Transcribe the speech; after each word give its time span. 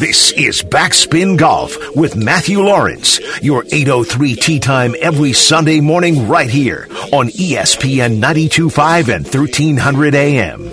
This 0.00 0.32
is 0.32 0.62
Backspin 0.62 1.36
Golf 1.36 1.76
with 1.94 2.16
Matthew 2.16 2.62
Lawrence, 2.62 3.20
your 3.42 3.66
803 3.70 4.34
tea 4.34 4.58
time 4.58 4.94
every 4.98 5.34
Sunday 5.34 5.80
morning 5.80 6.26
right 6.26 6.48
here 6.48 6.86
on 7.12 7.28
ESPN 7.28 8.12
925 8.12 9.10
and 9.10 9.24
1300 9.26 10.14
AM. 10.14 10.70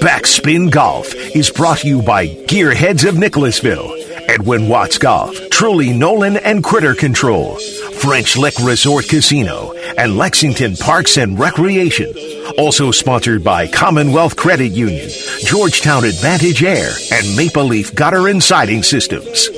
Backspin 0.00 0.72
Golf 0.72 1.14
is 1.14 1.48
brought 1.48 1.78
to 1.78 1.86
you 1.86 2.02
by 2.02 2.26
Gearheads 2.26 3.08
of 3.08 3.16
Nicholasville, 3.16 3.94
Edwin 4.28 4.68
Watts 4.68 4.98
Golf, 4.98 5.38
Truly 5.50 5.92
Nolan 5.92 6.36
and 6.36 6.64
Critter 6.64 6.96
Control, 6.96 7.54
French 8.00 8.36
Lick 8.36 8.58
Resort 8.58 9.06
Casino, 9.06 9.74
and 9.96 10.16
Lexington 10.18 10.74
Parks 10.74 11.18
and 11.18 11.38
Recreation. 11.38 12.12
Also 12.58 12.90
sponsored 12.90 13.44
by 13.44 13.68
Commonwealth 13.68 14.36
Credit 14.36 14.72
Union, 14.72 15.10
Georgetown 15.40 16.04
Advantage 16.04 16.62
Air, 16.62 16.90
and 17.12 17.36
Maple 17.36 17.64
Leaf 17.64 17.94
Gutter 17.94 18.28
and 18.28 18.42
Siding 18.42 18.82
Systems. 18.82 19.48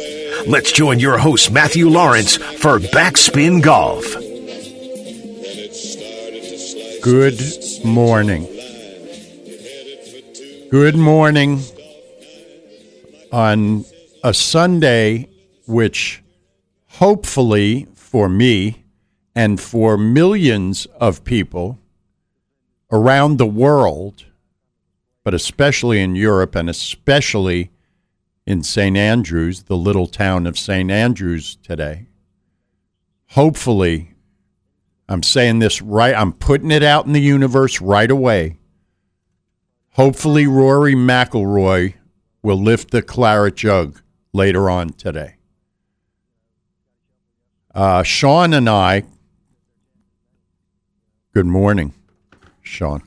Let's 0.47 0.73
join 0.73 0.99
your 0.99 1.19
host, 1.19 1.53
Matthew 1.53 1.89
Lawrence, 1.89 2.37
for 2.37 2.79
Backspin 2.79 3.63
Golf. 3.63 4.05
Good 7.03 7.41
morning. 7.85 8.49
Good 10.71 10.97
morning 10.97 11.61
on 13.33 13.85
a 14.25 14.35
Sunday, 14.35 15.29
which 15.67 16.23
hopefully 16.89 17.87
for 17.95 18.29
me 18.29 18.85
and 19.35 19.61
for 19.61 19.97
millions 19.97 20.87
of 21.01 21.25
people 21.25 21.79
around 22.91 23.37
the 23.37 23.47
world, 23.47 24.25
but 25.25 25.35
especially 25.35 26.01
in 26.01 26.15
Europe 26.15 26.55
and 26.55 26.71
especially 26.71 27.71
in 28.47 28.63
St. 28.63 28.97
Andrews, 28.97 29.65
the 29.65 29.77
little 29.77 30.07
town 30.07 30.47
of 30.47 30.59
St. 30.59 30.91
Andrews 30.91 31.57
today. 31.57 32.07
Hopefully, 33.33 34.15
I'm 35.09 35.23
saying 35.23 35.59
this 35.59 35.83
right, 35.83 36.15
I'm 36.15 36.33
putting 36.33 36.71
it 36.71 36.83
out 36.83 37.05
in 37.05 37.13
the 37.13 37.21
universe 37.21 37.81
right 37.81 38.11
away. 38.11 38.57
Hopefully, 39.93 40.47
Rory 40.47 40.95
McIlroy 40.95 41.95
will 42.43 42.57
lift 42.57 42.91
the 42.91 43.03
claret 43.03 43.57
jug 43.57 44.01
later 44.33 44.71
on 44.71 44.91
today. 44.91 45.35
Uh, 47.75 48.03
Sean 48.03 48.55
and 48.55 48.69
I, 48.69 49.05
good 51.35 51.47
morning, 51.47 51.93
Sean. 52.69 53.03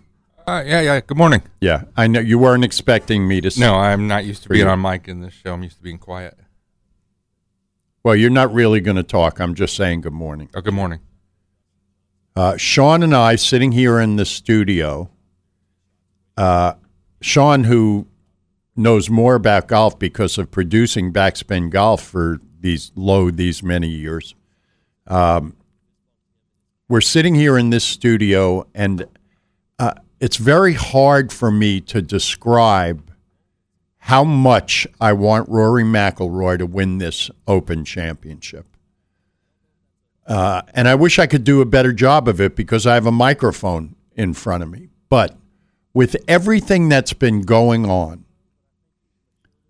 Uh, 0.47 0.63
yeah, 0.65 0.81
yeah. 0.81 0.99
Good 1.01 1.17
morning. 1.17 1.43
Yeah, 1.61 1.83
I 1.95 2.07
know 2.07 2.19
you 2.19 2.39
weren't 2.39 2.63
expecting 2.63 3.27
me 3.27 3.41
to. 3.41 3.59
No, 3.59 3.75
I'm 3.75 4.07
not 4.07 4.25
used 4.25 4.43
to 4.43 4.49
being 4.49 4.65
you. 4.65 4.69
on 4.69 4.81
mic 4.81 5.07
in 5.07 5.21
this 5.21 5.33
show. 5.33 5.53
I'm 5.53 5.63
used 5.63 5.77
to 5.77 5.83
being 5.83 5.99
quiet. 5.99 6.37
Well, 8.03 8.15
you're 8.15 8.31
not 8.31 8.51
really 8.51 8.81
going 8.81 8.97
to 8.97 9.03
talk. 9.03 9.39
I'm 9.39 9.53
just 9.53 9.75
saying 9.75 10.01
good 10.01 10.13
morning. 10.13 10.49
Oh, 10.55 10.61
good 10.61 10.73
morning. 10.73 10.99
Uh, 12.35 12.57
Sean 12.57 13.03
and 13.03 13.15
I 13.15 13.35
sitting 13.35 13.71
here 13.71 13.99
in 13.99 14.15
the 14.15 14.25
studio. 14.25 15.11
Uh, 16.35 16.73
Sean, 17.21 17.65
who 17.65 18.07
knows 18.75 19.09
more 19.09 19.35
about 19.35 19.67
golf 19.67 19.99
because 19.99 20.39
of 20.39 20.49
producing 20.49 21.13
Backspin 21.13 21.69
Golf 21.69 22.01
for 22.01 22.39
these 22.59 22.91
low 22.95 23.29
these 23.29 23.61
many 23.61 23.89
years. 23.89 24.33
Um, 25.05 25.55
we're 26.89 27.01
sitting 27.01 27.35
here 27.35 27.57
in 27.57 27.69
this 27.69 27.83
studio, 27.83 28.67
and 28.73 29.05
it's 30.21 30.37
very 30.37 30.73
hard 30.75 31.33
for 31.33 31.51
me 31.51 31.81
to 31.81 31.99
describe 31.99 33.11
how 33.97 34.23
much 34.23 34.85
I 35.01 35.13
want 35.13 35.49
Rory 35.49 35.83
McIlroy 35.83 36.59
to 36.59 36.67
win 36.67 36.99
this 36.99 37.31
Open 37.47 37.83
Championship. 37.83 38.67
Uh, 40.27 40.61
and 40.75 40.87
I 40.87 40.93
wish 40.93 41.17
I 41.17 41.25
could 41.25 41.43
do 41.43 41.59
a 41.59 41.65
better 41.65 41.91
job 41.91 42.27
of 42.27 42.39
it 42.39 42.55
because 42.55 42.85
I 42.85 42.93
have 42.93 43.07
a 43.07 43.11
microphone 43.11 43.95
in 44.15 44.35
front 44.35 44.61
of 44.61 44.69
me. 44.69 44.89
But 45.09 45.35
with 45.91 46.15
everything 46.27 46.87
that's 46.87 47.13
been 47.13 47.41
going 47.41 47.89
on, 47.89 48.23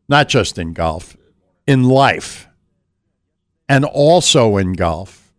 not 0.09 0.27
just 0.27 0.57
in 0.57 0.73
golf, 0.73 1.15
in 1.65 1.85
life, 1.85 2.49
and 3.69 3.85
also 3.85 4.57
in 4.57 4.73
golf, 4.73 5.31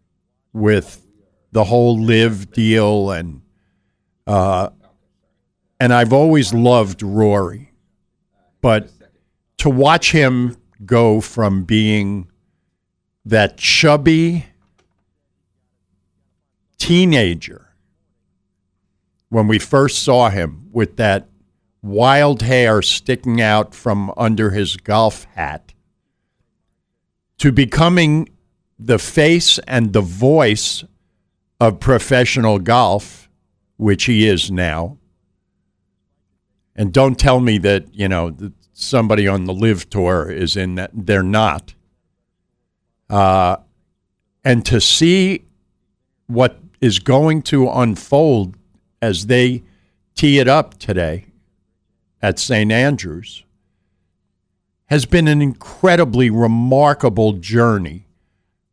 with 0.55 1.07
the 1.53 1.65
whole 1.65 1.99
live 1.99 2.51
deal 2.51 3.11
and 3.11 3.43
uh, 4.27 4.71
and 5.83 5.93
I've 5.93 6.13
always 6.13 6.55
loved 6.55 7.03
Rory, 7.03 7.73
but 8.61 8.89
to 9.59 9.69
watch 9.69 10.13
him 10.13 10.57
go 10.87 11.21
from 11.21 11.65
being 11.65 12.31
that 13.25 13.57
chubby 13.57 14.47
teenager 16.79 17.75
when 19.29 19.49
we 19.49 19.59
first 19.59 20.05
saw 20.05 20.31
him 20.31 20.69
with 20.71 20.99
that 20.99 21.29
wild 21.83 22.43
hair 22.43 22.81
sticking 22.81 23.41
out 23.41 23.75
from 23.75 24.15
under 24.17 24.51
his 24.51 24.77
golf 24.77 25.25
hat 25.35 25.75
to 27.39 27.51
becoming 27.51 28.29
the 28.79 29.01
face 29.01 29.59
and 29.67 29.93
the 29.93 30.01
voice 30.01 30.85
of 31.61 31.81
professional 31.81 32.61
golf, 32.61 33.29
which 33.79 34.05
he 34.05 34.29
is 34.29 34.49
now. 34.49 34.99
And 36.75 36.93
don't 36.93 37.19
tell 37.19 37.41
me 37.41 37.59
that, 37.59 37.95
you 37.95 38.09
know, 38.09 38.31
that 38.31 38.53
somebody 38.73 39.29
on 39.29 39.45
the 39.45 39.53
LIV 39.53 39.91
tour 39.91 40.31
is 40.31 40.57
in 40.57 40.77
that. 40.77 40.91
They're 40.95 41.23
not. 41.23 41.75
Uh, 43.11 43.57
and 44.45 44.65
to 44.67 44.81
see 44.81 45.45
what 46.27 46.59
is 46.81 46.99
going 46.99 47.43
to 47.43 47.69
unfold 47.69 48.57
as 49.01 49.27
they 49.27 49.63
tee 50.15 50.39
it 50.39 50.49
up 50.49 50.79
today 50.79 51.27
at 52.21 52.39
St. 52.39 52.73
Andrews 52.73 53.45
has 54.87 55.07
been 55.07 55.27
an 55.29 55.41
incredibly 55.41 56.31
remarkable 56.31 57.33
journey 57.33 58.07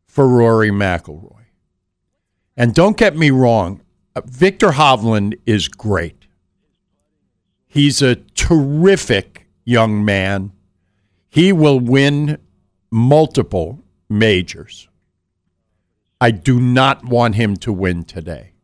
for 0.06 0.28
Rory 0.28 0.70
McIlroy. 0.70 1.44
And 2.56 2.74
don't 2.74 2.96
get 2.96 3.16
me 3.16 3.30
wrong, 3.30 3.80
uh, 4.14 4.20
Viktor 4.26 4.72
Hovland 4.72 5.38
is 5.46 5.68
great. 5.68 6.19
He's 7.72 8.02
a 8.02 8.16
terrific 8.16 9.46
young 9.64 10.04
man. 10.04 10.50
He 11.28 11.52
will 11.52 11.78
win 11.78 12.38
multiple 12.90 13.78
majors. 14.08 14.88
I 16.20 16.32
do 16.32 16.58
not 16.58 17.04
want 17.04 17.36
him 17.36 17.56
to 17.58 17.72
win 17.72 18.02
today. 18.02 18.54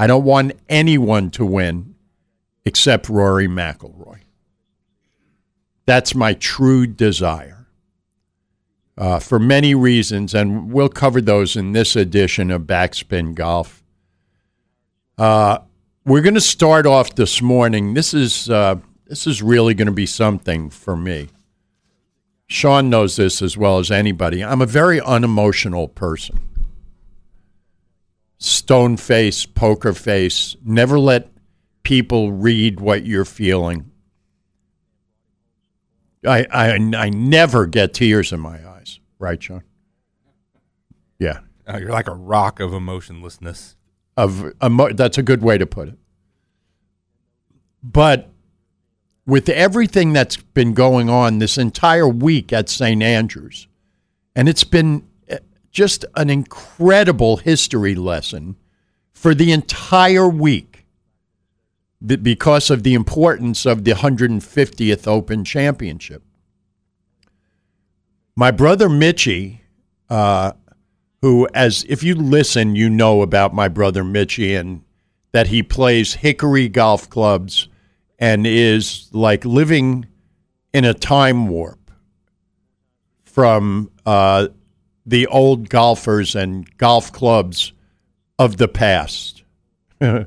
I 0.00 0.08
don't 0.08 0.24
want 0.24 0.54
anyone 0.68 1.30
to 1.30 1.46
win 1.46 1.94
except 2.64 3.08
Rory 3.08 3.46
McIlroy. 3.46 4.22
That's 5.86 6.16
my 6.16 6.34
true 6.34 6.88
desire. 6.88 7.68
Uh, 8.98 9.20
for 9.20 9.38
many 9.38 9.76
reasons, 9.76 10.34
and 10.34 10.72
we'll 10.72 10.88
cover 10.88 11.20
those 11.20 11.54
in 11.54 11.70
this 11.70 11.94
edition 11.94 12.50
of 12.50 12.62
Backspin 12.62 13.36
Golf. 13.36 13.84
Uh, 15.16 15.58
we're 16.04 16.20
going 16.22 16.34
to 16.34 16.40
start 16.40 16.86
off 16.86 17.14
this 17.14 17.40
morning. 17.40 17.94
This 17.94 18.12
is 18.14 18.48
uh, 18.50 18.76
this 19.06 19.26
is 19.26 19.42
really 19.42 19.74
going 19.74 19.86
to 19.86 19.92
be 19.92 20.06
something 20.06 20.70
for 20.70 20.96
me. 20.96 21.28
Sean 22.46 22.90
knows 22.90 23.16
this 23.16 23.40
as 23.42 23.56
well 23.56 23.78
as 23.78 23.90
anybody. 23.90 24.44
I'm 24.44 24.60
a 24.60 24.66
very 24.66 25.00
unemotional 25.00 25.88
person. 25.88 26.40
Stone 28.38 28.98
face, 28.98 29.46
poker 29.46 29.94
face. 29.94 30.56
Never 30.62 30.98
let 30.98 31.30
people 31.82 32.32
read 32.32 32.80
what 32.80 33.06
you're 33.06 33.24
feeling. 33.24 33.90
I, 36.26 36.46
I 36.50 36.72
I 36.96 37.08
never 37.10 37.66
get 37.66 37.94
tears 37.94 38.32
in 38.32 38.40
my 38.40 38.66
eyes, 38.68 38.98
right, 39.18 39.42
Sean? 39.42 39.62
Yeah, 41.18 41.40
Uh, 41.66 41.78
you're 41.78 41.90
like 41.90 42.08
a 42.08 42.14
rock 42.14 42.60
of 42.60 42.72
emotionlessness. 42.74 43.76
of 44.16 44.52
emo- 44.62 44.92
that's 44.92 45.16
a 45.18 45.22
good 45.22 45.42
way 45.42 45.58
to 45.58 45.66
put 45.66 45.88
it. 45.88 45.98
But 47.84 48.30
with 49.26 49.48
everything 49.50 50.14
that's 50.14 50.38
been 50.38 50.72
going 50.72 51.10
on 51.10 51.38
this 51.38 51.58
entire 51.58 52.08
week 52.08 52.52
at 52.52 52.70
St. 52.70 53.02
Andrews, 53.02 53.68
and 54.34 54.48
it's 54.48 54.64
been 54.64 55.06
uh, 55.30 55.36
just 55.70 56.06
an 56.16 56.30
incredible 56.30 57.36
history 57.36 57.94
lesson 57.94 58.56
for 59.12 59.34
the 59.34 59.52
entire 59.52 60.28
week 60.28 60.86
because 62.04 62.70
of 62.70 62.82
the 62.82 62.94
importance 62.94 63.66
of 63.66 63.84
the 63.84 63.92
150th 63.92 65.06
Open 65.06 65.44
Championship. 65.44 66.22
My 68.36 68.50
brother 68.50 68.88
Mitchie, 68.88 69.60
uh, 70.10 70.52
who, 71.22 71.48
as 71.54 71.84
if 71.88 72.02
you 72.02 72.14
listen, 72.14 72.76
you 72.76 72.90
know 72.90 73.22
about 73.22 73.54
my 73.54 73.68
brother 73.68 74.02
Mitchie 74.02 74.58
and 74.58 74.82
that 75.32 75.48
he 75.48 75.62
plays 75.62 76.14
Hickory 76.14 76.68
golf 76.68 77.08
clubs 77.08 77.68
and 78.18 78.46
is 78.46 79.08
like 79.12 79.44
living 79.44 80.06
in 80.72 80.84
a 80.84 80.94
time 80.94 81.48
warp. 81.48 81.80
from 83.24 83.90
uh, 84.06 84.46
the 85.04 85.26
old 85.26 85.68
golfers 85.68 86.36
and 86.36 86.78
golf 86.78 87.10
clubs 87.10 87.72
of 88.38 88.58
the 88.58 88.68
past. 88.68 89.42
I 90.00 90.26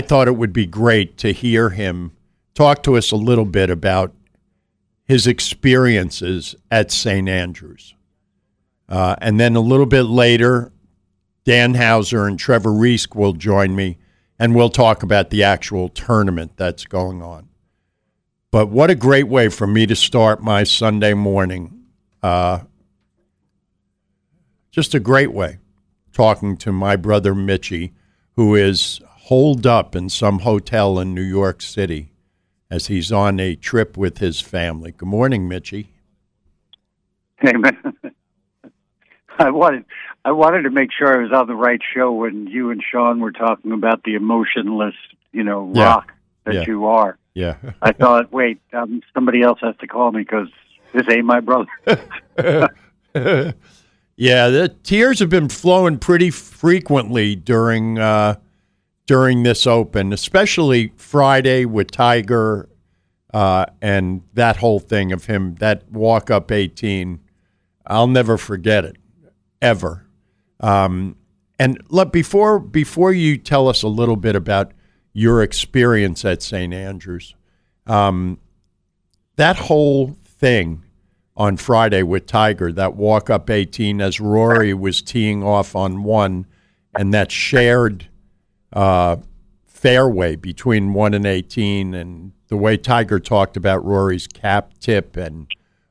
thought 0.00 0.28
it 0.28 0.36
would 0.36 0.52
be 0.52 0.66
great 0.66 1.16
to 1.18 1.32
hear 1.32 1.70
him 1.70 2.12
talk 2.54 2.82
to 2.82 2.96
us 2.96 3.10
a 3.10 3.16
little 3.16 3.44
bit 3.44 3.70
about 3.70 4.12
his 5.04 5.26
experiences 5.26 6.54
at 6.70 6.90
St. 6.90 7.28
Andrews. 7.28 7.94
Uh, 8.88 9.16
and 9.20 9.40
then 9.40 9.56
a 9.56 9.60
little 9.60 9.86
bit 9.86 10.04
later, 10.04 10.72
Dan 11.44 11.74
Hauser 11.74 12.26
and 12.26 12.38
Trevor 12.38 12.70
Reaske 12.70 13.16
will 13.16 13.32
join 13.32 13.74
me, 13.74 13.98
and 14.42 14.56
we'll 14.56 14.68
talk 14.68 15.04
about 15.04 15.30
the 15.30 15.44
actual 15.44 15.88
tournament 15.88 16.56
that's 16.56 16.84
going 16.84 17.22
on. 17.22 17.48
But 18.50 18.70
what 18.70 18.90
a 18.90 18.96
great 18.96 19.28
way 19.28 19.48
for 19.48 19.68
me 19.68 19.86
to 19.86 19.94
start 19.94 20.42
my 20.42 20.64
Sunday 20.64 21.14
morning. 21.14 21.84
Uh, 22.24 22.62
just 24.72 24.96
a 24.96 25.00
great 25.00 25.32
way 25.32 25.58
talking 26.12 26.56
to 26.56 26.72
my 26.72 26.96
brother 26.96 27.36
Mitchy, 27.36 27.92
who 28.32 28.56
is 28.56 29.00
holed 29.06 29.64
up 29.64 29.94
in 29.94 30.08
some 30.08 30.40
hotel 30.40 30.98
in 30.98 31.14
New 31.14 31.22
York 31.22 31.62
City 31.62 32.10
as 32.68 32.88
he's 32.88 33.12
on 33.12 33.38
a 33.38 33.54
trip 33.54 33.96
with 33.96 34.18
his 34.18 34.40
family. 34.40 34.90
Good 34.90 35.06
morning, 35.06 35.46
Mitchy. 35.46 35.92
Hey 37.38 37.52
man, 37.52 37.78
I 39.38 39.50
wanted 39.50 39.84
I 40.24 40.32
wanted 40.32 40.62
to 40.62 40.70
make 40.70 40.90
sure 40.96 41.18
I 41.18 41.22
was 41.22 41.32
on 41.32 41.46
the 41.48 41.54
right 41.54 41.80
show 41.94 42.12
when 42.12 42.46
you 42.46 42.70
and 42.70 42.82
Sean 42.82 43.20
were 43.20 43.32
talking 43.32 43.72
about 43.72 44.04
the 44.04 44.14
emotionless, 44.14 44.94
you 45.32 45.42
know, 45.42 45.70
Yeah. 45.74 45.84
rock 45.84 46.12
that 46.44 46.54
Yeah. 46.54 46.64
you 46.66 46.86
are. 46.86 47.18
Yeah. 47.34 47.56
I 47.80 47.92
thought, 47.92 48.32
wait, 48.32 48.60
um, 48.72 49.02
somebody 49.14 49.42
else 49.42 49.58
has 49.62 49.74
to 49.78 49.86
call 49.86 50.12
me 50.12 50.20
because 50.20 50.48
this 50.92 51.06
ain't 51.10 51.24
my 51.24 51.40
brother. 51.40 51.66
yeah, 54.16 54.48
the 54.48 54.74
tears 54.82 55.18
have 55.18 55.30
been 55.30 55.48
flowing 55.48 55.98
pretty 55.98 56.30
frequently 56.30 57.34
during 57.34 57.98
uh, 57.98 58.36
during 59.06 59.42
this 59.42 59.66
Open, 59.66 60.12
especially 60.12 60.92
Friday 60.96 61.64
with 61.64 61.90
Tiger 61.90 62.68
uh, 63.34 63.66
and 63.80 64.22
that 64.34 64.58
whole 64.58 64.78
thing 64.78 65.10
of 65.12 65.24
him 65.26 65.54
that 65.56 65.90
walk 65.90 66.30
up 66.30 66.52
eighteen. 66.52 67.20
I'll 67.86 68.06
never 68.06 68.36
forget 68.38 68.84
it, 68.84 68.96
ever. 69.60 70.01
Um, 70.62 71.16
and 71.58 71.80
look, 71.88 72.12
before 72.12 72.58
before 72.58 73.12
you 73.12 73.36
tell 73.36 73.68
us 73.68 73.82
a 73.82 73.88
little 73.88 74.16
bit 74.16 74.36
about 74.36 74.72
your 75.12 75.42
experience 75.42 76.24
at 76.24 76.42
St. 76.42 76.72
Andrews, 76.72 77.34
um, 77.86 78.38
that 79.36 79.56
whole 79.56 80.16
thing 80.24 80.82
on 81.36 81.56
Friday 81.56 82.02
with 82.02 82.26
Tiger, 82.26 82.72
that 82.72 82.94
walk 82.94 83.30
up 83.30 83.48
18 83.48 84.00
as 84.00 84.20
Rory 84.20 84.74
was 84.74 85.02
teeing 85.02 85.42
off 85.42 85.74
on 85.74 86.02
one, 86.02 86.46
and 86.96 87.12
that 87.14 87.32
shared 87.32 88.08
uh, 88.72 89.16
fairway 89.66 90.36
between 90.36 90.92
one 90.92 91.14
and 91.14 91.26
18, 91.26 91.94
and 91.94 92.32
the 92.48 92.56
way 92.56 92.76
Tiger 92.76 93.18
talked 93.18 93.56
about 93.56 93.84
Rory's 93.84 94.26
cap 94.26 94.72
tip 94.78 95.16
and 95.16 95.46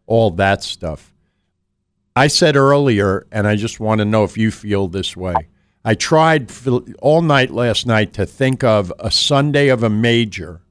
all 0.06 0.32
that 0.32 0.64
stuff. 0.64 1.14
I 2.16 2.28
said 2.28 2.56
earlier, 2.56 3.26
and 3.32 3.48
I 3.48 3.56
just 3.56 3.80
want 3.80 4.00
to 4.00 4.06
know 4.06 4.24
if 4.24 4.38
you 4.38 4.52
feel 4.52 4.88
this 4.88 5.16
way. 5.16 5.34
I 5.84 5.96
tried 5.96 6.52
all 7.02 7.22
night 7.22 7.52
last 7.52 7.88
night 7.88 8.14
to 8.14 8.26
think 8.26 8.64
of 8.64 8.94
a 9.00 9.10
Sunday 9.10 9.70
of 9.70 9.82
a 9.82 9.90
major 9.90 10.62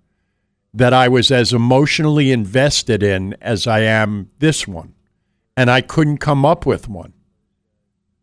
that 0.73 0.93
I 0.93 1.09
was 1.09 1.31
as 1.31 1.53
emotionally 1.53 2.31
invested 2.31 3.03
in 3.03 3.35
as 3.41 3.67
I 3.67 3.81
am 3.81 4.31
this 4.39 4.69
one. 4.69 4.95
And 5.57 5.71
I 5.71 5.81
couldn't 5.81 6.19
come 6.19 6.45
up 6.45 6.65
with 6.65 6.89
one. 6.89 7.13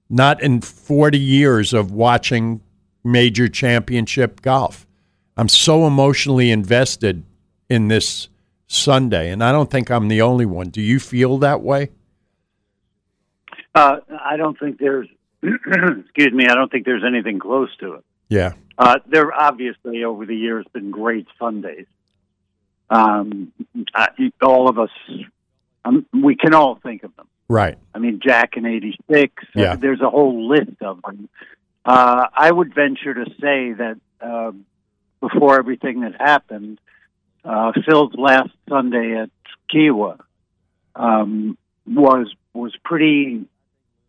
Not 0.09 0.41
in 0.41 0.61
40 0.61 1.19
years 1.19 1.73
of 1.73 1.91
watching 1.91 2.61
major 3.03 3.49
championship 3.49 4.41
golf. 4.41 4.87
I'm 5.35 5.49
so 5.49 5.85
emotionally 5.85 6.51
invested 6.51 7.25
in 7.69 7.89
this 7.89 8.29
Sunday, 8.67 9.29
and 9.29 9.43
I 9.43 9.51
don't 9.51 9.69
think 9.69 9.91
I'm 9.91 10.07
the 10.07 10.21
only 10.21 10.45
one. 10.45 10.69
Do 10.69 10.81
you 10.81 10.99
feel 10.99 11.37
that 11.39 11.61
way? 11.61 11.89
Uh, 13.77 13.99
I 14.19 14.37
don't 14.37 14.57
think 14.59 14.79
there's, 14.79 15.07
excuse 15.43 16.33
me, 16.33 16.47
I 16.47 16.55
don't 16.55 16.71
think 16.71 16.85
there's 16.85 17.03
anything 17.05 17.37
close 17.37 17.69
to 17.77 17.93
it. 17.93 18.05
Yeah. 18.27 18.53
Uh, 18.75 18.97
there 19.07 19.31
obviously 19.31 20.03
over 20.03 20.25
the 20.25 20.35
years 20.35 20.65
been 20.73 20.89
great 20.89 21.27
Sundays. 21.37 21.85
Um, 22.89 23.51
I, 23.93 24.09
all 24.41 24.67
of 24.67 24.79
us, 24.79 24.89
um, 25.85 26.07
we 26.11 26.35
can 26.35 26.55
all 26.55 26.79
think 26.81 27.03
of 27.03 27.15
them. 27.15 27.27
Right. 27.47 27.77
I 27.93 27.99
mean, 27.99 28.19
Jack 28.23 28.57
in 28.57 28.65
'86. 28.65 29.43
Yeah. 29.53 29.75
There's 29.75 30.01
a 30.01 30.09
whole 30.09 30.49
list 30.49 30.81
of 30.81 31.01
them. 31.03 31.29
Uh, 31.85 32.25
I 32.33 32.51
would 32.51 32.73
venture 32.73 33.13
to 33.13 33.25
say 33.39 33.73
that 33.73 33.97
uh, 34.19 34.51
before 35.21 35.57
everything 35.59 36.01
that 36.01 36.19
happened, 36.19 36.79
uh, 37.45 37.73
Phil's 37.85 38.13
last 38.15 38.49
Sunday 38.67 39.17
at 39.17 39.29
Kiawah 39.71 40.19
um, 40.95 41.57
was 41.85 42.33
was 42.53 42.75
pretty 42.83 43.45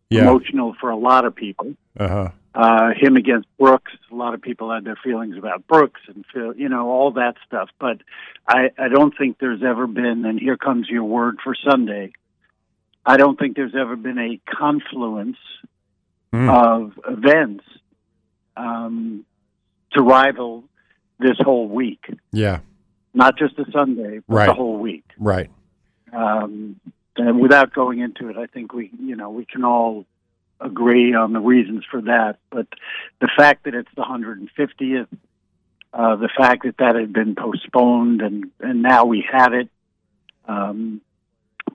Yeah. 0.09 0.21
emotional 0.23 0.75
for 0.79 0.89
a 0.89 0.97
lot 0.97 1.25
of 1.25 1.35
people. 1.35 1.73
Uh 1.99 2.07
huh. 2.07 2.29
Uh, 2.55 2.89
him 2.99 3.15
against 3.15 3.47
Brooks, 3.59 3.91
a 4.11 4.15
lot 4.15 4.33
of 4.33 4.41
people 4.41 4.73
had 4.73 4.83
their 4.83 4.97
feelings 5.03 5.37
about 5.37 5.67
Brooks 5.67 6.01
and 6.07 6.25
Phil, 6.33 6.55
you 6.55 6.67
know, 6.67 6.89
all 6.89 7.11
that 7.11 7.35
stuff. 7.45 7.69
But 7.79 7.99
I, 8.47 8.71
I 8.77 8.87
don't 8.89 9.15
think 9.15 9.37
there's 9.39 9.61
ever 9.63 9.85
been, 9.85 10.25
and 10.25 10.39
here 10.39 10.57
comes 10.57 10.89
your 10.89 11.03
word 11.03 11.37
for 11.43 11.53
Sunday. 11.55 12.11
I 13.05 13.17
don't 13.17 13.37
think 13.37 13.55
there's 13.55 13.75
ever 13.79 13.95
been 13.95 14.17
a 14.17 14.39
confluence 14.51 15.37
Hmm. 16.31 16.47
of 16.49 16.99
events 17.07 17.63
um, 18.55 19.25
to 19.93 20.01
rival 20.03 20.63
this 21.19 21.37
whole 21.39 21.67
week. 21.67 22.05
Yeah. 22.31 22.59
Not 23.15 23.35
just 23.37 23.57
a 23.57 23.65
Sunday, 23.71 24.19
but 24.27 24.35
Right. 24.35 24.45
the 24.47 24.53
whole 24.53 24.77
week. 24.77 25.05
Right. 25.17 25.49
Um, 26.13 26.79
and 27.17 27.39
without 27.39 27.73
going 27.73 27.99
into 27.99 28.29
it, 28.29 28.37
I 28.37 28.45
think 28.47 28.73
we, 28.73 28.91
you 28.99 29.15
know, 29.15 29.29
we 29.29 29.45
can 29.45 29.63
all 29.63 30.05
agree 30.59 31.13
on 31.13 31.33
the 31.33 31.39
reasons 31.39 31.83
for 31.89 32.01
that. 32.01 32.37
But 32.49 32.67
the 33.21 33.29
fact 33.35 33.65
that 33.65 33.73
it's 33.73 33.89
the 33.95 34.03
150th, 34.03 35.07
uh, 35.93 36.15
the 36.17 36.29
fact 36.37 36.63
that 36.63 36.77
that 36.77 36.95
had 36.95 37.13
been 37.13 37.35
postponed 37.35 38.21
and, 38.21 38.51
and 38.59 38.81
now 38.81 39.05
we 39.05 39.25
have 39.31 39.53
it, 39.53 39.69
um, 40.47 41.01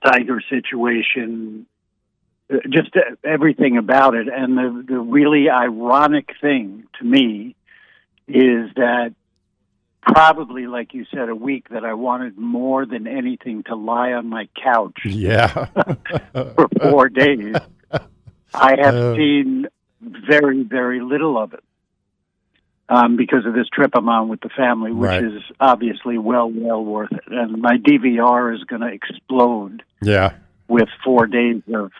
Tiger 0.04 0.42
situation, 0.50 1.66
uh, 2.52 2.56
just 2.68 2.90
everything 3.24 3.78
about 3.78 4.14
it. 4.14 4.28
And 4.28 4.56
the, 4.56 4.84
the 4.86 4.98
really 4.98 5.48
ironic 5.48 6.30
thing 6.40 6.84
to 6.98 7.04
me 7.04 7.54
is 8.28 8.70
that 8.76 9.14
probably, 10.06 10.66
like 10.66 10.94
you 10.94 11.04
said, 11.12 11.28
a 11.28 11.34
week 11.34 11.68
that 11.70 11.84
I 11.84 11.94
wanted 11.94 12.36
more 12.38 12.86
than 12.86 13.06
anything 13.06 13.62
to 13.64 13.74
lie 13.74 14.12
on 14.12 14.28
my 14.28 14.48
couch 14.62 14.98
Yeah. 15.04 15.48
for 16.54 16.68
four 16.80 17.08
days. 17.08 17.56
I 18.52 18.76
have 18.80 18.94
Uh. 18.94 19.16
seen 19.16 19.66
very, 20.00 20.62
very 20.62 21.00
little 21.00 21.38
of 21.38 21.54
it 21.54 21.64
um, 22.88 23.16
because 23.16 23.46
of 23.46 23.54
this 23.54 23.66
trip 23.72 23.92
I'm 23.94 24.08
on 24.08 24.28
with 24.28 24.40
the 24.40 24.50
family, 24.50 24.92
which 24.92 25.08
Right. 25.08 25.24
is 25.24 25.42
obviously 25.58 26.18
well, 26.18 26.50
well 26.50 26.84
worth 26.84 27.12
it. 27.12 27.22
And 27.28 27.60
my 27.62 27.78
DVR 27.78 28.54
is 28.54 28.62
going 28.64 28.82
to 28.82 28.88
explode 28.88 29.82
yeah. 30.02 30.34
with 30.68 30.88
four 31.02 31.26
days 31.26 31.62
of, 31.72 31.90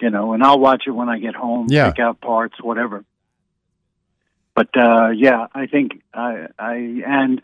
you 0.00 0.10
know, 0.10 0.32
and 0.32 0.42
I'll 0.42 0.60
watch 0.60 0.84
it 0.86 0.92
when 0.92 1.08
I 1.08 1.18
get 1.18 1.34
home, 1.34 1.66
Yeah. 1.68 1.90
pick 1.90 1.98
out 1.98 2.20
parts, 2.20 2.62
whatever. 2.62 3.04
But 4.60 4.76
uh, 4.76 5.08
yeah, 5.08 5.46
I 5.54 5.66
think 5.66 6.02
I, 6.12 6.48
I 6.58 6.74
and 7.06 7.40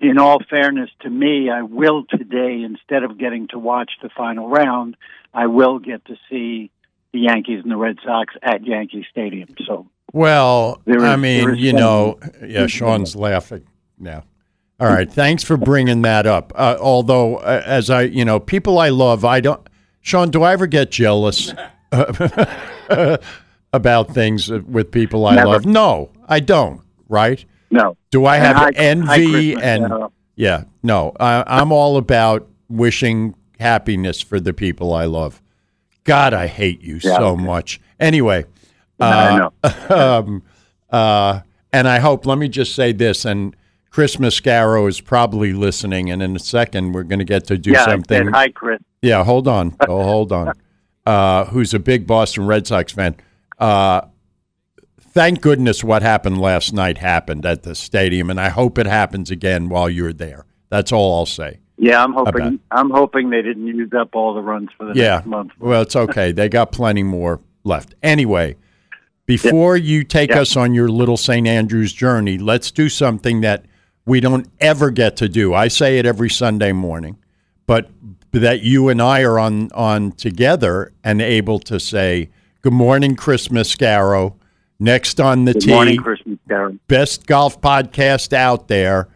in 0.00 0.18
all 0.18 0.40
fairness 0.50 0.90
to 1.02 1.08
me, 1.10 1.50
I 1.50 1.62
will 1.62 2.04
today 2.04 2.62
instead 2.64 3.04
of 3.04 3.16
getting 3.16 3.46
to 3.48 3.60
watch 3.60 3.92
the 4.02 4.08
final 4.08 4.48
round, 4.48 4.96
I 5.32 5.46
will 5.46 5.78
get 5.78 6.04
to 6.06 6.16
see 6.28 6.72
the 7.12 7.20
Yankees 7.20 7.60
and 7.62 7.70
the 7.70 7.76
Red 7.76 7.98
Sox 8.04 8.34
at 8.42 8.66
Yankee 8.66 9.06
Stadium. 9.08 9.54
So 9.64 9.86
Well, 10.12 10.82
There 10.84 11.04
I 11.04 11.14
mean, 11.14 11.44
there 11.44 11.54
is 11.54 11.60
you 11.60 11.74
know, 11.74 12.18
yeah, 12.44 12.66
Sean's 12.66 13.14
laughing 13.14 13.64
now. 13.96 14.24
All 14.80 14.88
right, 14.88 15.08
thanks 15.08 15.44
for 15.44 15.56
bringing 15.56 16.02
that 16.02 16.26
up. 16.26 16.52
Uh, 16.56 16.76
although, 16.80 17.36
uh, 17.36 17.62
as 17.64 17.88
I, 17.88 18.02
you 18.02 18.24
know, 18.24 18.40
people 18.40 18.80
I 18.80 18.88
love, 18.88 19.24
I 19.24 19.38
don't. 19.38 19.64
Sean, 20.00 20.32
do 20.32 20.42
I 20.42 20.54
ever 20.54 20.66
get 20.66 20.90
jealous 20.90 21.54
about 23.72 24.12
things 24.14 24.48
with 24.50 24.90
people 24.90 25.26
I 25.26 25.36
Never. 25.36 25.48
love? 25.48 25.66
No, 25.66 26.10
I 26.28 26.40
don't. 26.40 26.80
Right? 27.08 27.44
no, 27.70 27.96
Do 28.10 28.26
I 28.26 28.36
have 28.36 28.56
hi- 28.56 28.62
hi, 28.64 28.70
envy 28.74 29.52
Christmas, 29.54 29.62
and 29.64 29.92
yeah? 30.36 30.64
No, 30.82 31.12
I, 31.20 31.44
I'm 31.46 31.72
all 31.72 31.96
about 31.96 32.48
wishing 32.68 33.34
happiness 33.60 34.20
for 34.22 34.40
the 34.40 34.52
people 34.52 34.92
I 34.94 35.04
love. 35.04 35.42
God, 36.04 36.32
I 36.34 36.46
hate 36.46 36.82
you 36.82 36.94
Yeah, 37.02 37.18
so 37.18 37.26
okay. 37.28 37.42
much. 37.42 37.80
Anyway, 38.00 38.44
I 38.98 39.28
uh, 39.28 39.50
know. 39.90 39.96
um, 40.18 40.42
uh, 40.90 41.40
and 41.72 41.86
I 41.88 41.98
hope. 41.98 42.26
Let 42.26 42.38
me 42.38 42.48
just 42.48 42.74
say 42.74 42.92
this. 42.92 43.24
And 43.24 43.54
Chris 43.90 44.16
Mascaro 44.16 44.88
is 44.88 45.00
probably 45.00 45.52
listening, 45.52 46.10
and 46.10 46.22
in 46.22 46.34
a 46.36 46.40
second 46.40 46.92
we're 46.92 47.02
going 47.04 47.18
to 47.20 47.24
get 47.24 47.46
to 47.48 47.58
do 47.58 47.70
yeah, 47.72 47.84
something. 47.84 48.28
hi, 48.28 48.48
Chris. 48.50 48.80
Yeah, 49.02 49.22
hold 49.24 49.48
on. 49.48 49.76
Oh, 49.88 50.02
hold 50.02 50.32
on. 50.32 50.52
Uh, 51.04 51.46
who's 51.46 51.74
a 51.74 51.80
big 51.80 52.06
Boston 52.06 52.46
Red 52.46 52.64
Sox 52.64 52.92
fan. 52.92 53.16
Uh, 53.62 54.00
thank 55.00 55.40
goodness 55.40 55.84
what 55.84 56.02
happened 56.02 56.40
last 56.40 56.72
night 56.72 56.98
happened 56.98 57.46
at 57.46 57.62
the 57.62 57.76
stadium, 57.76 58.28
and 58.28 58.40
I 58.40 58.48
hope 58.48 58.76
it 58.76 58.86
happens 58.86 59.30
again 59.30 59.68
while 59.68 59.88
you're 59.88 60.12
there. 60.12 60.46
That's 60.68 60.90
all 60.90 61.14
I'll 61.16 61.26
say. 61.26 61.60
Yeah, 61.78 62.02
I'm 62.02 62.12
hoping. 62.12 62.58
I'm 62.72 62.90
hoping 62.90 63.30
they 63.30 63.40
didn't 63.40 63.68
use 63.68 63.92
up 63.96 64.16
all 64.16 64.34
the 64.34 64.40
runs 64.40 64.70
for 64.76 64.86
the 64.86 64.94
Yeah. 64.98 65.16
next 65.16 65.26
month. 65.26 65.52
Well, 65.60 65.82
it's 65.82 65.94
okay. 65.94 66.32
They 66.32 66.48
got 66.48 66.72
plenty 66.72 67.04
more 67.04 67.40
left. 67.62 67.94
Anyway, 68.02 68.56
before 69.26 69.76
you 69.76 70.02
take 70.02 70.30
Yeah. 70.30 70.40
us 70.40 70.56
on 70.56 70.74
your 70.74 70.88
little 70.88 71.16
St. 71.16 71.46
Andrews 71.46 71.92
journey, 71.92 72.36
let's 72.38 72.72
do 72.72 72.88
something 72.88 73.42
that 73.42 73.64
we 74.04 74.18
don't 74.18 74.48
ever 74.60 74.90
get 74.90 75.16
to 75.18 75.28
do. 75.28 75.54
I 75.54 75.68
say 75.68 76.00
it 76.00 76.06
every 76.06 76.30
Sunday 76.30 76.72
morning, 76.72 77.16
but 77.68 77.90
that 78.32 78.62
you 78.62 78.88
and 78.88 79.00
I 79.00 79.22
are 79.22 79.38
on 79.38 79.68
on 79.72 80.10
together 80.12 80.92
and 81.04 81.22
able 81.22 81.60
to 81.60 81.78
say, 81.78 82.30
"Good 82.62 82.72
morning, 82.72 83.16
Chris 83.16 83.48
Mascaro." 83.48 84.34
Next 84.80 85.20
on 85.20 85.44
the 85.44 85.52
Good 85.52 85.62
tee, 85.62 85.70
morning, 85.72 85.96
Christmas, 85.98 86.38
Darren. 86.48 86.78
best 86.88 87.26
golf 87.26 87.60
podcast 87.60 88.32
out 88.32 88.66
there. 88.66 89.08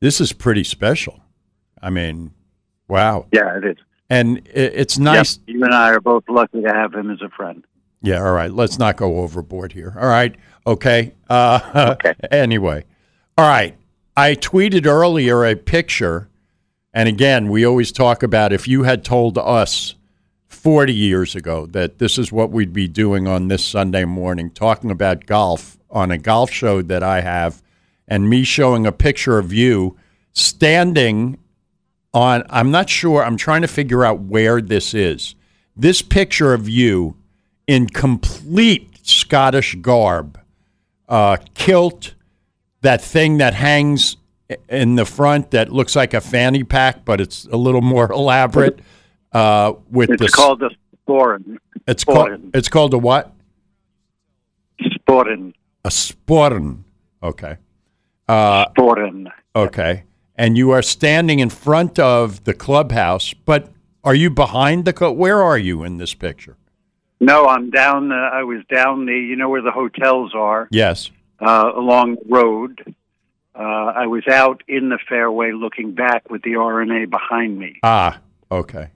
This 0.00 0.20
is 0.20 0.32
pretty 0.32 0.64
special. 0.64 1.20
I 1.80 1.90
mean, 1.90 2.32
wow. 2.88 3.26
Yeah, 3.32 3.56
it 3.58 3.64
is. 3.64 3.76
And 4.10 4.38
it, 4.52 4.72
it's 4.74 4.96
Yep, 4.98 5.04
nice. 5.04 5.38
You 5.46 5.62
and 5.62 5.72
I 5.72 5.90
are 5.90 6.00
both 6.00 6.24
lucky 6.28 6.60
to 6.62 6.68
have 6.72 6.92
him 6.92 7.10
as 7.10 7.20
a 7.22 7.28
friend. 7.28 7.64
Yeah, 8.02 8.18
all 8.24 8.32
right. 8.32 8.50
Let's 8.50 8.78
not 8.78 8.96
go 8.96 9.18
overboard 9.20 9.72
here. 9.72 9.96
All 9.98 10.08
right. 10.08 10.34
Okay. 10.66 11.14
Uh, 11.30 11.94
Okay. 11.94 12.14
Anyway, 12.32 12.84
all 13.38 13.48
right. 13.48 13.76
I 14.16 14.34
tweeted 14.34 14.86
earlier 14.86 15.44
a 15.44 15.54
picture, 15.54 16.28
and 16.92 17.08
again, 17.08 17.48
we 17.48 17.64
always 17.64 17.92
talk 17.92 18.22
about 18.24 18.52
if 18.52 18.66
you 18.66 18.82
had 18.82 19.04
told 19.04 19.38
us 19.38 19.94
40 20.64 20.94
years 20.94 21.34
ago 21.34 21.66
that 21.66 21.98
this 21.98 22.16
is 22.16 22.32
what 22.32 22.50
we'd 22.50 22.72
be 22.72 22.88
doing 22.88 23.28
on 23.28 23.48
this 23.48 23.62
Sunday 23.62 24.06
morning, 24.06 24.50
talking 24.50 24.90
about 24.90 25.26
golf 25.26 25.76
on 25.90 26.10
a 26.10 26.16
golf 26.16 26.50
show 26.50 26.80
that 26.80 27.02
I 27.02 27.20
have, 27.20 27.62
and 28.08 28.30
me 28.30 28.44
showing 28.44 28.86
a 28.86 28.90
picture 28.90 29.36
of 29.36 29.52
you 29.52 29.98
standing 30.32 31.36
on, 32.14 32.44
I'm 32.48 32.70
not 32.70 32.88
sure, 32.88 33.22
I'm 33.22 33.36
trying 33.36 33.60
to 33.60 33.68
figure 33.68 34.06
out 34.06 34.20
where 34.20 34.62
this 34.62 34.94
is. 34.94 35.34
This 35.76 36.00
picture 36.00 36.54
of 36.54 36.66
you 36.66 37.18
in 37.66 37.86
complete 37.86 39.06
Scottish 39.06 39.74
garb, 39.82 40.40
uh, 41.10 41.36
kilt, 41.52 42.14
that 42.80 43.02
thing 43.02 43.36
that 43.36 43.52
hangs 43.52 44.16
in 44.70 44.94
the 44.94 45.04
front 45.04 45.50
that 45.50 45.70
looks 45.70 45.94
like 45.94 46.14
a 46.14 46.22
fanny 46.22 46.64
pack, 46.64 47.04
but 47.04 47.20
it's 47.20 47.44
a 47.52 47.56
little 47.58 47.82
more 47.82 48.10
elaborate. 48.12 48.80
Uh, 49.34 49.74
with 49.90 50.10
It's 50.10 50.22
the 50.22 50.28
called 50.28 50.60
the 50.60 50.70
Sporran. 51.06 51.58
it's 51.88 52.04
called 52.04 52.50
it's 52.54 52.68
called 52.68 52.94
a 52.94 52.98
what? 52.98 53.32
Sporran. 54.80 55.52
A 55.84 55.88
sporn. 55.88 56.84
Okay. 57.22 57.56
Uh, 58.28 58.66
Sporran. 58.70 59.26
okay. 59.54 60.04
And 60.36 60.56
you 60.58 60.70
are 60.70 60.82
standing 60.82 61.38
in 61.38 61.48
front 61.50 61.98
of 61.98 62.42
the 62.44 62.54
clubhouse, 62.54 63.34
but 63.34 63.70
are 64.02 64.14
you 64.14 64.30
behind 64.30 64.84
the? 64.84 64.94
Cl- 64.96 65.14
where 65.14 65.42
are 65.42 65.58
you 65.58 65.84
in 65.84 65.98
this 65.98 66.12
picture? 66.14 66.56
No, 67.20 67.46
I'm 67.46 67.70
down. 67.70 68.10
Uh, 68.10 68.16
I 68.16 68.42
was 68.42 68.62
down 68.72 69.06
the. 69.06 69.12
You 69.14 69.36
know 69.36 69.48
where 69.48 69.62
the 69.62 69.70
hotels 69.70 70.32
are 70.34 70.68
Yes. 70.70 71.10
uh, 71.40 71.70
along 71.74 72.16
the 72.16 72.22
road. 72.28 72.94
Uh, 73.54 73.60
I 73.62 74.06
was 74.06 74.26
out 74.26 74.62
in 74.66 74.88
the 74.88 74.98
fairway 75.08 75.52
looking 75.52 75.92
back 75.94 76.28
with 76.28 76.42
the 76.42 76.56
R&A 76.56 77.04
behind 77.06 77.56
me. 77.56 77.78
Ah. 77.84 78.18
Okay. 78.50 78.88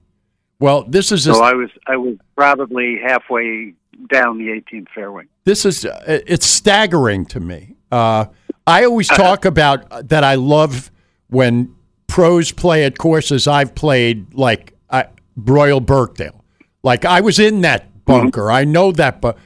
Well, 0.59 0.83
this 0.83 1.11
is 1.11 1.25
a, 1.27 1.33
So 1.33 1.43
I 1.43 1.53
was 1.53 1.69
I 1.87 1.95
was 1.95 2.15
probably 2.35 2.99
halfway 3.01 3.73
down 4.11 4.37
the 4.37 4.47
18th 4.47 4.89
fairway. 4.93 5.23
this 5.45 5.65
is 5.65 5.85
uh, 5.85 6.21
it's 6.27 6.45
staggering 6.45 7.25
to 7.27 7.39
me. 7.39 7.75
Uh, 7.91 8.25
I 8.67 8.85
always 8.85 9.07
talk 9.07 9.45
about 9.45 10.09
that. 10.09 10.23
I 10.23 10.35
love 10.35 10.91
when 11.29 11.75
pros 12.07 12.51
play 12.51 12.85
at 12.85 12.97
courses 12.97 13.47
I've 13.47 13.73
played, 13.73 14.33
like 14.33 14.73
uh, 14.89 15.03
Royal 15.35 15.79
Birkdale. 15.81 16.43
Like 16.83 17.05
I 17.05 17.21
was 17.21 17.39
in 17.39 17.61
that 17.61 18.05
bunker. 18.05 18.51
I 18.51 18.63
know 18.65 18.91
that, 18.91 19.21
but 19.21 19.37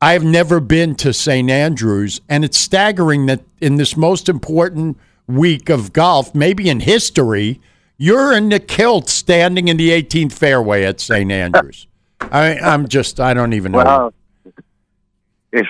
I've 0.00 0.24
never 0.24 0.58
been 0.60 0.94
to 0.96 1.12
St. 1.12 1.48
Andrews, 1.50 2.20
and 2.28 2.44
it's 2.44 2.58
staggering 2.58 3.26
that 3.26 3.42
in 3.60 3.76
this 3.76 3.96
most 3.96 4.28
important 4.28 4.98
week 5.26 5.68
of 5.68 5.92
golf, 5.92 6.34
maybe 6.34 6.68
in 6.68 6.80
history, 6.80 7.60
you're 8.02 8.32
in 8.36 8.48
the 8.48 8.58
kilt 8.58 9.08
standing 9.08 9.68
in 9.68 9.76
the 9.76 9.90
18th 9.90 10.32
fairway 10.32 10.82
at 10.84 10.98
St. 11.00 11.30
Andrews. 11.30 11.86
I, 12.20 12.58
I'm 12.58 12.88
just, 12.88 13.20
I 13.20 13.32
don't 13.32 13.52
even 13.52 13.70
know. 13.72 13.78
Well, 13.78 14.14
if 15.52 15.66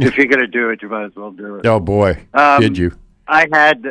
if 0.00 0.16
you're 0.16 0.26
going 0.26 0.40
to 0.40 0.46
do 0.46 0.70
it, 0.70 0.80
you 0.80 0.88
might 0.88 1.04
as 1.04 1.14
well 1.14 1.30
do 1.30 1.56
it. 1.56 1.66
Oh 1.66 1.78
boy, 1.80 2.24
Um, 2.32 2.60
did 2.60 2.78
you? 2.78 2.92
I 3.28 3.46
had. 3.52 3.84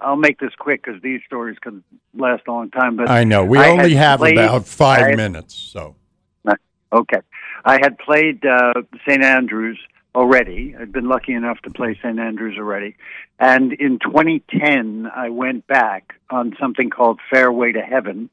I'll 0.00 0.16
make 0.16 0.38
this 0.38 0.54
quick 0.58 0.84
because 0.84 1.00
these 1.02 1.20
stories 1.26 1.56
could 1.60 1.82
last 2.14 2.42
a 2.46 2.52
long 2.52 2.70
time. 2.70 2.96
But 2.96 3.08
I 3.08 3.24
know. 3.24 3.44
We 3.44 3.58
I 3.58 3.70
only 3.70 3.94
have 3.94 4.20
played- 4.20 4.34
about 4.38 4.66
five 4.66 5.06
had- 5.06 5.16
minutes, 5.16 5.54
so 5.54 5.96
Okay. 6.92 7.20
I 7.64 7.74
had 7.82 7.98
played 7.98 8.44
uh, 8.46 8.74
St. 9.06 9.22
Andrews 9.22 9.78
already. 10.14 10.74
I'd 10.78 10.92
been 10.92 11.08
lucky 11.08 11.32
enough 11.32 11.60
to 11.62 11.70
play 11.70 11.98
St. 12.02 12.18
Andrews 12.18 12.56
already. 12.58 12.96
And 13.38 13.72
in 13.72 13.98
2010, 13.98 15.10
I 15.14 15.30
went 15.30 15.66
back 15.66 16.14
on 16.30 16.56
something 16.60 16.90
called 16.90 17.20
Fairway 17.30 17.72
to 17.72 17.80
Heaven, 17.80 18.30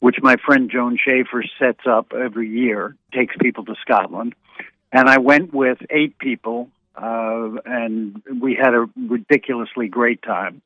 which 0.00 0.16
my 0.20 0.36
friend 0.44 0.70
Joan 0.70 0.98
Schaefer 1.02 1.44
sets 1.58 1.86
up 1.86 2.12
every 2.12 2.48
year, 2.48 2.96
takes 3.12 3.34
people 3.40 3.64
to 3.66 3.74
Scotland. 3.80 4.34
And 4.92 5.08
I 5.08 5.18
went 5.18 5.54
with 5.54 5.78
eight 5.90 6.18
people, 6.18 6.68
uh, 6.96 7.50
and 7.64 8.22
we 8.40 8.54
had 8.54 8.74
a 8.74 8.88
ridiculously 8.96 9.88
great 9.88 10.22
time. 10.22 10.60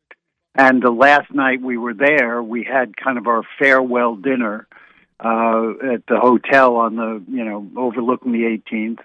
And 0.57 0.83
the 0.83 0.91
last 0.91 1.33
night 1.33 1.61
we 1.61 1.77
were 1.77 1.95
there, 1.95 2.43
we 2.43 2.65
had 2.65 2.97
kind 2.97 3.19
of 3.19 3.27
our 3.27 3.43
farewell 3.59 4.17
dinner 4.17 4.67
uh, 5.21 5.71
at 5.95 6.07
the 6.07 6.19
hotel 6.19 6.77
on 6.77 6.97
the 6.97 7.23
you 7.29 7.45
know 7.45 7.69
overlooking 7.77 8.33
the 8.33 8.61
18th, 8.73 9.01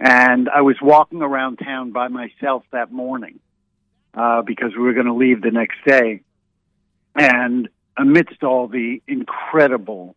and 0.00 0.48
I 0.48 0.62
was 0.62 0.76
walking 0.82 1.22
around 1.22 1.56
town 1.56 1.92
by 1.92 2.08
myself 2.08 2.64
that 2.72 2.92
morning 2.92 3.40
uh, 4.14 4.42
because 4.42 4.72
we 4.76 4.82
were 4.82 4.94
going 4.94 5.06
to 5.06 5.14
leave 5.14 5.42
the 5.42 5.50
next 5.50 5.78
day, 5.86 6.22
and 7.14 7.68
amidst 7.96 8.42
all 8.42 8.68
the 8.68 9.02
incredible. 9.06 10.16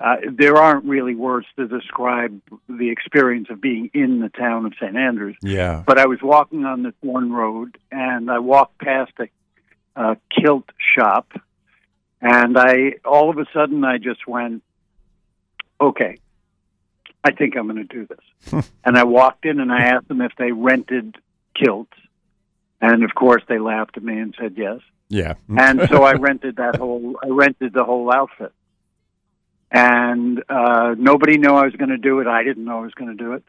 Uh, 0.00 0.16
there 0.32 0.56
aren't 0.56 0.84
really 0.84 1.14
words 1.14 1.46
to 1.54 1.68
describe 1.68 2.40
the 2.68 2.90
experience 2.90 3.46
of 3.50 3.60
being 3.60 3.88
in 3.94 4.18
the 4.18 4.30
town 4.30 4.66
of 4.66 4.72
St. 4.80 4.96
Andrews. 4.96 5.36
yeah. 5.42 5.84
But 5.86 5.98
I 5.98 6.06
was 6.06 6.18
walking 6.20 6.64
on 6.64 6.82
this 6.82 6.94
one 7.02 7.32
road, 7.32 7.78
and 7.92 8.28
I 8.28 8.40
walked 8.40 8.78
past 8.78 9.12
a, 9.20 9.28
a 9.94 10.16
kilt 10.36 10.64
shop, 10.96 11.30
and 12.20 12.58
I 12.58 12.94
all 13.04 13.30
of 13.30 13.38
a 13.38 13.46
sudden 13.52 13.84
I 13.84 13.98
just 13.98 14.26
went, 14.26 14.64
"Okay, 15.80 16.18
I 17.24 17.32
think 17.32 17.56
I'm 17.56 17.66
going 17.66 17.76
to 17.76 17.84
do 17.84 18.06
this." 18.06 18.70
and 18.84 18.96
I 18.96 19.04
walked 19.04 19.44
in 19.44 19.60
and 19.60 19.72
I 19.72 19.82
asked 19.82 20.08
them 20.08 20.20
if 20.20 20.32
they 20.38 20.52
rented 20.52 21.16
kilts, 21.54 21.94
and 22.80 23.04
of 23.04 23.14
course 23.14 23.42
they 23.48 23.58
laughed 23.58 23.96
at 23.96 24.02
me 24.02 24.18
and 24.18 24.34
said 24.38 24.54
yes. 24.56 24.80
Yeah. 25.12 25.34
And 25.56 25.86
so 25.90 26.02
I 26.10 26.14
rented 26.14 26.56
that 26.56 26.76
whole 26.76 27.16
I 27.22 27.28
rented 27.28 27.74
the 27.74 27.84
whole 27.84 28.12
outfit. 28.12 28.52
And 29.70 30.42
uh 30.48 30.94
nobody 30.98 31.38
knew 31.38 31.50
I 31.50 31.64
was 31.64 31.74
going 31.74 31.90
to 31.90 31.98
do 31.98 32.20
it. 32.20 32.26
I 32.26 32.42
didn't 32.42 32.64
know 32.64 32.78
I 32.78 32.82
was 32.82 32.94
going 32.94 33.16
to 33.16 33.22
do 33.22 33.34
it. 33.34 33.44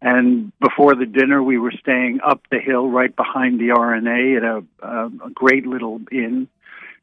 And 0.00 0.52
before 0.60 0.94
the 0.94 1.06
dinner, 1.06 1.42
we 1.42 1.58
were 1.58 1.72
staying 1.72 2.20
up 2.24 2.42
the 2.50 2.60
hill 2.60 2.88
right 2.88 3.14
behind 3.14 3.58
the 3.58 3.72
R&A 3.72 4.36
at 4.36 4.44
a, 4.44 4.64
a, 4.80 5.06
a 5.26 5.30
great 5.34 5.66
little 5.66 6.00
inn 6.12 6.46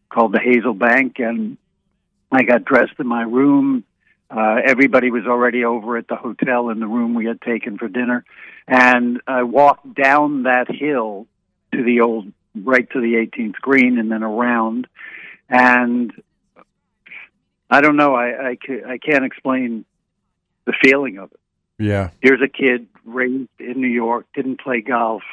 called 0.10 0.32
the 0.32 0.40
Hazel 0.40 0.74
Bank. 0.74 1.20
And 1.20 1.58
I 2.32 2.44
got 2.44 2.64
dressed 2.64 2.94
in 2.98 3.08
my 3.08 3.24
room. 3.24 3.84
Uh, 4.30 4.58
everybody 4.64 5.12
was 5.12 5.26
already 5.26 5.64
over 5.64 5.98
at 5.98 6.08
the 6.08 6.16
hotel 6.16 6.70
in 6.70 6.80
the 6.80 6.88
room 6.88 7.14
we 7.14 7.26
had 7.26 7.42
taken 7.42 7.78
for 7.78 7.88
dinner. 7.88 8.26
And 8.68 9.22
I 9.28 9.44
walked 9.44 9.94
down 9.94 10.44
that 10.44 10.70
hill 10.70 11.28
to 11.72 11.84
the 11.84 12.02
old, 12.02 12.32
right 12.56 12.90
to 12.92 13.00
the 13.00 13.14
18th 13.14 13.56
green 13.56 14.00
and 14.00 14.12
then 14.12 14.24
around. 14.24 14.88
And 15.48 16.12
I 17.70 17.82
don't 17.82 17.96
know, 17.96 18.16
I, 18.16 18.50
I, 18.50 18.58
I 18.88 18.98
can't 18.98 19.26
explain 19.26 19.86
the 20.66 20.74
feeling 20.84 21.20
of 21.20 21.32
it. 21.32 21.40
yeah. 21.78 22.10
Here's 22.22 22.42
a 22.42 22.48
kid 22.48 22.88
raised 23.06 23.50
in 23.60 23.80
New 23.80 23.88
York, 23.88 24.26
didn't 24.34 24.60
play 24.60 24.82
golf, 24.82 25.24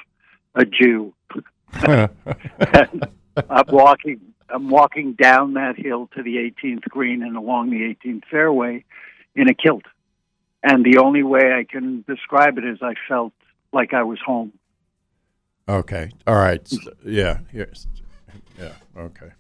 a 0.54 0.66
Jew. 0.66 1.14
I'm 3.48 3.64
walking. 3.68 4.20
I'm 4.48 4.68
walking 4.68 5.14
down 5.14 5.54
that 5.54 5.76
hill 5.78 6.10
to 6.14 6.22
the 6.22 6.36
18th 6.36 6.82
green 6.82 7.22
and 7.22 7.36
along 7.36 7.70
the 7.70 7.96
18th 8.04 8.24
fairway 8.30 8.84
in 9.34 9.48
a 9.48 9.54
kilt, 9.54 9.84
and 10.62 10.84
the 10.84 10.98
only 10.98 11.22
way 11.22 11.54
I 11.54 11.64
can 11.64 12.04
describe 12.06 12.58
it 12.58 12.64
is 12.64 12.78
I 12.82 12.94
felt 13.08 13.32
like 13.72 13.94
I 13.94 14.02
was 14.02 14.18
home. 14.24 14.52
Okay. 15.68 16.10
All 16.26 16.34
right. 16.36 16.70
Yeah. 17.04 17.38
Yes. 17.52 17.86
Yeah. 18.58 18.72
Okay. 18.96 19.30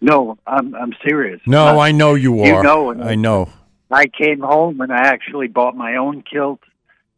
No, 0.00 0.38
I'm 0.46 0.74
I'm 0.74 0.94
serious. 1.06 1.40
No, 1.46 1.66
Uh, 1.76 1.78
I 1.78 1.92
know 1.92 2.14
you 2.14 2.40
are. 2.42 2.46
you 2.46 2.62
know. 2.62 2.92
I 3.02 3.14
know. 3.16 3.48
I 3.90 4.06
came 4.06 4.40
home 4.40 4.80
and 4.80 4.92
I 4.92 5.08
actually 5.08 5.48
bought 5.48 5.76
my 5.76 5.96
own 5.96 6.22
kilt, 6.22 6.60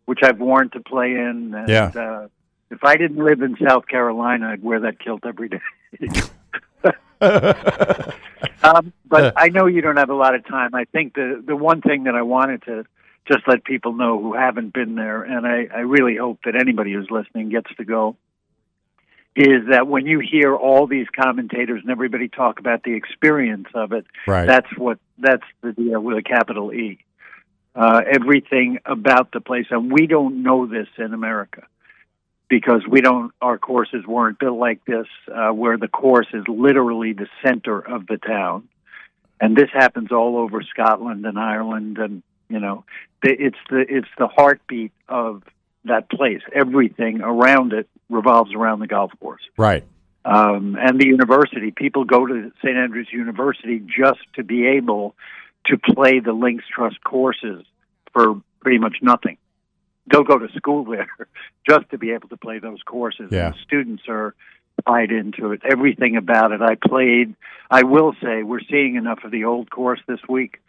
which 0.07 0.21
I've 0.23 0.39
worn 0.41 0.71
to 0.71 0.81
play 0.81 1.13
in. 1.13 1.55
And, 1.55 1.69
Yeah. 1.69 1.93
Uh, 1.95 2.29
if 2.71 2.83
I 2.83 2.97
didn't 2.97 3.23
live 3.23 3.43
in 3.43 3.57
South 3.69 3.87
Carolina, 3.87 4.49
I'd 4.49 4.63
wear 4.63 4.81
that 4.81 4.99
kilt 4.99 5.25
every 5.27 5.49
day. 5.49 5.61
um, 8.63 8.93
but 9.07 9.35
I 9.37 9.49
know 9.49 9.67
you 9.67 9.81
don't 9.81 9.97
have 9.97 10.11
a 10.11 10.15
lot 10.15 10.35
of 10.35 10.47
time. 10.47 10.75
I 10.75 10.85
think 10.85 11.15
the 11.15 11.43
the 11.45 11.57
one 11.57 11.81
thing 11.81 12.05
that 12.05 12.15
I 12.15 12.23
wanted 12.23 12.63
to 12.65 12.85
just 13.27 13.47
let 13.49 13.65
people 13.65 13.95
know 13.95 14.21
who 14.21 14.35
haven't 14.35 14.73
been 14.75 14.95
there, 14.97 15.23
and 15.23 15.47
I, 15.47 15.67
I 15.75 15.81
really 15.81 16.17
hope 16.17 16.41
that 16.45 16.55
anybody 16.57 16.93
who's 16.93 17.11
listening 17.11 17.49
gets 17.49 17.75
to 17.77 17.85
go, 17.85 18.17
is 19.35 19.69
that 19.71 19.87
when 19.87 20.07
you 20.07 20.21
hear 20.21 20.55
all 20.55 20.87
these 20.87 21.07
commentators 21.15 21.81
and 21.83 21.91
everybody 21.91 22.29
talk 22.29 22.61
about 22.61 22.83
the 22.83 22.95
experience 22.95 23.69
of 23.75 23.93
it, 23.93 24.05
Right. 24.27 24.47
that's 24.47 24.69
what 24.77 24.99
that's 25.19 25.45
the 25.63 25.73
deal 25.73 26.01
with 26.01 26.19
a 26.19 26.23
capital 26.23 26.73
E. 26.73 26.99
Uh, 27.75 28.03
everything 28.07 28.79
about 28.87 29.33
the 29.33 29.41
place, 29.41 29.67
and 29.71 29.91
we 29.91 30.07
don't 30.07 30.43
know 30.43 30.67
this 30.67 30.87
in 30.99 31.13
America 31.13 31.67
because 32.49 32.83
we 32.89 33.01
don't. 33.01 33.33
Our 33.41 33.59
courses 33.59 34.05
weren't 34.07 34.39
built 34.39 34.59
like 34.59 34.85
this, 34.85 35.07
uh, 35.33 35.51
where 35.51 35.77
the 35.77 35.89
course 35.89 36.29
is 36.33 36.45
literally 36.49 37.13
the 37.13 37.27
center 37.45 37.79
of 37.79 38.07
the 38.07 38.19
town, 38.19 38.69
and 39.41 39.57
this 39.57 39.71
happens 39.73 40.13
all 40.13 40.37
over 40.37 40.63
Scotland 40.63 41.25
and 41.27 41.39
Ireland, 41.39 41.99
and 41.99 42.23
you 42.49 42.61
know, 42.61 42.85
it's 43.23 43.59
the 43.71 43.85
it's 43.89 44.09
the 44.19 44.27
heartbeat 44.27 44.93
of 45.09 45.43
that 45.85 46.11
place. 46.11 46.43
Everything 46.53 47.21
around 47.21 47.73
it 47.73 47.89
revolves 48.09 48.55
around 48.55 48.81
the 48.81 48.87
golf 48.87 49.13
course 49.21 49.43
right. 49.57 49.85
um, 50.25 50.77
and 50.79 51.01
the 51.01 51.07
university. 51.07 51.71
People 51.71 52.05
go 52.05 52.27
to 52.27 52.53
St. 52.63 52.77
Andrews 52.77 53.09
University 53.13 53.81
just 53.81 54.21
to 54.35 54.45
be 54.45 54.67
able 54.67 55.15
to 55.67 55.79
play 55.79 56.21
the 56.21 56.33
Links 56.33 56.65
Trust 56.73 57.03
courses 57.03 57.65
for 58.13 58.41
pretty 58.61 58.79
much 58.79 58.97
nothing. 59.03 59.39
They'll 60.11 60.25
go 60.25 60.39
to 60.39 60.49
school 60.55 60.85
there 60.85 61.09
just 61.69 61.91
to 61.91 61.99
be 61.99 62.13
able 62.13 62.29
to 62.29 62.37
play 62.37 62.59
those 62.59 62.83
courses. 62.83 63.29
Yeah. 63.31 63.47
And 63.47 63.55
the 63.55 63.59
students 63.65 64.03
are 64.09 64.35
tied 64.87 65.11
into 65.11 65.53
it. 65.53 65.63
Everything 65.65 66.17
about 66.17 66.53
it. 66.53 66.61
I 66.61 66.75
played. 66.75 67.35
I 67.71 67.85
will 67.85 68.15
say 68.23 68.43
we're 68.43 68.61
seeing 68.71 68.97
enough 68.97 69.25
of 69.25 69.31
the 69.31 69.45
old 69.45 69.71
course 69.71 70.01
this 70.07 70.21
week. 70.29 70.61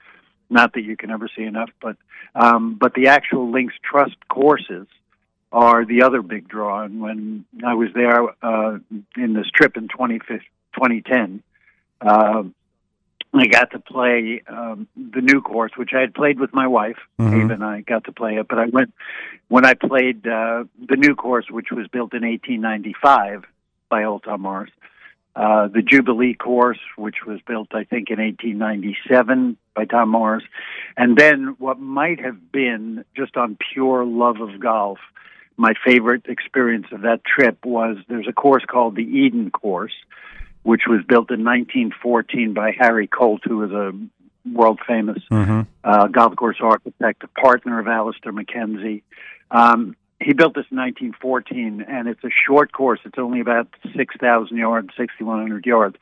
Not 0.50 0.74
that 0.74 0.84
you 0.84 0.96
can 0.96 1.10
ever 1.10 1.28
see 1.36 1.44
enough, 1.44 1.72
but 1.82 1.98
um, 2.36 2.76
but 2.76 2.94
the 2.94 3.08
actual 3.08 3.52
Links 3.52 3.74
Trust 3.82 4.16
courses 4.28 4.88
are 5.52 5.86
the 5.86 6.04
other 6.04 6.22
big 6.22 6.48
draw. 6.48 6.84
And 6.84 7.02
when 7.02 7.46
I 7.66 7.74
was 7.74 7.90
there 7.96 8.28
uh, 8.44 8.78
in 9.16 9.34
this 9.34 9.50
trip 9.54 9.78
in 9.78 9.88
2010, 9.88 10.40
2010 10.76 11.42
uh, 12.02 12.44
I 13.40 13.48
got 13.48 13.72
to 13.72 13.80
play 13.80 14.42
um, 14.48 14.88
the 14.96 15.22
new 15.22 15.42
course, 15.42 15.72
which 15.76 15.92
I 15.96 16.02
had 16.02 16.14
played 16.14 16.40
with 16.40 16.54
my 16.54 16.68
wife. 16.68 16.98
Mhm. 17.20 17.44
Ava 17.46 17.54
and 17.54 17.64
I 17.64 17.82
got 17.82 18.06
to 18.06 18.12
play 18.12 18.36
it. 18.36 18.48
But 18.48 18.60
I 18.60 18.66
went 18.68 18.94
when 19.50 19.66
I 19.66 19.74
played 19.74 20.26
uh, 20.28 20.66
the 20.88 20.96
new 20.96 21.16
course, 21.16 21.46
which 21.50 21.72
was 21.72 21.88
built 21.88 22.14
in 22.14 22.24
1895 22.24 23.44
by 23.90 24.04
Old 24.04 24.24
Tom 24.24 24.42
Morris. 24.42 24.72
Uh, 25.36 25.68
the 25.68 25.82
Jubilee 25.82 26.34
course, 26.34 26.80
which 26.98 27.26
was 27.28 27.42
built, 27.46 27.68
I 27.74 27.84
think, 27.84 28.10
in 28.10 28.20
1897 28.20 29.58
by 29.76 29.84
Tom 29.84 30.10
Morris. 30.10 30.46
And 30.96 31.18
then 31.18 31.56
what 31.60 31.78
might 31.78 32.22
have 32.22 32.54
been, 32.54 33.04
just 33.18 33.36
on 33.36 33.58
pure 33.74 34.06
love 34.06 34.40
of 34.40 34.60
golf, 34.62 35.00
my 35.58 35.74
favorite 35.86 36.26
experience 36.28 36.88
of 36.94 37.02
that 37.02 37.26
trip 37.26 37.66
was 37.66 37.98
there's 38.08 38.28
a 38.30 38.34
course 38.34 38.64
called 38.66 38.96
the 38.96 39.04
Eden 39.04 39.52
Course, 39.52 39.94
which 40.66 40.82
was 40.88 41.02
built 41.08 41.30
in 41.30 41.44
1914 41.44 42.54
by 42.56 42.72
Harry 42.78 43.06
Colt, 43.06 43.42
who 43.44 43.58
was 43.58 43.72
a 43.72 43.92
world 44.52 44.80
famous 44.88 45.22
Mm-hmm. 45.32 45.62
uh, 45.84 46.08
golf 46.08 46.36
course 46.36 46.58
architect, 46.60 47.24
a 47.24 47.28
partner 47.40 47.80
of 47.80 47.88
Alister 47.88 48.32
MacKenzie. 48.34 49.04
Um, 49.52 49.96
he 50.20 50.34
built 50.34 50.56
this 50.56 50.66
in 50.72 50.78
1914, 50.78 51.86
and 51.88 52.08
it's 52.08 52.24
a 52.24 52.32
short 52.48 52.72
course. 52.72 53.00
It's 53.06 53.20
only 53.20 53.42
about 53.42 53.68
6,000 53.96 54.58
yards, 54.58 54.90
6,100 54.98 55.66
yards. 55.68 55.98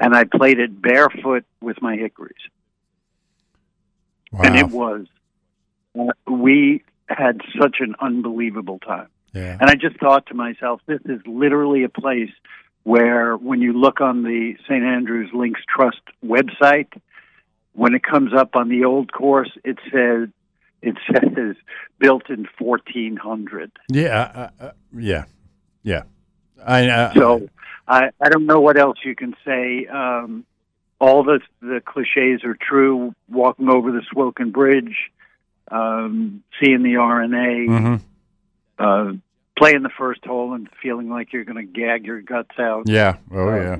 And 0.00 0.16
I 0.16 0.24
played 0.24 0.58
it 0.58 0.82
barefoot 0.82 1.44
with 1.60 1.80
my 1.80 1.94
hickories. 1.96 2.34
Wow. 4.32 4.40
And 4.42 4.56
it 4.56 4.70
was, 4.70 5.06
uh, 5.98 6.06
we 6.30 6.82
had 7.08 7.40
such 7.60 7.76
an 7.80 7.94
unbelievable 8.00 8.80
time. 8.80 9.08
yeah. 9.32 9.56
And 9.60 9.70
I 9.70 9.74
just 9.76 9.98
thought 10.00 10.26
to 10.26 10.34
myself, 10.34 10.80
this 10.86 11.00
is 11.04 11.20
literally 11.24 11.84
a 11.84 11.88
place 11.88 12.32
where 12.88 13.36
when 13.36 13.60
you 13.60 13.74
look 13.74 14.00
on 14.00 14.22
the 14.22 14.56
St. 14.62 14.82
Andrews 14.82 15.28
Links 15.34 15.60
Trust 15.68 16.00
website, 16.24 16.88
when 17.74 17.94
it 17.94 18.02
comes 18.02 18.32
up 18.32 18.56
on 18.56 18.70
the 18.70 18.86
old 18.86 19.12
course, 19.12 19.50
it 19.62 19.76
says 19.92 20.30
it 20.80 20.96
says 21.12 21.54
built 21.98 22.30
in 22.30 22.48
1400. 22.58 23.72
Yeah. 23.90 24.08
Uh, 24.34 24.64
uh, 24.64 24.70
yeah. 24.96 25.24
Yeah. 25.82 26.04
I 26.64 26.88
uh, 26.88 27.12
So 27.12 27.50
I 27.86 28.08
I 28.22 28.30
don't 28.30 28.46
know 28.46 28.60
what 28.60 28.78
else 28.78 28.96
you 29.04 29.14
can 29.14 29.36
say. 29.44 29.86
Um, 29.86 30.46
all 30.98 31.24
the 31.24 31.40
the 31.60 31.82
cliches 31.84 32.42
are 32.42 32.56
true. 32.56 33.14
Walking 33.28 33.68
over 33.68 33.92
the 33.92 34.02
Swilcan 34.10 34.50
Bridge, 34.50 34.96
um, 35.70 36.42
seeing 36.58 36.82
the 36.82 36.96
R&A, 36.96 37.68
mhm. 37.68 38.00
Playing 39.58 39.82
the 39.82 39.90
first 39.98 40.24
hole 40.24 40.54
and 40.54 40.68
feeling 40.82 41.08
like 41.10 41.32
you're 41.32 41.44
going 41.44 41.56
to 41.56 41.64
gag 41.80 42.06
your 42.06 42.20
guts 42.22 42.58
out. 42.58 42.84
Yeah. 42.88 43.16
Oh 43.32 43.48
Um, 43.48 43.56
yeah. 43.56 43.76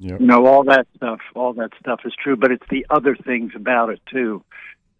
Yep. 0.00 0.20
You 0.20 0.26
know, 0.26 0.46
all 0.46 0.64
that 0.64 0.86
stuff, 0.96 1.20
all 1.34 1.52
that 1.54 1.70
stuff 1.78 2.00
is 2.04 2.12
true, 2.22 2.36
but 2.36 2.50
it's 2.50 2.66
the 2.70 2.84
other 2.90 3.14
things 3.14 3.52
about 3.54 3.90
it 3.90 4.00
too. 4.10 4.42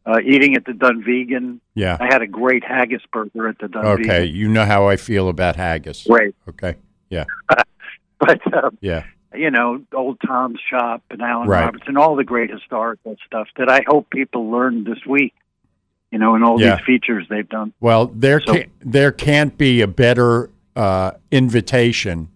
Uh, 0.06 0.18
eating 0.24 0.56
at 0.56 0.64
the 0.64 0.72
Dunvegan, 0.72 1.58
Yeah. 1.74 1.96
I 2.00 2.04
had 2.06 2.22
a 2.22 2.26
great 2.26 2.64
haggis 2.64 3.02
burger 3.12 3.48
at 3.48 3.58
the 3.58 3.66
Dunvegan. 3.66 4.00
Okay. 4.04 4.24
You 4.24 4.48
know 4.48 4.64
how 4.64 4.88
I 4.88 4.96
feel 4.96 5.28
about 5.28 5.56
haggis. 5.56 6.06
Great, 6.08 6.34
Okay. 6.48 6.76
Yeah. 7.10 7.24
but 8.18 8.40
uh, 8.54 8.70
Yeah. 8.80 9.04
you 9.34 9.50
know, 9.50 9.82
Old 9.94 10.18
Tom's 10.26 10.60
Shop 10.70 11.02
and 11.10 11.20
Allan 11.22 11.48
Right. 11.48 11.64
Robertson, 11.64 11.96
all 11.96 12.14
the 12.16 12.24
great 12.24 12.50
historical 12.50 13.16
stuff 13.26 13.48
that 13.56 13.68
I 13.70 13.82
hope 13.86 14.10
people 14.10 14.50
learned 14.50 14.86
this 14.86 15.04
week. 15.06 15.34
You 16.10 16.18
know, 16.18 16.34
and 16.34 16.42
all 16.44 16.60
Yeah. 16.60 16.76
these 16.76 16.84
features 16.84 17.26
they've 17.30 17.48
done. 17.48 17.72
Well, 17.80 18.06
there 18.14 18.40
So- 18.40 18.54
can 18.54 18.64
there 18.80 19.12
can't 19.12 19.56
be 19.56 19.80
a 19.80 19.86
better 19.86 20.50
uh, 20.76 21.12
invitation 21.30 22.28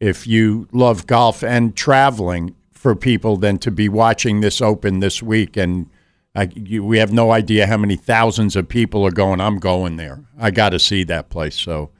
if 0.00 0.26
you 0.26 0.68
love 0.72 1.06
golf 1.06 1.42
and 1.42 1.74
traveling 1.76 2.54
for 2.72 2.94
people 2.94 3.36
than 3.36 3.58
to 3.58 3.70
be 3.70 3.88
watching 3.88 4.40
this 4.40 4.62
open 4.62 5.00
this 5.00 5.22
week. 5.22 5.56
And 5.56 5.86
I, 6.34 6.48
you, 6.54 6.82
we 6.84 6.98
have 6.98 7.12
no 7.12 7.30
idea 7.32 7.66
how 7.66 7.76
many 7.76 7.96
thousands 7.96 8.54
of 8.56 8.68
people 8.68 9.04
are 9.06 9.10
going. 9.10 9.40
I'm 9.40 9.58
going 9.58 9.96
there. 9.96 10.20
I 10.38 10.50
got 10.50 10.70
to 10.70 10.78
see 10.78 11.04
that 11.04 11.28
place. 11.28 11.56
So, 11.56 11.90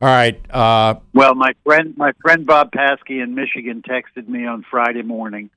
all 0.00 0.08
right. 0.08 0.40
Uh, 0.50 0.94
Well, 1.12 1.34
my 1.34 1.52
friend, 1.64 1.94
my 1.96 2.12
friend 2.22 2.46
Bob 2.46 2.72
Paskey 2.72 3.22
in 3.22 3.34
Michigan 3.34 3.82
texted 3.88 4.26
me 4.28 4.46
on 4.46 4.64
Friday 4.68 5.02
morning, 5.02 5.50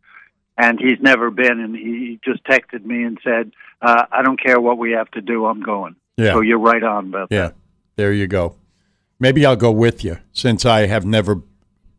and 0.57 0.79
he's 0.79 0.99
never 0.99 1.29
been, 1.29 1.59
and 1.59 1.75
he 1.75 2.19
just 2.23 2.43
texted 2.45 2.83
me 2.85 3.03
and 3.03 3.19
said, 3.23 3.51
uh, 3.81 4.05
"I 4.11 4.21
don't 4.23 4.41
care 4.41 4.59
what 4.59 4.77
we 4.77 4.91
have 4.91 5.09
to 5.11 5.21
do, 5.21 5.45
I'm 5.45 5.61
going." 5.61 5.95
Yeah. 6.17 6.33
So 6.33 6.41
you're 6.41 6.59
right 6.59 6.83
on 6.83 7.07
about 7.07 7.27
Yeah, 7.31 7.51
there 7.95 8.11
you 8.11 8.27
go. 8.27 8.55
Maybe 9.19 9.45
I'll 9.45 9.55
go 9.55 9.71
with 9.71 10.03
you 10.03 10.17
since 10.33 10.65
I 10.65 10.87
have 10.87 11.05
never 11.05 11.41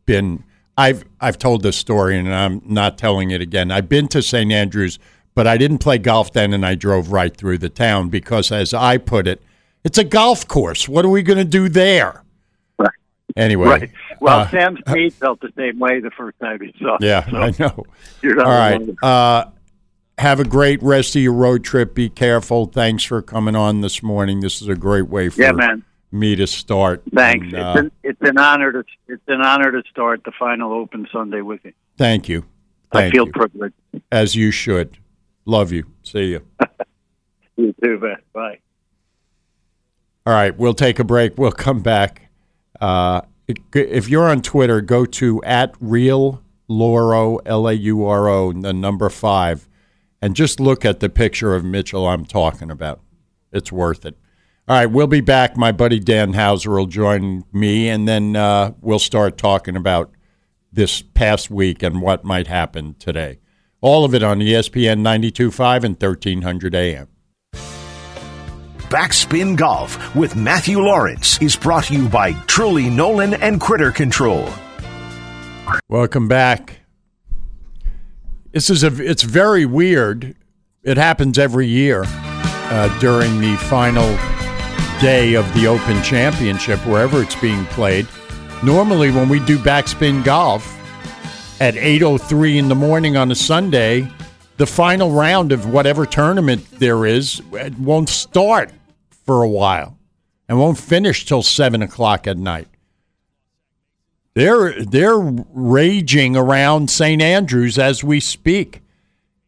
been. 0.06 0.44
I've 0.76 1.04
I've 1.20 1.38
told 1.38 1.62
this 1.62 1.76
story 1.76 2.18
and 2.18 2.32
I'm 2.32 2.62
not 2.64 2.98
telling 2.98 3.30
it 3.30 3.40
again. 3.40 3.70
I've 3.70 3.88
been 3.88 4.08
to 4.08 4.22
St. 4.22 4.52
Andrews, 4.52 4.98
but 5.34 5.46
I 5.46 5.56
didn't 5.56 5.78
play 5.78 5.98
golf 5.98 6.32
then, 6.32 6.52
and 6.52 6.66
I 6.66 6.74
drove 6.74 7.12
right 7.12 7.36
through 7.36 7.58
the 7.58 7.68
town 7.68 8.08
because, 8.08 8.50
as 8.50 8.74
I 8.74 8.98
put 8.98 9.26
it, 9.26 9.42
it's 9.84 9.98
a 9.98 10.04
golf 10.04 10.46
course. 10.48 10.88
What 10.88 11.04
are 11.04 11.08
we 11.08 11.22
going 11.22 11.38
to 11.38 11.44
do 11.44 11.68
there? 11.68 12.24
Anyway, 13.38 13.66
Right. 13.66 13.90
Well, 14.20 14.40
uh, 14.40 14.50
Sam 14.50 14.76
felt 15.12 15.40
the 15.40 15.52
same 15.56 15.78
way 15.78 16.00
the 16.00 16.10
first 16.10 16.38
time 16.40 16.60
he 16.60 16.74
saw. 16.82 16.96
it, 16.96 17.02
yeah, 17.02 17.24
so 17.30 17.36
I 17.36 17.54
know. 17.58 17.84
All 18.42 18.50
right. 18.50 18.82
Uh, 19.02 19.50
have 20.18 20.40
a 20.40 20.44
great 20.44 20.82
rest 20.82 21.14
of 21.14 21.22
your 21.22 21.32
road 21.32 21.62
trip. 21.62 21.94
Be 21.94 22.08
careful. 22.10 22.66
Thanks 22.66 23.04
for 23.04 23.22
coming 23.22 23.54
on 23.54 23.80
this 23.80 24.02
morning. 24.02 24.40
This 24.40 24.60
is 24.60 24.66
a 24.68 24.74
great 24.74 25.08
way 25.08 25.28
for 25.28 25.40
Yeah, 25.40 25.52
man. 25.52 25.84
me 26.10 26.34
to 26.34 26.46
start. 26.48 27.04
Thanks. 27.14 27.46
And, 27.46 27.54
uh, 27.56 27.70
it's, 27.70 27.78
an, 27.80 27.92
it's 28.02 28.20
an 28.22 28.38
honor 28.38 28.72
to 28.72 28.84
it's 29.06 29.22
an 29.28 29.40
honor 29.40 29.70
to 29.70 29.82
start 29.88 30.24
the 30.24 30.32
final 30.36 30.72
Open 30.72 31.06
Sunday 31.12 31.40
with 31.40 31.60
you. 31.64 31.72
thank 31.96 32.28
you. 32.28 32.44
I 32.90 33.10
feel 33.10 33.26
you. 33.26 33.32
privileged. 33.32 33.74
as 34.10 34.34
you 34.34 34.50
should. 34.50 34.98
Love 35.44 35.70
you. 35.72 35.84
See 36.02 36.26
you. 36.32 36.44
You 37.56 37.74
too, 37.82 37.98
man. 37.98 38.16
Bye. 38.32 38.60
All 40.26 40.32
right, 40.32 40.56
we'll 40.56 40.74
take 40.74 41.00
a 41.00 41.04
break. 41.04 41.36
We'll 41.38 41.50
come 41.50 41.80
back. 41.80 42.27
Uh, 42.80 43.22
if 43.72 44.08
you're 44.08 44.28
on 44.28 44.42
Twitter, 44.42 44.80
go 44.80 45.06
to 45.06 45.42
at 45.44 45.74
real 45.80 46.42
Lauro 46.68 47.36
L 47.38 47.66
A 47.68 47.72
U 47.72 48.04
R 48.04 48.28
O 48.28 48.52
the 48.52 48.72
number 48.72 49.08
five, 49.08 49.68
and 50.20 50.36
just 50.36 50.60
look 50.60 50.84
at 50.84 51.00
the 51.00 51.08
picture 51.08 51.54
of 51.54 51.64
Mitchell 51.64 52.06
I'm 52.06 52.24
talking 52.24 52.70
about. 52.70 53.00
It's 53.52 53.72
worth 53.72 54.04
it. 54.04 54.18
All 54.68 54.76
right, 54.76 54.86
we'll 54.86 55.06
be 55.06 55.22
back. 55.22 55.56
My 55.56 55.72
buddy 55.72 55.98
Dan 55.98 56.34
Hauser 56.34 56.72
will 56.72 56.86
join 56.86 57.44
me, 57.52 57.88
and 57.88 58.06
then 58.06 58.36
uh, 58.36 58.72
we'll 58.82 58.98
start 58.98 59.38
talking 59.38 59.76
about 59.76 60.10
this 60.70 61.00
past 61.00 61.50
week 61.50 61.82
and 61.82 62.02
what 62.02 62.22
might 62.22 62.48
happen 62.48 62.94
today. 62.98 63.38
All 63.80 64.04
of 64.04 64.14
it 64.14 64.22
on 64.22 64.40
ESPN 64.40 65.00
92.5 65.00 65.84
and 65.84 66.02
1300 66.02 66.74
AM. 66.74 67.08
Backspin 68.88 69.54
Golf 69.54 70.16
with 70.16 70.34
Matthew 70.34 70.80
Lawrence 70.80 71.40
is 71.42 71.54
brought 71.56 71.84
to 71.84 71.94
you 71.94 72.08
by 72.08 72.32
Truly 72.46 72.88
Nolan 72.88 73.34
and 73.34 73.60
Critter 73.60 73.92
Control. 73.92 74.48
Welcome 75.90 76.26
back. 76.26 76.80
This 78.52 78.70
is 78.70 78.84
a. 78.84 78.86
It's 78.86 79.24
very 79.24 79.66
weird. 79.66 80.34
It 80.82 80.96
happens 80.96 81.38
every 81.38 81.66
year 81.66 82.04
uh, 82.06 82.98
during 82.98 83.42
the 83.42 83.56
final 83.56 84.06
day 85.02 85.34
of 85.34 85.52
the 85.52 85.66
Open 85.66 86.02
Championship, 86.02 86.78
wherever 86.86 87.22
it's 87.22 87.38
being 87.38 87.66
played. 87.66 88.08
Normally, 88.64 89.10
when 89.10 89.28
we 89.28 89.38
do 89.40 89.58
backspin 89.58 90.24
golf 90.24 90.66
at 91.60 91.74
8:03 91.74 92.56
in 92.56 92.68
the 92.68 92.74
morning 92.74 93.18
on 93.18 93.30
a 93.30 93.34
Sunday, 93.34 94.10
the 94.56 94.66
final 94.66 95.10
round 95.10 95.52
of 95.52 95.70
whatever 95.70 96.06
tournament 96.06 96.66
there 96.78 97.04
is 97.04 97.42
won't 97.78 98.08
start 98.08 98.72
for 99.28 99.42
a 99.42 99.48
while 99.48 99.98
and 100.48 100.58
won't 100.58 100.78
finish 100.78 101.26
till 101.26 101.42
seven 101.42 101.82
o'clock 101.82 102.26
at 102.26 102.38
night. 102.38 102.66
They're 104.32 104.82
they're 104.82 105.18
raging 105.18 106.34
around 106.34 106.90
St. 106.90 107.20
Andrews 107.20 107.78
as 107.78 108.02
we 108.02 108.20
speak. 108.20 108.80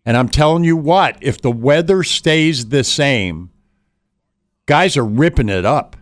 And 0.05 0.19
I'm 0.19 0.29
telling 0.29 0.65
you 0.65 0.77
what, 0.77 1.17
if 1.23 1.41
the 1.41 1.51
weather 1.51 2.03
stays 2.03 2.67
the 2.67 2.85
same, 2.85 3.53
guys 4.67 4.99
are 4.99 5.05
ripping 5.05 5.49
it 5.49 5.65
up 5.65 5.97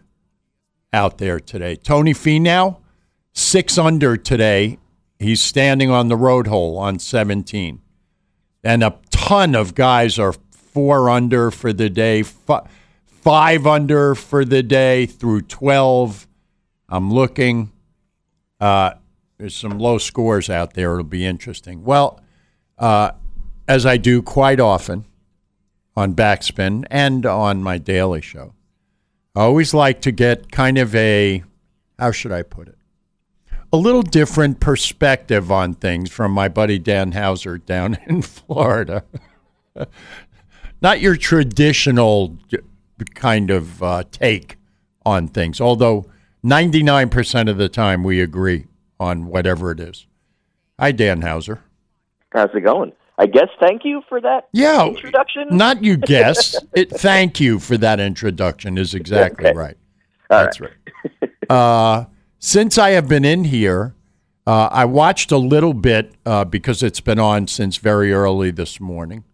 out 0.93 1.19
there 1.19 1.38
today. 1.38 1.77
Tony 1.77 2.14
Finau, 2.14 2.79
six 3.33 3.79
under 3.79 4.17
today. 4.17 4.79
He's 5.21 5.41
standing 5.41 5.88
on 5.88 6.09
the 6.09 6.17
road 6.17 6.49
hole 6.49 6.79
on 6.79 6.99
17. 6.99 7.81
And 8.64 8.83
a 8.83 8.99
ton 9.11 9.55
of 9.55 9.77
guys 9.77 10.19
are 10.19 10.35
four 10.51 11.09
under 11.09 11.53
for 11.53 11.73
the 11.73 11.88
day, 11.88 12.25
fi- 12.25 12.67
five 13.29 13.67
under 13.67 14.14
for 14.14 14.43
the 14.43 14.62
day 14.62 15.05
through 15.05 15.43
12. 15.43 16.27
I'm 16.88 17.12
looking. 17.12 17.71
Uh, 18.59 18.93
there's 19.37 19.55
some 19.55 19.79
low 19.79 19.99
scores 19.99 20.49
out 20.49 20.73
there. 20.73 20.93
It'll 20.93 21.05
be 21.05 21.27
interesting. 21.27 21.85
Well, 21.85 22.23
uh, 22.79 23.11
as 23.69 23.85
I 23.85 23.99
do 23.99 24.23
quite 24.23 24.61
often 24.61 25.05
on 25.95 26.14
Backspin 26.14 26.87
and 26.91 27.27
on 27.27 27.62
my 27.62 27.77
daily 27.77 28.23
show, 28.23 28.55
I 29.37 29.43
always 29.43 29.75
like 29.75 30.01
to 30.03 30.11
get 30.11 30.51
kind 30.51 30.79
of 30.79 30.95
a, 30.95 31.45
how 31.99 32.12
should 32.12 32.33
I 32.33 32.43
put 32.43 32.69
it? 32.69 32.79
A 33.71 33.77
little 33.77 34.01
different 34.01 34.59
perspective 34.59 35.53
on 35.53 35.75
things 35.75 36.11
from 36.11 36.33
my 36.33 36.49
buddy 36.49 36.79
Dan 36.79 37.12
Hauser 37.12 37.59
down 37.59 37.99
in 38.07 38.23
Florida. 38.23 39.05
Not 40.81 41.03
your 41.03 41.17
traditional 41.17 42.38
kind 43.15 43.51
of 43.51 43.83
uh, 43.83 44.05
take 44.11 44.57
on 45.05 45.29
things, 45.29 45.61
although 45.61 46.07
99% 46.45 47.49
of 47.51 47.57
the 47.57 47.69
time 47.69 48.05
we 48.05 48.21
agree 48.21 48.67
on 49.01 49.27
whatever 49.27 49.71
it 49.71 49.81
is. 49.81 50.07
Hi, 50.79 50.93
Dan 50.93 51.23
Hauser. 51.23 51.63
How's 52.31 52.51
it 52.55 52.61
going? 52.65 52.93
I 53.19 53.27
guess 53.27 53.49
thank 53.61 53.85
you 53.85 54.03
for 54.09 54.21
that 54.21 54.49
Yeah, 54.53 54.87
introduction. 54.87 55.49
Not 55.51 55.83
you 55.83 55.97
guess. 55.97 56.55
it, 56.75 56.91
thank 56.91 57.41
you 57.41 57.59
for 57.59 57.77
that 57.79 57.99
introduction 57.99 58.79
is 58.79 58.95
exactly 58.95 59.47
Okay. 59.47 59.57
right. 59.57 59.77
All 60.31 60.39
That's 60.45 60.61
right. 60.61 60.71
Uh, 61.51 62.05
since 62.39 62.79
I 62.79 62.91
have 62.91 63.09
been 63.09 63.25
in 63.25 63.45
here, 63.45 63.95
uh, 64.47 64.69
I 64.71 64.85
watched 64.85 65.33
a 65.33 65.39
little 65.39 65.75
bit 65.75 66.15
uh, 66.25 66.45
because 66.45 66.83
it's 66.83 67.01
been 67.01 67.19
on 67.19 67.47
since 67.49 67.79
very 67.79 68.13
early 68.13 68.51
this 68.51 68.79
morning. 68.79 69.25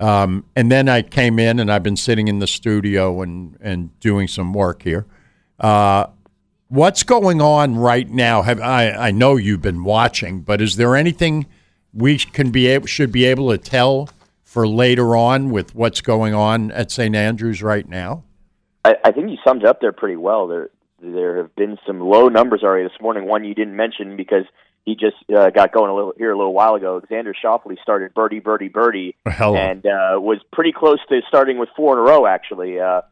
Um, 0.00 0.46
and 0.56 0.72
then 0.72 0.88
I 0.88 1.02
came 1.02 1.38
in 1.38 1.60
and 1.60 1.70
I've 1.70 1.82
been 1.82 1.96
sitting 1.96 2.26
in 2.26 2.38
the 2.38 2.46
studio 2.46 3.20
and, 3.20 3.56
and 3.60 3.98
doing 4.00 4.28
some 4.28 4.54
work 4.54 4.82
here. 4.82 5.04
Uh, 5.58 6.06
what's 6.68 7.02
going 7.02 7.42
on 7.42 7.76
right 7.76 8.08
now? 8.08 8.40
Have 8.40 8.60
I, 8.60 8.90
I 8.92 9.10
know 9.10 9.36
you've 9.36 9.60
been 9.60 9.84
watching, 9.84 10.40
but 10.40 10.62
is 10.62 10.76
there 10.76 10.96
anything 10.96 11.46
we 11.92 12.16
can 12.16 12.50
be 12.50 12.66
able 12.68 12.86
should 12.86 13.12
be 13.12 13.26
able 13.26 13.50
to 13.50 13.58
tell 13.58 14.08
for 14.42 14.66
later 14.66 15.14
on 15.16 15.50
with 15.50 15.74
what's 15.74 16.00
going 16.00 16.32
on 16.32 16.70
at 16.70 16.90
St. 16.90 17.14
Andrews 17.14 17.62
right 17.62 17.86
now? 17.86 18.24
I, 18.84 18.96
I 19.04 19.12
think 19.12 19.30
you 19.30 19.36
summed 19.46 19.66
up 19.66 19.82
there 19.82 19.92
pretty 19.92 20.16
well. 20.16 20.46
There, 20.46 20.70
there 21.02 21.36
have 21.36 21.54
been 21.56 21.76
some 21.86 22.00
low 22.00 22.28
numbers 22.28 22.62
already 22.62 22.84
this 22.84 23.00
morning. 23.02 23.26
One 23.26 23.44
you 23.44 23.54
didn't 23.54 23.76
mention 23.76 24.16
because 24.16 24.44
he 24.90 24.96
just 24.96 25.16
uh, 25.34 25.50
got 25.50 25.72
going 25.72 25.90
a 25.90 25.94
little 25.94 26.12
here 26.16 26.32
a 26.32 26.36
little 26.36 26.52
while 26.52 26.74
ago. 26.74 27.00
Xander 27.10 27.32
Schauffele 27.42 27.80
started 27.82 28.12
birdie, 28.14 28.40
birdie, 28.40 28.68
birdie, 28.68 29.14
Hello. 29.26 29.56
and 29.56 29.84
uh, 29.86 30.20
was 30.20 30.38
pretty 30.52 30.72
close 30.72 30.98
to 31.08 31.20
starting 31.28 31.58
with 31.58 31.68
four 31.76 31.94
in 31.94 31.98
a 32.00 32.02
row. 32.02 32.26
Actually, 32.26 32.80
uh, 32.80 33.02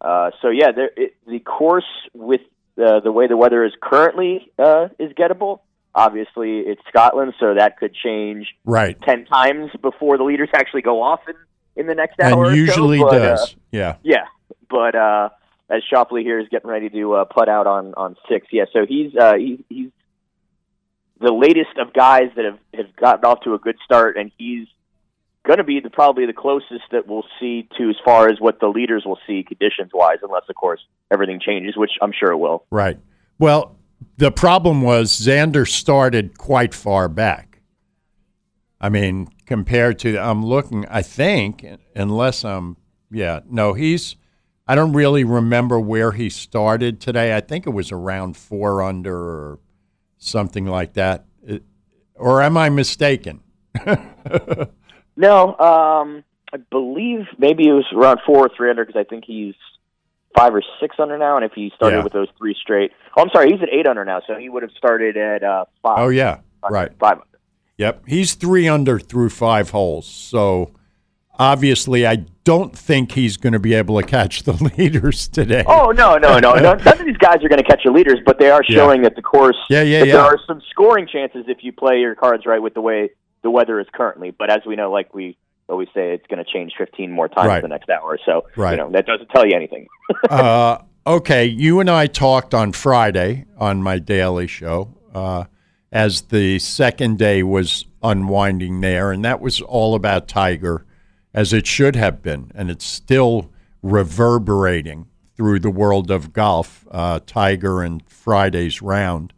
uh, 0.00 0.30
so 0.40 0.48
yeah, 0.50 0.72
there, 0.72 0.90
it, 0.96 1.14
the 1.26 1.38
course 1.40 1.84
with 2.12 2.40
uh, 2.82 3.00
the 3.00 3.12
way 3.12 3.26
the 3.28 3.36
weather 3.36 3.64
is 3.64 3.72
currently 3.80 4.50
uh, 4.58 4.88
is 4.98 5.12
gettable. 5.12 5.60
Obviously, 5.94 6.60
it's 6.60 6.80
Scotland, 6.88 7.34
so 7.38 7.54
that 7.54 7.76
could 7.78 7.94
change 7.94 8.46
Right. 8.64 9.00
ten 9.02 9.26
times 9.26 9.70
before 9.82 10.16
the 10.16 10.24
leaders 10.24 10.48
actually 10.54 10.82
go 10.82 11.02
off 11.02 11.20
in, 11.28 11.34
in 11.76 11.86
the 11.86 11.94
next 11.94 12.18
hour. 12.18 12.38
or 12.38 12.44
And 12.46 12.52
so, 12.54 12.56
usually 12.56 12.98
but, 13.00 13.14
uh, 13.14 13.18
does. 13.36 13.56
yeah. 13.70 13.96
yeah, 14.02 14.24
but 14.70 14.94
uh, 14.94 15.28
as 15.68 15.82
Shoffley 15.92 16.22
here 16.22 16.38
is 16.40 16.48
getting 16.48 16.70
ready 16.70 16.88
to 16.88 17.12
uh, 17.14 17.24
put 17.24 17.48
out 17.48 17.66
on 17.66 17.92
on 17.94 18.16
six, 18.28 18.46
yeah. 18.50 18.64
So 18.72 18.86
he's 18.88 19.14
uh, 19.14 19.34
he, 19.34 19.64
he's 19.68 19.90
the 21.22 21.32
latest 21.32 21.78
of 21.78 21.92
guys 21.92 22.30
that 22.36 22.44
have 22.44 22.58
have 22.74 22.96
gotten 22.96 23.24
off 23.24 23.40
to 23.42 23.54
a 23.54 23.58
good 23.58 23.76
start, 23.84 24.16
and 24.16 24.30
he's 24.36 24.66
going 25.46 25.58
to 25.58 25.64
be 25.64 25.80
the 25.80 25.90
probably 25.90 26.26
the 26.26 26.32
closest 26.32 26.84
that 26.92 27.06
we'll 27.06 27.24
see 27.40 27.68
to 27.78 27.88
as 27.88 27.96
far 28.04 28.28
as 28.28 28.40
what 28.40 28.60
the 28.60 28.68
leaders 28.68 29.04
will 29.04 29.18
see 29.26 29.42
conditions 29.42 29.90
wise, 29.94 30.18
unless 30.22 30.44
of 30.48 30.54
course 30.54 30.80
everything 31.10 31.40
changes, 31.40 31.76
which 31.76 31.92
I'm 32.00 32.12
sure 32.12 32.32
it 32.32 32.38
will. 32.38 32.64
Right. 32.70 32.98
Well, 33.38 33.76
the 34.16 34.30
problem 34.30 34.82
was 34.82 35.18
Xander 35.18 35.68
started 35.68 36.38
quite 36.38 36.74
far 36.74 37.08
back. 37.08 37.60
I 38.80 38.88
mean, 38.88 39.28
compared 39.46 39.98
to 40.00 40.18
I'm 40.18 40.44
looking, 40.44 40.86
I 40.88 41.02
think, 41.02 41.64
unless 41.94 42.44
I'm, 42.44 42.76
yeah, 43.10 43.40
no, 43.48 43.74
he's. 43.74 44.16
I 44.66 44.74
don't 44.74 44.92
really 44.92 45.24
remember 45.24 45.78
where 45.78 46.12
he 46.12 46.30
started 46.30 47.00
today. 47.00 47.36
I 47.36 47.40
think 47.40 47.66
it 47.66 47.70
was 47.70 47.90
around 47.90 48.36
four 48.36 48.80
under 48.82 49.16
or 49.16 49.58
something 50.22 50.66
like 50.66 50.94
that. 50.94 51.24
It, 51.46 51.62
or 52.14 52.42
am 52.42 52.56
I 52.56 52.68
mistaken? 52.68 53.40
No, 55.14 55.48
um, 55.58 56.24
I 56.54 56.56
believe 56.70 57.26
maybe 57.38 57.68
it 57.68 57.72
was 57.72 57.84
around 57.94 58.20
four 58.24 58.46
or 58.46 58.50
three 58.56 58.70
under 58.70 58.84
because 58.84 58.98
I 58.98 59.04
think 59.04 59.24
he's 59.26 59.54
five 60.34 60.54
or 60.54 60.62
six 60.80 60.96
under 60.98 61.18
now, 61.18 61.36
and 61.36 61.44
if 61.44 61.52
he 61.52 61.70
started 61.76 61.98
Yeah. 61.98 62.04
with 62.04 62.14
those 62.14 62.28
three 62.38 62.54
straight, 62.58 62.92
oh, 63.16 63.22
I'm 63.22 63.28
sorry, 63.30 63.50
he's 63.52 63.60
at 63.62 63.68
eight 63.70 63.86
under 63.86 64.06
now, 64.06 64.22
so 64.26 64.36
he 64.36 64.48
would 64.48 64.62
have 64.62 64.72
started 64.72 65.18
at 65.18 65.42
uh, 65.42 65.66
five. 65.82 65.98
Oh 65.98 66.08
yeah, 66.08 66.38
right. 66.70 66.90
five 66.98 67.18
under. 67.18 67.38
Yep, 67.76 68.04
he's 68.06 68.34
three 68.34 68.66
under 68.68 68.98
through 68.98 69.28
five 69.28 69.68
holes. 69.70 70.06
So 70.06 70.72
obviously, 71.38 72.06
I 72.06 72.24
don't 72.44 72.76
think 72.76 73.12
he's 73.12 73.36
going 73.36 73.52
to 73.52 73.58
be 73.58 73.74
able 73.74 74.00
to 74.00 74.06
catch 74.06 74.42
the 74.42 74.52
leaders 74.78 75.28
today. 75.28 75.64
Oh 75.66 75.90
no, 75.90 76.16
no, 76.18 76.38
no, 76.38 76.54
no! 76.54 76.74
None 76.84 77.00
of 77.00 77.06
these 77.06 77.16
guys 77.18 77.36
are 77.44 77.48
going 77.48 77.62
to 77.62 77.68
catch 77.68 77.82
the 77.84 77.90
leaders, 77.90 78.18
but 78.24 78.38
they 78.38 78.50
are 78.50 78.62
Yeah. 78.68 78.76
showing 78.76 79.02
that 79.02 79.16
the 79.16 79.22
course. 79.22 79.56
Yeah, 79.70 79.82
yeah, 79.82 79.98
yeah. 80.04 80.12
There 80.14 80.20
are 80.22 80.38
some 80.46 80.60
scoring 80.70 81.06
chances 81.10 81.44
if 81.48 81.58
you 81.62 81.72
play 81.72 81.98
your 82.00 82.14
cards 82.14 82.44
right 82.46 82.60
with 82.60 82.74
the 82.74 82.80
way 82.80 83.10
the 83.42 83.50
weather 83.50 83.80
is 83.80 83.86
currently. 83.92 84.30
But 84.30 84.50
as 84.50 84.60
we 84.66 84.76
know, 84.76 84.90
like 84.90 85.14
we 85.14 85.36
always 85.68 85.88
say, 85.94 86.12
it's 86.12 86.26
going 86.26 86.44
to 86.44 86.50
change 86.50 86.72
15 86.76 87.10
more 87.10 87.28
times 87.28 87.48
Right. 87.48 87.62
the 87.62 87.68
next 87.68 87.88
hour. 87.88 88.18
So 88.26 88.44
Right. 88.56 88.72
you 88.72 88.76
know 88.76 88.90
that 88.90 89.06
doesn't 89.06 89.28
tell 89.30 89.46
you 89.46 89.54
anything. 89.54 89.86
uh, 90.30 90.78
okay, 91.06 91.44
you 91.46 91.80
and 91.80 91.88
I 91.88 92.06
talked 92.08 92.54
on 92.54 92.72
Friday 92.72 93.46
on 93.58 93.82
my 93.82 93.98
daily 93.98 94.46
show 94.48 94.94
uh, 95.14 95.44
as 95.92 96.22
the 96.22 96.58
second 96.58 97.18
day 97.18 97.42
was 97.42 97.84
unwinding 98.02 98.80
there, 98.80 99.12
and 99.12 99.24
that 99.24 99.40
was 99.40 99.60
all 99.60 99.94
about 99.94 100.26
Tiger, 100.28 100.84
as 101.34 101.52
it 101.52 101.66
should 101.66 101.96
have 101.96 102.22
been, 102.22 102.50
and 102.54 102.70
it's 102.70 102.84
still 102.84 103.50
reverberating 103.82 105.06
through 105.36 105.60
the 105.60 105.70
world 105.70 106.10
of 106.10 106.32
golf. 106.32 106.86
Uh, 106.90 107.20
Tiger 107.24 107.82
and 107.82 108.06
Friday's 108.06 108.82
round, 108.82 109.32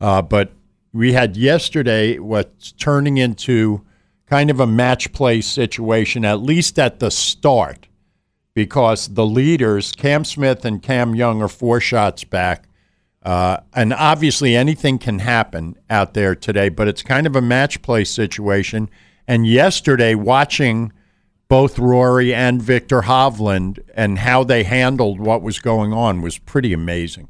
uh, 0.00 0.22
but 0.22 0.52
we 0.92 1.12
had 1.12 1.36
yesterday 1.36 2.18
what's 2.18 2.72
turning 2.72 3.16
into 3.16 3.84
kind 4.26 4.50
of 4.50 4.60
a 4.60 4.66
match 4.66 5.12
play 5.12 5.40
situation, 5.40 6.24
at 6.24 6.40
least 6.40 6.78
at 6.78 7.00
the 7.00 7.10
start 7.10 7.88
because 8.54 9.08
the 9.08 9.26
leaders, 9.26 9.92
Cam 9.92 10.24
Smith 10.24 10.64
and 10.64 10.82
Cam 10.82 11.14
Young, 11.14 11.42
are 11.42 11.48
four 11.48 11.80
shots 11.80 12.24
back. 12.24 12.68
Uh, 13.22 13.58
and 13.74 13.92
obviously, 13.92 14.56
anything 14.56 14.98
can 14.98 15.18
happen 15.18 15.76
out 15.90 16.14
there 16.14 16.34
today, 16.34 16.68
but 16.68 16.88
it's 16.88 17.02
kind 17.02 17.26
of 17.26 17.36
a 17.36 17.40
match 17.40 17.82
play 17.82 18.04
situation. 18.04 18.88
And 19.28 19.46
yesterday, 19.46 20.14
watching 20.14 20.92
both 21.50 21.80
Rory 21.80 22.32
and 22.32 22.62
Viktor 22.62 23.02
Hovland 23.02 23.80
and 23.94 24.20
how 24.20 24.44
they 24.44 24.62
handled 24.62 25.18
what 25.18 25.42
was 25.42 25.58
going 25.58 25.92
on 25.92 26.22
was 26.22 26.38
pretty 26.38 26.72
amazing. 26.72 27.28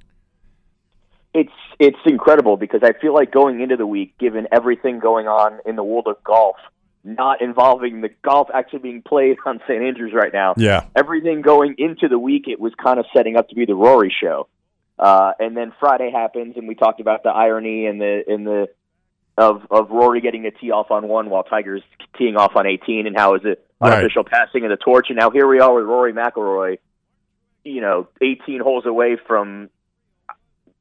It's 1.32 1.50
it's 1.78 1.98
incredible 2.04 2.58
because 2.58 2.82
I 2.84 2.92
feel 2.92 3.14
like 3.14 3.32
going 3.32 3.62
into 3.62 3.76
the 3.76 3.86
week, 3.86 4.18
given 4.18 4.46
everything 4.52 4.98
going 4.98 5.26
on 5.26 5.60
in 5.64 5.74
the 5.74 5.82
world 5.82 6.06
of 6.06 6.22
golf, 6.22 6.56
not 7.02 7.40
involving 7.40 8.02
the 8.02 8.10
golf 8.22 8.48
actually 8.52 8.80
being 8.80 9.00
played 9.00 9.38
on 9.46 9.60
St. 9.66 9.82
Andrews 9.82 10.12
right 10.12 10.32
now. 10.32 10.52
Yeah. 10.58 10.84
Everything 10.94 11.40
going 11.40 11.76
into 11.78 12.06
the 12.08 12.18
week, 12.18 12.44
it 12.46 12.60
was 12.60 12.74
kind 12.74 13.00
of 13.00 13.06
setting 13.16 13.36
up 13.36 13.48
to 13.48 13.54
be 13.54 13.64
the 13.64 13.74
Rory 13.74 14.14
show. 14.22 14.48
Uh, 14.98 15.32
and 15.38 15.56
then 15.56 15.72
Friday 15.80 16.10
happens, 16.10 16.58
and 16.58 16.68
we 16.68 16.74
talked 16.74 17.00
about 17.00 17.22
the 17.22 17.30
irony 17.30 17.86
and 17.86 17.98
the 17.98 18.30
in 18.30 18.44
the 18.44 18.68
of 19.40 19.62
of 19.70 19.90
Rory 19.90 20.20
getting 20.20 20.46
a 20.46 20.50
tee 20.50 20.70
off 20.70 20.90
on 20.90 21.08
one 21.08 21.30
while 21.30 21.42
Tiger's 21.42 21.82
teeing 22.16 22.36
off 22.36 22.52
on 22.56 22.66
18, 22.66 23.06
and 23.06 23.16
how 23.16 23.34
is 23.34 23.42
it 23.44 23.64
Right. 23.80 23.94
unofficial 23.94 24.24
passing 24.24 24.64
of 24.64 24.70
the 24.70 24.76
torch? 24.76 25.06
And 25.08 25.18
now 25.18 25.30
here 25.30 25.48
we 25.48 25.58
are 25.58 25.72
with 25.74 25.86
Rory 25.86 26.12
McIlroy, 26.12 26.78
you 27.64 27.80
know, 27.80 28.08
18 28.20 28.60
holes 28.60 28.84
away 28.84 29.16
from 29.26 29.70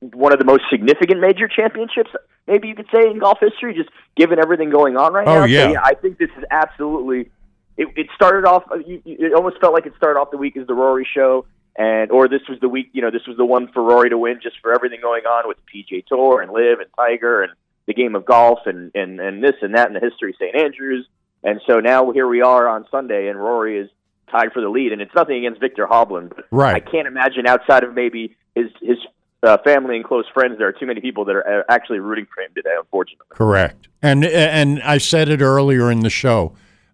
one 0.01 0.33
of 0.33 0.39
the 0.39 0.45
most 0.45 0.63
significant 0.69 1.19
major 1.21 1.47
championships, 1.47 2.09
maybe 2.47 2.67
you 2.67 2.75
could 2.75 2.87
say, 2.93 3.09
in 3.09 3.19
golf 3.19 3.37
history, 3.39 3.73
just 3.73 3.89
given 4.15 4.39
everything 4.39 4.69
going 4.69 4.97
on 4.97 5.13
right 5.13 5.27
Oh, 5.27 5.39
now. 5.39 5.41
So, 5.41 5.45
yeah. 5.47 5.79
I 5.83 5.93
think 5.93 6.17
this 6.17 6.29
is 6.37 6.43
absolutely. 6.51 7.31
It, 7.77 7.87
it 7.95 8.07
started 8.15 8.45
off. 8.45 8.63
You, 8.85 9.01
it 9.05 9.33
almost 9.33 9.59
felt 9.61 9.73
like 9.73 9.85
it 9.85 9.93
started 9.95 10.19
off 10.19 10.31
the 10.31 10.37
week 10.37 10.57
as 10.57 10.67
the 10.67 10.73
Rory 10.73 11.07
show, 11.09 11.45
and 11.77 12.11
or 12.11 12.27
this 12.27 12.41
was 12.49 12.59
the 12.59 12.67
week. 12.67 12.89
You 12.91 13.01
know, 13.01 13.11
this 13.11 13.25
was 13.27 13.37
the 13.37 13.45
one 13.45 13.69
for 13.71 13.81
Rory 13.81 14.09
to 14.09 14.17
win, 14.17 14.39
just 14.43 14.57
for 14.61 14.73
everything 14.73 14.99
going 15.01 15.25
on 15.25 15.47
with 15.47 15.57
PGA 15.73 16.05
Tour 16.05 16.41
and 16.41 16.51
LIV 16.51 16.79
and 16.81 16.89
Tiger 16.97 17.43
and 17.43 17.53
the 17.89 17.93
game 17.95 18.13
of 18.15 18.23
golf 18.23 18.59
and 18.67 18.91
and 18.95 19.19
and 19.19 19.43
this 19.43 19.55
and 19.63 19.73
that 19.75 19.87
and 19.87 19.95
the 19.95 19.99
history 19.99 20.29
of 20.29 20.35
St 20.37 20.55
Andrews. 20.55 21.05
And 21.43 21.59
so 21.67 21.79
now 21.79 22.11
here 22.11 22.27
we 22.27 22.41
are 22.41 22.67
on 22.69 22.85
Sunday, 22.91 23.27
and 23.29 23.37
Rory 23.39 23.79
is 23.79 23.89
tied 24.31 24.51
for 24.53 24.61
the 24.61 24.69
lead, 24.69 24.91
and 24.93 25.01
it's 25.01 25.13
nothing 25.15 25.37
against 25.37 25.59
Viktor 25.59 25.87
Hovland, 25.87 26.29
but 26.35 26.45
Right. 26.51 26.75
I 26.75 26.79
can't 26.79 27.07
imagine 27.07 27.47
outside 27.47 27.83
of 27.83 27.93
maybe 27.95 28.35
his 28.55 28.67
his 28.81 28.97
uh, 29.41 29.57
family 29.63 29.95
and 29.95 30.05
close 30.05 30.25
friends, 30.33 30.57
there 30.59 30.67
are 30.67 30.71
too 30.73 30.85
many 30.85 30.99
people 31.01 31.23
that 31.25 31.35
are 31.35 31.61
uh, 31.61 31.63
actually 31.69 31.99
rooting 31.99 32.27
for 32.33 32.41
him 32.41 32.51
today. 32.55 32.75
Unfortunately, 32.77 33.25
Correct. 33.29 33.87
And 34.01 34.23
and 34.25 34.81
I 34.83 34.97
said 34.99 35.29
it 35.29 35.41
earlier 35.41 35.89
in 35.91 36.01
the 36.01 36.09
show. 36.09 36.53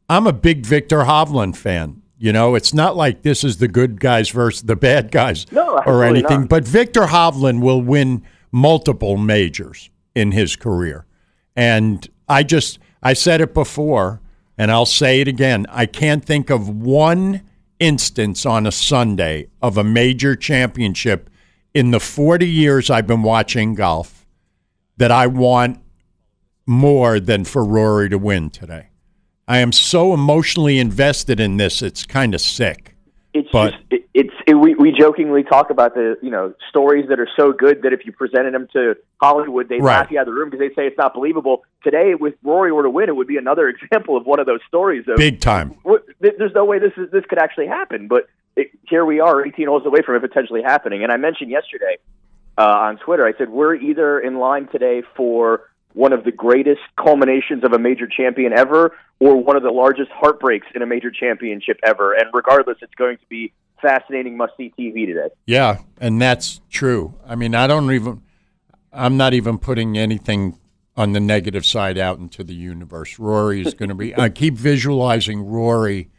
I'm 0.09 0.27
a 0.27 0.33
big 0.33 0.65
Viktor 0.65 0.99
Hovland 1.01 1.55
fan. 1.57 2.01
You 2.17 2.31
know, 2.31 2.55
it's 2.55 2.73
not 2.73 2.95
like 2.95 3.23
this 3.23 3.43
is 3.43 3.57
the 3.57 3.67
good 3.67 3.99
guys 3.99 4.29
versus 4.29 4.61
the 4.61 4.75
bad 4.77 5.11
guys 5.11 5.51
No, 5.51 5.79
or 5.85 6.03
anything. 6.05 6.41
not. 6.41 6.49
But 6.49 6.65
Viktor 6.65 7.07
Hovland 7.07 7.59
will 7.61 7.81
win 7.81 8.23
multiple 8.51 9.17
majors 9.17 9.89
in 10.15 10.31
his 10.31 10.55
career. 10.55 11.05
And 11.55 12.07
I 12.27 12.43
just 12.43 12.79
I 13.03 13.13
said 13.13 13.41
it 13.41 13.53
before 13.53 14.21
and 14.57 14.71
I'll 14.71 14.85
say 14.85 15.21
it 15.21 15.27
again. 15.27 15.65
I 15.69 15.85
can't 15.85 16.23
think 16.23 16.49
of 16.49 16.69
one 16.69 17.41
instance 17.79 18.45
on 18.45 18.65
a 18.65 18.71
Sunday 18.71 19.47
of 19.61 19.77
a 19.77 19.83
major 19.83 20.35
championship 20.35 21.29
in 21.73 21.91
the 21.91 21.99
40 21.99 22.47
years 22.47 22.89
I've 22.89 23.05
been 23.05 23.21
watching 23.21 23.75
golf 23.75 24.25
that 24.97 25.11
I 25.11 25.27
want 25.27 25.81
more 26.65 27.19
than 27.19 27.43
for 27.43 27.63
Rory 27.63 28.09
to 28.09 28.17
win 28.17 28.49
today. 28.49 28.87
I 29.47 29.59
am 29.59 29.71
so 29.71 30.13
emotionally 30.13 30.79
invested 30.79 31.39
in 31.39 31.57
this, 31.57 31.81
it's 31.81 32.05
kind 32.05 32.33
of 32.33 32.41
sick. 32.41 32.94
It's 33.35 33.49
But- 33.51 33.71
just 33.73 33.83
it, 33.91 34.09
it's 34.13 34.33
it, 34.47 34.53
we 34.55 34.73
we 34.75 34.91
jokingly 34.91 35.43
talk 35.43 35.69
about 35.69 35.93
the 35.93 36.17
you 36.21 36.31
know 36.31 36.53
stories 36.69 37.09
that 37.09 37.19
are 37.19 37.27
so 37.35 37.51
good 37.51 37.81
that 37.83 37.91
if 37.93 38.05
you 38.05 38.13
presented 38.13 38.53
them 38.53 38.67
to 38.73 38.95
Hollywood, 39.21 39.67
they 39.69 39.75
Right. 39.79 39.99
laugh 39.99 40.11
you 40.11 40.17
out 40.17 40.21
of 40.27 40.33
the 40.33 40.39
room 40.39 40.49
because 40.49 40.67
they 40.67 40.73
say 40.73 40.87
it's 40.87 40.97
not 40.97 41.13
believable. 41.13 41.63
Today, 41.83 42.15
with 42.15 42.35
Rory 42.43 42.71
were 42.71 42.83
to 42.83 42.89
win, 42.89 43.09
it 43.09 43.15
would 43.15 43.27
be 43.27 43.37
another 43.37 43.67
example 43.75 44.15
of 44.17 44.25
one 44.25 44.39
of 44.39 44.45
those 44.45 44.61
stories. 44.67 45.05
Of, 45.07 45.17
Big 45.17 45.41
time. 45.41 45.75
There's 46.21 46.53
no 46.55 46.65
way 46.65 46.79
this 46.79 46.93
is 46.97 47.11
this 47.11 47.25
could 47.25 47.39
actually 47.39 47.67
happen, 47.67 48.07
but 48.07 48.27
it, 48.55 48.71
here 48.87 49.03
we 49.05 49.19
are, 49.19 49.45
18 49.45 49.67
holes 49.67 49.85
away 49.85 49.99
from 50.01 50.15
it 50.15 50.21
potentially 50.21 50.61
happening. 50.63 51.03
And 51.03 51.11
I 51.11 51.17
mentioned 51.17 51.51
yesterday 51.51 51.97
uh, 52.57 52.61
on 52.61 52.97
Twitter, 52.97 53.25
I 53.27 53.33
said 53.37 53.49
we're 53.49 53.75
either 53.75 54.17
in 54.19 54.39
line 54.39 54.67
today 54.69 55.03
for 55.17 55.69
one 55.95 56.13
of 56.13 56.23
the 56.23 56.31
greatest 56.31 56.81
culminations 56.97 57.63
of 57.63 57.73
a 57.73 57.79
major 57.79 58.05
champion 58.05 58.53
ever, 58.53 58.95
or 59.19 59.41
one 59.41 59.55
of 59.55 59.63
the 59.63 59.71
largest 59.71 60.11
heartbreaks 60.11 60.67
in 60.75 60.81
a 60.81 60.85
major 60.85 61.09
championship 61.09 61.79
ever. 61.83 62.13
And 62.13 62.25
regardless, 62.33 62.77
it's 62.81 62.93
going 62.95 63.17
to 63.17 63.25
be 63.27 63.53
fascinating, 63.81 64.37
must-see 64.37 64.73
TV 64.77 65.05
today. 65.05 65.29
Yeah, 65.45 65.79
and 65.99 66.21
that's 66.21 66.61
true. 66.69 67.15
I 67.25 67.35
mean, 67.35 67.55
I 67.55 67.65
don't 67.65 67.91
even 67.91 68.21
I'm 68.91 69.17
not 69.17 69.33
even 69.33 69.57
putting 69.57 69.97
anything 69.97 70.57
on 70.97 71.11
the 71.11 71.19
negative 71.19 71.65
side 71.65 71.97
out 71.97 72.17
into 72.19 72.43
the 72.43 72.53
universe. 72.53 73.19
Rory 73.19 73.61
is 73.61 73.73
going 73.73 73.89
to 73.89 73.95
be 73.95 74.15
I 74.15 74.29
keep 74.29 74.55
visualizing 74.55 75.45
Rory 75.45 76.09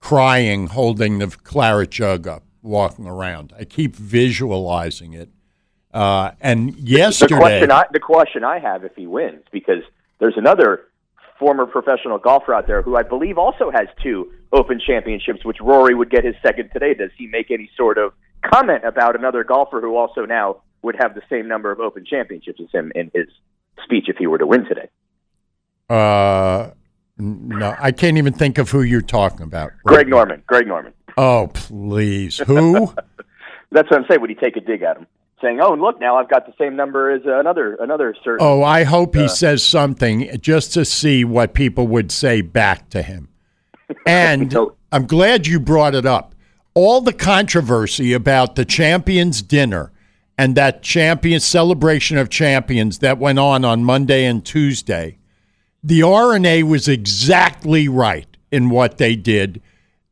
crying 0.00 0.68
holding 0.68 1.18
the 1.18 1.28
claret 1.28 1.90
jug 1.90 2.26
up 2.26 2.44
walking 2.62 3.06
around. 3.06 3.52
I 3.58 3.64
keep 3.64 3.96
visualizing 3.96 5.12
it. 5.12 5.30
Uh, 5.92 6.32
and 6.40 6.74
yesterday 6.76 7.34
The 7.34 7.40
question, 7.40 7.70
I, 7.70 7.84
the 7.92 8.00
question 8.00 8.44
I 8.44 8.58
have 8.58 8.84
if 8.84 8.94
he 8.94 9.06
wins, 9.06 9.42
because 9.50 9.82
there's 10.18 10.36
another 10.36 10.84
former 11.38 11.66
professional 11.66 12.18
golfer 12.18 12.52
out 12.52 12.66
there 12.66 12.82
who 12.82 12.96
I 12.96 13.02
believe 13.02 13.38
also 13.38 13.70
has 13.70 13.88
two 14.02 14.32
Open 14.52 14.80
championships, 14.84 15.44
which 15.44 15.58
Rory 15.60 15.94
would 15.94 16.10
get 16.10 16.24
his 16.24 16.34
second 16.42 16.70
today. 16.72 16.94
Does 16.94 17.10
he 17.16 17.26
make 17.26 17.50
any 17.50 17.70
sort 17.76 17.98
of 17.98 18.12
comment 18.42 18.84
about 18.84 19.14
another 19.14 19.44
golfer 19.44 19.80
who 19.80 19.96
also 19.96 20.24
now 20.24 20.62
would 20.82 20.96
have 20.98 21.14
the 21.14 21.22
same 21.28 21.48
number 21.48 21.70
of 21.70 21.80
Open 21.80 22.04
championships 22.04 22.60
as 22.60 22.70
him 22.72 22.90
in 22.94 23.10
his 23.14 23.26
speech 23.84 24.08
if 24.08 24.16
he 24.16 24.26
were 24.26 24.38
to 24.38 24.46
win 24.46 24.64
today? 24.64 24.88
Uh, 25.90 26.70
no, 27.18 27.74
I 27.78 27.92
can't 27.92 28.16
even 28.16 28.32
think 28.32 28.58
of 28.58 28.70
who 28.70 28.82
you're 28.82 29.02
talking 29.02 29.42
about. 29.42 29.72
Greg 29.84 30.08
Norman. 30.08 30.42
Greg 30.46 30.66
Norman. 30.66 30.92
Oh, 31.16 31.50
please. 31.52 32.38
Who? 32.38 32.94
That's 33.70 33.90
what 33.90 34.00
I'm 34.00 34.06
saying. 34.08 34.20
Would 34.20 34.30
he 34.30 34.36
take 34.36 34.56
a 34.56 34.60
dig 34.60 34.82
at 34.82 34.96
him, 34.96 35.06
saying, 35.40 35.60
"Oh, 35.60 35.72
and 35.72 35.82
look, 35.82 36.00
now 36.00 36.16
I've 36.16 36.28
got 36.28 36.46
the 36.46 36.52
same 36.58 36.76
number 36.76 37.10
as 37.10 37.22
uh, 37.26 37.38
another 37.38 37.76
another 37.80 38.14
certain." 38.24 38.46
oh, 38.46 38.62
I 38.62 38.84
hope 38.84 39.14
he 39.14 39.28
says 39.28 39.62
something 39.64 40.28
just 40.40 40.72
to 40.74 40.84
see 40.84 41.24
what 41.24 41.54
people 41.54 41.86
would 41.88 42.10
say 42.12 42.40
back 42.40 42.88
to 42.90 43.02
him. 43.02 43.28
And 44.06 44.52
So- 44.52 44.76
I'm 44.92 45.06
glad 45.06 45.46
you 45.46 45.58
brought 45.60 45.94
it 45.94 46.04
up. 46.04 46.34
All 46.74 47.00
the 47.00 47.12
controversy 47.12 48.12
about 48.12 48.54
the 48.54 48.64
champions 48.64 49.40
dinner 49.42 49.92
and 50.36 50.54
that 50.56 50.82
champion 50.82 51.40
celebration 51.40 52.16
of 52.18 52.28
champions 52.28 52.98
that 53.00 53.18
went 53.18 53.38
on 53.38 53.64
on 53.64 53.82
Monday 53.84 54.24
and 54.26 54.44
Tuesday, 54.44 55.18
the 55.82 56.02
R&A 56.02 56.62
was 56.62 56.86
exactly 56.86 57.88
right 57.88 58.36
in 58.52 58.70
what 58.70 58.98
they 58.98 59.16
did. 59.16 59.60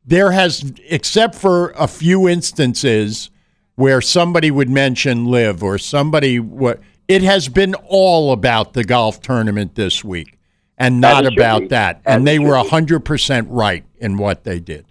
There 0.05 0.31
has, 0.31 0.73
except 0.89 1.35
for 1.35 1.69
a 1.77 1.87
few 1.87 2.27
instances 2.27 3.29
where 3.77 4.01
somebody 4.01 4.49
would 4.51 4.69
mention 4.69 5.25
LIV 5.25 5.63
or 5.63 5.77
somebody 5.77 6.39
what 6.39 6.79
it 7.07 7.21
has 7.21 7.47
been 7.47 7.75
all 7.87 8.33
about 8.33 8.73
the 8.73 8.83
golf 8.83 9.21
tournament 9.21 9.75
this 9.75 10.03
week 10.03 10.37
and 10.79 10.99
not 10.99 11.25
about 11.25 11.61
be. 11.61 11.67
that. 11.67 12.01
As 12.05 12.15
And 12.17 12.27
they 12.27 12.37
should 12.37 12.47
were 12.47 12.61
be. 12.63 12.69
100% 12.69 13.47
right 13.49 13.85
in 13.99 14.17
what 14.17 14.43
they 14.43 14.59
did. 14.59 14.85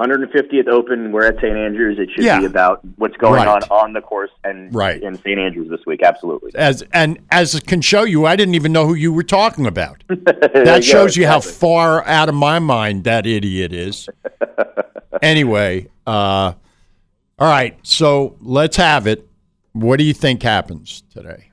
150th 0.00 0.66
Open. 0.66 1.12
We're 1.12 1.26
at 1.26 1.36
St. 1.36 1.54
Andrews. 1.56 1.98
It 1.98 2.08
should 2.14 2.24
Yeah. 2.24 2.40
be 2.40 2.46
about 2.46 2.80
what's 2.96 3.16
going 3.18 3.34
Right. 3.34 3.46
on 3.46 3.62
on 3.64 3.92
the 3.92 4.00
course 4.00 4.30
and 4.42 4.74
Right. 4.74 5.00
in 5.02 5.14
St. 5.16 5.38
Andrews 5.38 5.68
this 5.68 5.80
week. 5.86 6.00
Absolutely. 6.02 6.52
As 6.54 6.82
and 6.94 7.18
as 7.30 7.54
it 7.54 7.66
can 7.66 7.82
show 7.82 8.02
you, 8.04 8.24
I 8.24 8.34
didn't 8.34 8.54
even 8.54 8.72
know 8.72 8.86
who 8.86 8.94
you 8.94 9.12
were 9.12 9.22
talking 9.22 9.66
about. 9.66 10.02
That 10.08 10.82
shows 10.82 11.16
you 11.18 11.26
how 11.26 11.40
far 11.40 12.04
out 12.08 12.30
of 12.30 12.34
my 12.34 12.58
mind 12.58 13.04
that 13.04 13.26
idiot 13.26 13.74
is. 13.74 14.08
anyway, 15.22 15.86
uh, 16.06 16.52
all 17.42 17.48
right. 17.48 17.76
So 17.82 18.36
let's 18.40 18.76
have 18.76 19.08
it. 19.08 19.28
What 19.72 19.96
do 19.98 20.04
you 20.04 20.14
think 20.14 20.44
happens 20.44 21.02
today? 21.12 21.50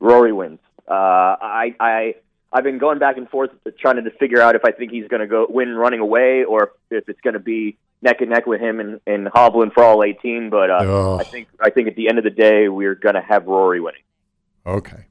Rory 0.00 0.32
wins. 0.32 0.58
Uh, 0.88 0.92
I 0.94 1.74
I 1.78 2.14
I've 2.52 2.64
been 2.64 2.78
going 2.78 2.98
back 2.98 3.18
and 3.18 3.28
forth 3.28 3.50
trying 3.78 4.02
to 4.02 4.10
figure 4.18 4.40
out 4.40 4.56
if 4.56 4.64
I 4.64 4.72
think 4.72 4.90
he's 4.90 5.06
going 5.06 5.20
to 5.20 5.28
go 5.28 5.46
win 5.48 5.76
running 5.76 6.00
away 6.00 6.42
or 6.42 6.72
if 6.90 7.08
it's 7.08 7.20
going 7.20 7.34
to 7.34 7.40
be 7.40 7.76
neck 8.02 8.20
and 8.20 8.30
neck 8.30 8.46
with 8.46 8.60
him 8.60 8.80
and, 8.80 9.00
and 9.06 9.28
Hovland 9.28 9.74
for 9.74 9.84
all 9.84 10.02
18. 10.02 10.50
But 10.50 10.70
uh. 10.70 11.16
I 11.16 11.22
think 11.22 11.46
I 11.60 11.70
think 11.70 11.86
at 11.86 11.94
the 11.94 12.08
end 12.08 12.18
of 12.18 12.24
the 12.24 12.30
day 12.30 12.68
we're 12.68 12.96
going 12.96 13.14
to 13.14 13.20
have 13.20 13.46
Rory 13.46 13.80
winning. 13.80 14.02
Okay. 14.66 15.04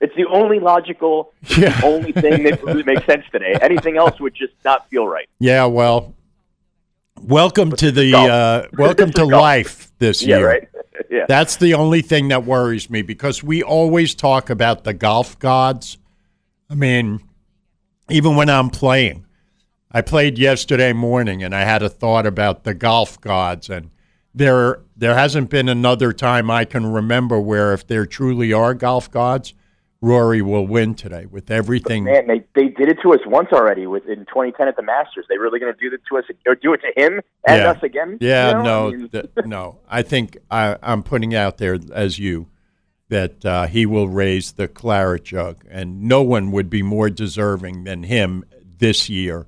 It's 0.00 0.14
the 0.16 0.26
only 0.26 0.58
logical, 0.58 1.34
Yeah. 1.48 1.78
the 1.80 1.86
only 1.86 2.12
thing 2.12 2.44
that 2.44 2.62
really 2.62 2.82
makes 2.82 3.04
sense 3.04 3.24
today. 3.30 3.58
Anything 3.60 3.98
else 3.98 4.18
would 4.20 4.34
just 4.34 4.54
not 4.64 4.88
feel 4.88 5.06
right. 5.06 5.28
Yeah. 5.38 5.66
Well, 5.66 6.14
welcome 7.22 7.72
to 7.72 7.90
the 7.90 8.14
uh, 8.14 8.66
welcome 8.78 9.10
to 9.12 9.24
life 9.42 9.92
this 9.98 10.22
Yeah, 10.22 10.38
year. 10.38 10.48
right. 10.48 10.68
yeah. 11.10 11.24
That's 11.28 11.56
the 11.56 11.74
only 11.74 12.02
thing 12.02 12.28
that 12.28 12.44
worries 12.44 12.90
me 12.90 13.02
because 13.02 13.42
we 13.42 13.62
always 13.62 14.14
talk 14.14 14.50
about 14.50 14.84
the 14.84 14.94
golf 14.94 15.38
gods. 15.38 15.98
I 16.70 16.74
mean, 16.74 17.20
even 18.10 18.36
when 18.36 18.50
I'm 18.50 18.70
playing, 18.70 19.24
I 19.90 20.02
played 20.02 20.38
yesterday 20.38 20.92
morning 20.92 21.42
and 21.42 21.54
I 21.54 21.60
had 21.62 21.82
a 21.82 21.88
thought 21.88 22.26
about 22.26 22.64
the 22.64 22.74
golf 22.74 23.20
gods 23.20 23.70
and 23.70 23.90
there 24.34 24.80
there 24.96 25.14
hasn't 25.14 25.48
been 25.48 25.68
another 25.68 26.12
time 26.12 26.50
I 26.50 26.64
can 26.66 26.86
remember 26.92 27.40
where 27.40 27.72
if 27.72 27.86
there 27.86 28.04
truly 28.06 28.52
are 28.52 28.74
golf 28.74 29.10
gods, 29.10 29.54
Rory 30.02 30.42
will 30.42 30.66
win 30.66 30.94
today 30.94 31.24
with 31.26 31.50
everything. 31.50 32.04
Man, 32.04 32.26
they 32.26 32.44
they 32.54 32.68
did 32.68 32.88
it 32.88 32.98
to 33.02 33.12
us 33.14 33.20
once 33.26 33.48
already 33.52 33.86
with 33.86 34.04
in 34.06 34.18
2010 34.26 34.68
at 34.68 34.76
the 34.76 34.82
Masters. 34.82 35.24
They 35.28 35.38
really 35.38 35.58
going 35.58 35.72
to 35.72 35.78
do 35.78 35.94
it 35.94 36.00
to 36.10 36.18
us 36.18 36.24
or 36.46 36.54
do 36.54 36.74
it 36.74 36.80
to 36.82 37.02
him 37.02 37.20
and 37.48 37.62
Yeah. 37.62 37.70
us 37.70 37.82
again? 37.82 38.18
Yeah, 38.20 38.48
You 38.48 38.54
know? 38.56 38.62
no, 38.62 38.86
I 38.88 38.90
mean, 38.90 39.08
th- 39.08 39.30
no. 39.46 39.78
I 39.88 40.02
think 40.02 40.36
I, 40.50 40.76
I'm 40.82 41.02
putting 41.02 41.34
out 41.34 41.56
there 41.58 41.78
as 41.92 42.18
you 42.18 42.48
that 43.08 43.44
uh, 43.44 43.66
he 43.68 43.86
will 43.86 44.08
raise 44.08 44.52
the 44.52 44.68
claret 44.68 45.24
jug, 45.24 45.64
and 45.70 46.02
no 46.02 46.22
one 46.22 46.50
would 46.52 46.68
be 46.68 46.82
more 46.82 47.08
deserving 47.08 47.84
than 47.84 48.02
him 48.02 48.44
this 48.78 49.08
year, 49.08 49.46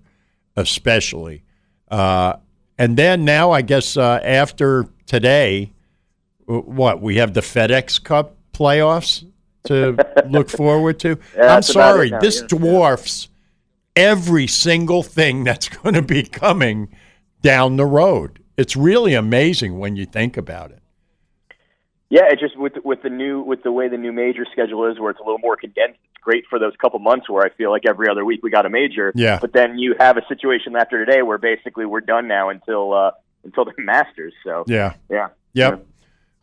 especially. 0.57 1.43
Uh, 1.91 2.37
and 2.79 2.97
then 2.97 3.25
now, 3.25 3.51
I 3.51 3.63
guess 3.63 3.97
uh, 3.97 4.21
after 4.23 4.87
today, 5.07 5.73
what 6.47 7.03
we 7.03 7.17
have 7.17 7.35
the 7.35 7.41
FedEx 7.41 8.03
Cup 8.03 8.37
playoffs 8.55 9.25
to 9.68 9.96
look 10.28 10.50
forward 10.50 10.98
to. 11.00 11.18
Yeah, 11.37 11.54
I'm 11.54 11.62
sorry, 11.62 12.11
now, 12.11 12.20
this 12.20 12.40
yeah. 12.40 12.46
dwarfs 12.48 13.28
every 13.96 14.46
single 14.46 15.02
thing 15.02 15.44
that's 15.44 15.68
going 15.81 15.94
to 15.94 16.02
be 16.02 16.22
coming 16.22 16.88
down 17.42 17.76
the 17.76 17.87
road. 17.87 18.40
It's 18.57 18.76
really 18.76 19.14
amazing 19.14 19.78
when 19.78 19.96
you 19.96 20.04
think 20.07 20.37
about 20.37 20.70
it. 20.70 20.83
Yeah, 22.11 22.24
it 22.31 22.38
just 22.40 22.57
with 22.57 22.72
with 22.85 23.02
the 23.02 23.11
new 23.11 23.42
with 23.42 23.62
the 23.62 23.70
way 23.72 23.88
the 23.88 23.98
new 23.98 24.12
major 24.12 24.46
schedule 24.50 24.90
is, 24.90 24.98
where 24.98 25.11
it's 25.11 25.20
a 25.20 25.22
little 25.22 25.38
more 25.38 25.57
condensed. 25.57 25.98
It's 26.11 26.22
great 26.22 26.44
for 26.48 26.59
those 26.59 26.72
couple 26.81 26.98
months 27.00 27.28
where 27.28 27.44
I 27.44 27.50
feel 27.50 27.70
like 27.70 27.83
every 27.87 28.09
other 28.09 28.24
week 28.24 28.42
we 28.42 28.50
got 28.50 28.64
a 28.64 28.70
major. 28.70 29.12
Yeah. 29.14 29.38
But 29.40 29.52
then 29.52 29.78
you 29.78 29.94
have 30.00 30.16
a 30.16 30.22
situation 30.26 30.74
after 30.74 31.04
today 31.04 31.20
where 31.20 31.37
basically 31.37 31.85
we're 31.85 32.00
done 32.00 32.26
now 32.26 32.48
until 32.48 32.94
uh, 32.94 33.11
until 33.44 33.66
the 33.66 33.72
Masters. 33.78 34.33
So 34.42 34.64
Yeah. 34.66 34.94
yeah. 35.11 35.28
Yep. 35.52 35.87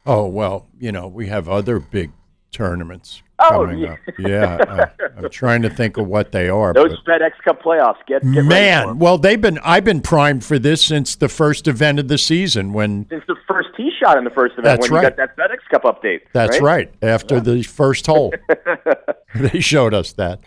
Oh 0.06 0.28
well, 0.28 0.68
you 0.80 0.92
know 0.92 1.08
we 1.08 1.28
have 1.28 1.50
other 1.50 1.80
big 1.80 2.12
tournaments 2.56 3.22
Oh, 3.38 3.66
coming 3.66 3.80
yeah. 3.80 3.92
up. 3.92 4.00
Yeah, 4.18 4.90
I, 4.98 5.08
I'm 5.18 5.30
trying 5.30 5.62
to 5.64 5.70
think 5.70 5.98
of 5.98 6.08
what 6.08 6.32
they 6.32 6.48
are. 6.48 6.74
Those 6.74 6.98
FedEx 7.06 7.32
Cup 7.44 7.62
playoffs 7.62 7.98
get, 8.08 8.22
get 8.32 8.46
man, 8.46 8.98
well 8.98 9.18
they've 9.18 9.42
been 9.42 9.60
I've 9.60 9.84
been 9.84 10.00
primed 10.00 10.46
for 10.46 10.58
this 10.58 10.82
since 10.82 11.18
the 11.18 11.28
first 11.28 11.68
event 11.68 12.00
of 12.00 12.08
the 12.08 12.18
season 12.18 12.72
when 12.72 13.08
since 13.10 13.26
the 13.28 13.36
first 13.46 13.70
tee 13.76 13.92
shot 14.02 14.18
in 14.18 14.24
the 14.24 14.30
first 14.30 14.54
event 14.54 14.66
That's 14.80 14.90
when 14.90 15.02
right. 15.04 15.12
you 15.12 15.18
got 15.18 15.36
that 15.38 15.38
FedEx 15.38 15.58
Cup 15.70 15.84
update. 15.84 16.22
That's 16.32 16.62
right. 16.62 16.90
After 17.02 17.42
the 17.42 17.62
first 17.64 18.06
hole, 18.06 18.34
they 19.36 19.60
showed 19.60 19.94
us 19.94 20.14
that. 20.14 20.40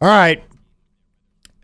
All 0.00 0.08
right. 0.08 0.44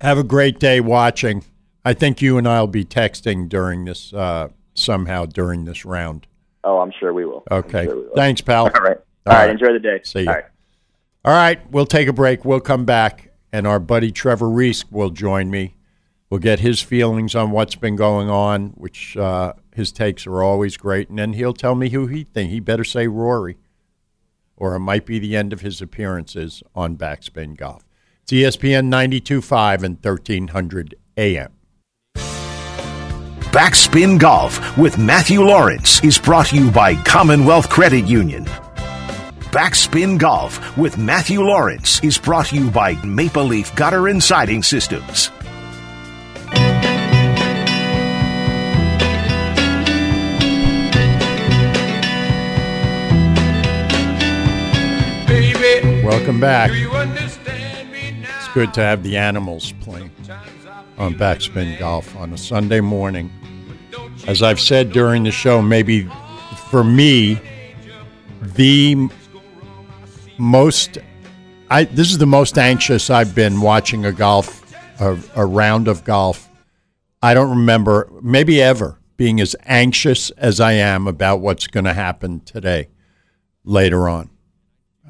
Have 0.01 0.19
a 0.19 0.25
great 0.25 0.59
day 0.59 0.81
watching. 0.81 1.45
I 1.85 1.93
think 1.95 2.21
you 2.21 2.37
and 2.37 2.49
I'll 2.49 2.67
be 2.67 2.85
texting 2.85 3.49
during 3.49 3.85
this 3.85 4.13
uh, 4.13 4.49
somehow 4.75 5.27
during 5.27 5.67
this 5.67 5.85
round. 5.85 6.27
Oh, 6.65 6.79
I'm 6.79 6.93
sure 6.99 7.13
we 7.13 7.25
will. 7.27 7.45
Okay. 7.49 7.85
sure 7.85 7.95
we 7.95 8.03
will. 8.03 8.15
Thanks, 8.17 8.41
pal. 8.41 8.65
All 8.75 8.83
right. 8.83 8.99
All 9.27 9.33
All 9.33 9.39
right. 9.39 9.47
right. 9.47 9.51
Enjoy 9.51 9.73
the 9.73 9.79
day. 9.79 10.01
See 10.05 10.23
ya. 10.23 10.31
All 10.31 10.37
right. 10.37 10.45
All 11.25 11.33
right. 11.33 11.71
We'll 11.71 11.87
take 11.87 12.09
a 12.09 12.13
break. 12.13 12.45
We'll 12.45 12.61
come 12.61 12.85
back, 12.85 13.31
and 13.53 13.67
our 13.67 13.81
buddy 13.81 14.13
Trevor 14.13 14.47
Reaske 14.47 14.91
will 14.91 15.11
join 15.11 15.51
me. 15.51 15.75
We'll 16.31 16.41
get 16.41 16.61
his 16.61 16.81
feelings 16.81 17.35
on 17.35 17.51
what's 17.51 17.77
been 17.77 17.97
going 17.97 18.29
on, 18.29 18.71
which 18.71 19.17
uh, 19.17 19.53
his 19.75 19.93
takes 19.93 20.27
are 20.27 20.43
always 20.43 20.77
great, 20.77 21.09
and 21.09 21.19
then 21.19 21.35
he'll 21.35 21.53
tell 21.53 21.75
me 21.75 21.91
who 21.91 22.07
he 22.07 22.25
think. 22.25 22.51
He 22.51 22.61
better 22.61 22.85
say 22.85 23.07
Rory, 23.07 23.57
or 24.57 24.75
it 24.75 24.81
might 24.81 25.07
be 25.07 25.19
the 25.19 25.37
end 25.37 25.53
of 25.53 25.61
his 25.61 25.81
appearances 25.81 26.63
on 26.75 26.97
Backspin 26.97 27.57
Golf. 27.57 27.85
It's 28.23 28.33
ESPN 28.33 28.89
92.5 28.89 29.83
and 29.83 29.97
1300 30.03 30.95
AM. 31.17 31.53
Backspin 33.53 34.19
Golf 34.19 34.77
with 34.77 34.99
Matthew 34.99 35.41
Lawrence 35.43 36.03
is 36.03 36.19
brought 36.19 36.47
to 36.47 36.57
you 36.57 36.71
by 36.71 36.97
Commonwealth 37.05 37.69
Credit 37.69 38.05
Union. 38.07 38.45
Backspin 39.55 40.19
Golf 40.19 40.77
with 40.77 40.99
Matthew 40.99 41.41
Lawrence 41.41 42.03
is 42.03 42.19
brought 42.19 42.47
to 42.47 42.57
you 42.57 42.73
by 42.73 42.95
Maple 43.05 43.45
Leaf 43.45 43.73
Gutter 43.77 44.09
and 44.09 44.21
Siding 44.21 44.65
Systems. 44.65 45.31
Welcome 56.03 56.41
back. 56.41 56.73
It's 56.73 58.49
good 58.55 58.75
to 58.75 58.81
have 58.81 59.05
the 59.05 59.17
animals 59.17 59.71
playing 59.83 60.11
on 60.99 61.15
Backspin 61.15 61.79
Golf 61.79 62.17
on 62.17 62.33
a 62.33 62.37
Sunday 62.37 62.81
morning. 62.81 63.31
As 64.27 64.43
I've 64.43 64.59
said 64.59 64.91
during 64.91 65.23
the 65.23 65.31
show, 65.31 65.63
maybe 65.63 66.11
for 66.71 66.83
me, 66.83 67.41
the 68.43 68.93
m- 68.93 69.11
most 70.39 70.99
I 71.71 71.85
this 71.85 72.11
is 72.11 72.19
the 72.19 72.27
most 72.27 72.59
anxious 72.59 73.11
I've 73.11 73.35
been 73.35 73.61
watching 73.61 74.05
a 74.05 74.13
golf 74.13 74.63
a, 75.01 75.19
a 75.35 75.47
round 75.47 75.89
of 75.89 76.05
golf. 76.05 76.49
I 77.23 77.35
don't 77.35 77.51
remember 77.51 78.11
maybe 78.23 78.61
ever 78.61 78.99
being 79.17 79.41
as 79.41 79.57
anxious 79.65 80.31
as 80.33 80.61
I 80.61 80.73
am 80.73 81.07
about 81.07 81.41
what's 81.41 81.67
going 81.67 81.85
to 81.85 81.95
happen 81.95 82.41
today 82.41 82.89
later 83.65 84.09
on. 84.09 84.31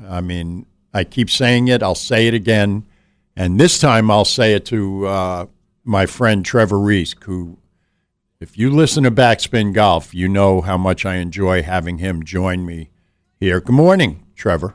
I 0.06 0.20
mean, 0.20 0.66
I 0.92 1.04
keep 1.04 1.30
saying 1.30 1.68
it. 1.68 1.82
I'll 1.82 1.94
say 1.94 2.26
it 2.26 2.34
again, 2.34 2.86
and 3.36 3.58
this 3.58 3.78
time 3.78 4.10
I'll 4.10 4.24
say 4.24 4.54
it 4.54 4.66
to 4.66 5.06
uh, 5.06 5.46
my 5.84 6.06
friend 6.06 6.44
Trevor 6.44 6.76
Reaske, 6.76 7.24
who, 7.24 7.58
if 8.40 8.58
you 8.58 8.70
listen 8.70 9.04
to 9.04 9.10
Backspin 9.10 9.72
Golf, 9.72 10.14
you 10.14 10.28
know 10.28 10.60
how 10.60 10.76
much 10.76 11.04
I 11.04 11.16
enjoy 11.16 11.62
having 11.62 11.98
him 11.98 12.24
join 12.24 12.66
me 12.66 12.90
here. 13.40 13.60
Good 13.60 13.74
morning, 13.74 14.24
Trevor. 14.36 14.74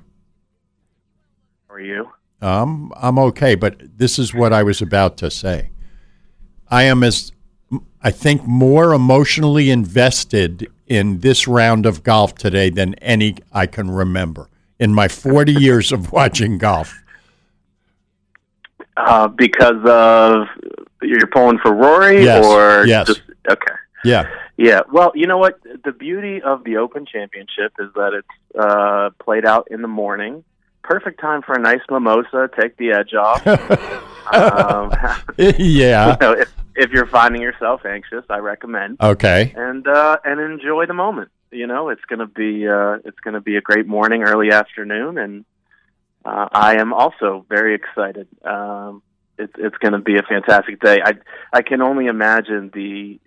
Are 1.80 1.82
you? 1.82 2.10
Um, 2.42 2.92
I'm 2.98 3.18
okay, 3.20 3.56
but 3.56 3.82
this 3.98 4.20
is 4.20 4.34
what 4.34 4.52
I 4.52 4.64
was 4.64 4.82
about 4.82 5.16
to 5.20 5.32
say. 5.32 5.70
I 6.70 6.84
am 6.84 7.04
as 7.04 7.32
I 8.02 8.12
think 8.12 8.44
more 8.46 8.94
emotionally 8.94 9.70
invested 9.70 10.70
in 10.88 11.20
this 11.20 11.48
round 11.48 11.86
of 11.86 12.04
golf 12.04 12.36
today 12.36 12.70
than 12.70 12.96
any 12.96 13.38
I 13.54 13.66
can 13.66 13.90
remember 13.90 14.50
in 14.78 14.94
my 14.94 15.08
40 15.08 15.54
years 15.58 15.94
of 15.94 16.12
watching 16.12 16.58
golf. 16.58 17.02
Uh, 18.98 19.30
because 19.30 19.82
of 19.86 20.48
you're 21.02 21.28
pulling 21.28 21.60
for 21.60 21.74
Rory, 21.74 22.26
Yes, 22.26 22.46
or 22.46 22.86
yes. 22.88 23.08
just 23.08 23.22
okay? 23.50 23.74
Yeah, 24.04 24.30
Yeah. 24.58 24.82
Well, 24.92 25.14
you 25.16 25.28
know 25.28 25.38
what? 25.38 25.62
The 25.86 25.94
beauty 25.94 26.42
of 26.42 26.66
the 26.66 26.76
Open 26.76 27.06
Championship 27.06 27.72
is 27.80 27.88
that 27.96 28.12
it's 28.14 28.58
uh, 28.60 29.12
played 29.24 29.46
out 29.46 29.70
in 29.72 29.82
the 29.82 29.88
morning. 29.88 30.44
Perfect 30.90 31.22
time 31.22 31.44
for 31.44 31.54
a 31.54 31.60
nice 31.60 31.82
mimosa. 31.88 32.50
Take 32.60 32.76
the 32.78 32.94
edge 32.94 33.14
off. 33.14 33.46
um, 34.34 34.92
yeah. 35.38 36.14
you 36.14 36.18
know, 36.20 36.32
if 36.34 36.52
if 36.76 36.90
you're 36.90 37.06
finding 37.06 37.44
yourself 37.44 37.86
anxious, 37.86 38.26
I 38.28 38.40
recommend 38.40 39.00
Okay. 39.00 39.54
and 39.56 39.88
uh, 39.88 40.18
and 40.26 40.40
enjoy 40.42 40.88
the 40.88 40.96
moment. 40.96 41.30
You 41.52 41.68
know, 41.68 41.90
it's 41.90 42.04
gonna 42.10 42.26
be 42.26 42.68
uh, 42.68 42.98
it's 43.06 43.20
gonna 43.24 43.40
be 43.40 43.56
a 43.56 43.62
great 43.62 43.86
morning, 43.86 44.24
early 44.24 44.52
afternoon, 44.52 45.20
and 45.20 45.46
uh, 46.26 46.48
I 46.52 46.78
am 46.80 46.92
also 46.92 47.46
very 47.48 47.76
excited. 47.76 48.28
Um, 48.44 49.04
it's 49.38 49.54
it's 49.60 49.78
gonna 49.78 50.00
be 50.02 50.18
a 50.18 50.24
fantastic 50.24 50.82
day. 50.82 50.98
I 51.06 51.14
I 51.54 51.62
can 51.62 51.84
only 51.84 52.08
imagine 52.08 52.72
the. 52.74 53.20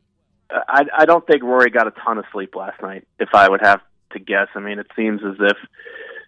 I 0.51 0.85
I 0.98 1.05
don't 1.05 1.25
think 1.29 1.44
Rory 1.44 1.70
got 1.70 1.87
a 1.87 1.92
ton 1.92 2.18
of 2.18 2.25
sleep 2.33 2.57
last 2.57 2.83
night. 2.83 3.07
If 3.20 3.29
I 3.35 3.48
would 3.48 3.61
have 3.61 3.81
to 4.14 4.18
guess, 4.18 4.48
I 4.57 4.59
mean, 4.59 4.81
it 4.81 4.88
seems 4.96 5.20
as 5.25 5.37
if 5.38 5.57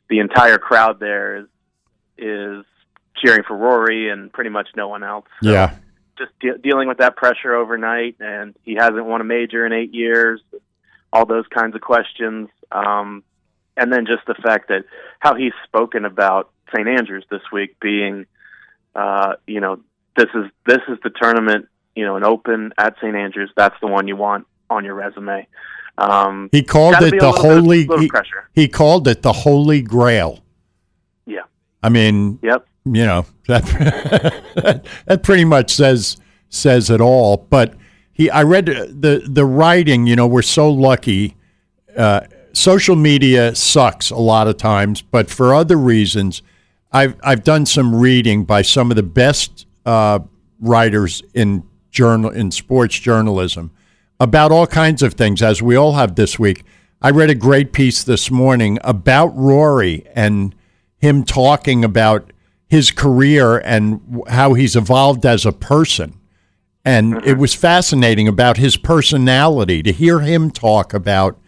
the 0.08 0.18
entire 0.20 0.58
crowd 0.58 1.00
there 1.00 1.36
is 1.38 1.46
is 2.16 2.64
cheering 3.16 3.42
for 3.46 3.56
Rory 3.56 4.10
and 4.10 4.32
pretty 4.32 4.50
much 4.50 4.68
no 4.76 4.88
one 4.88 5.02
else. 5.02 5.26
So, 5.42 5.50
Yeah. 5.50 5.74
just 6.16 6.30
de- 6.40 6.58
dealing 6.58 6.86
with 6.88 6.98
that 6.98 7.16
pressure 7.16 7.54
overnight, 7.54 8.16
and 8.20 8.54
he 8.62 8.74
hasn't 8.74 9.04
won 9.04 9.20
a 9.20 9.24
major 9.24 9.66
in 9.66 9.72
eight 9.72 9.92
years. 9.92 10.40
All 11.12 11.26
those 11.26 11.46
kinds 11.48 11.74
of 11.74 11.80
questions, 11.80 12.50
um, 12.72 13.22
and 13.76 13.92
then 13.92 14.06
just 14.06 14.24
the 14.26 14.34
fact 14.34 14.68
that 14.68 14.84
how 15.18 15.34
he's 15.34 15.52
spoken 15.64 16.04
about 16.04 16.50
St. 16.74 16.86
Andrews 16.88 17.24
this 17.30 17.42
week 17.52 17.78
being, 17.80 18.26
uh, 18.94 19.34
you 19.46 19.60
know, 19.60 19.80
this 20.16 20.28
is 20.34 20.50
this 20.66 20.80
is 20.88 20.98
the 21.02 21.10
tournament, 21.10 21.68
you 21.96 22.04
know, 22.04 22.16
an 22.16 22.24
Open 22.24 22.72
at 22.78 22.96
St. 23.00 23.14
Andrews. 23.16 23.50
That's 23.56 23.78
the 23.80 23.86
one 23.88 24.06
you 24.08 24.16
want 24.16 24.46
on 24.70 24.84
your 24.84 24.94
resume. 24.94 25.46
Um, 25.98 26.48
He 26.52 26.62
called 26.62 26.96
it 26.96 27.04
the 27.04 27.10
bit 27.12 27.22
of- 27.22 27.36
holy 27.36 27.86
he, 27.98 28.10
he 28.52 28.68
called 28.68 29.06
it 29.08 29.22
the 29.22 29.32
holy 29.32 29.80
grail. 29.82 30.40
Yeah. 31.26 31.42
I 31.82 31.88
mean, 31.88 32.38
Yep. 32.42 32.66
you 32.84 33.06
know 33.06 33.26
that 33.48 34.82
that 35.06 35.22
pretty 35.22 35.44
much 35.44 35.70
says 35.72 36.16
says 36.48 36.90
it 36.90 37.00
all. 37.00 37.46
But 37.50 37.74
he, 38.12 38.30
I 38.30 38.42
read 38.42 38.66
the 38.66 39.22
the 39.28 39.44
writing. 39.44 40.06
You 40.06 40.16
know, 40.16 40.26
we're 40.26 40.42
so 40.42 40.70
lucky. 40.70 41.36
Uh, 41.96 42.20
social 42.52 42.96
media 42.96 43.54
sucks 43.54 44.10
a 44.10 44.16
lot 44.16 44.48
of 44.48 44.56
times, 44.56 45.02
but 45.02 45.30
for 45.30 45.54
other 45.54 45.76
reasons, 45.76 46.42
I've 46.92 47.14
I've 47.22 47.44
done 47.44 47.66
some 47.66 47.94
reading 47.94 48.44
by 48.44 48.62
some 48.62 48.90
of 48.90 48.96
the 48.96 49.02
best 49.04 49.66
uh, 49.86 50.20
writers 50.60 51.22
in 51.34 51.62
journal 51.90 52.30
in 52.30 52.50
sports 52.50 52.98
journalism 52.98 53.70
about 54.20 54.52
all 54.52 54.66
kinds 54.66 55.02
of 55.02 55.14
things, 55.14 55.42
as 55.42 55.62
we 55.62 55.76
all 55.76 55.92
have 55.92 56.14
this 56.14 56.38
week. 56.38 56.64
I 57.02 57.10
read 57.10 57.30
a 57.30 57.34
great 57.34 57.72
piece 57.72 58.02
this 58.02 58.30
morning 58.30 58.78
about 58.82 59.36
Rory 59.36 60.06
and 60.14 60.54
him 60.96 61.24
talking 61.24 61.84
about 61.84 62.32
his 62.66 62.90
career 62.90 63.58
and 63.58 64.22
how 64.28 64.54
he's 64.54 64.74
evolved 64.74 65.26
as 65.26 65.44
a 65.44 65.52
person. 65.52 66.18
And 66.84 67.14
it 67.16 67.22
mm-hmm. 67.22 67.40
was 67.40 67.54
fascinating 67.54 68.28
about 68.28 68.56
his 68.56 68.76
personality 68.76 69.82
to 69.82 69.92
hear 69.92 70.20
him 70.20 70.50
talk 70.50 70.92
about 70.92 71.38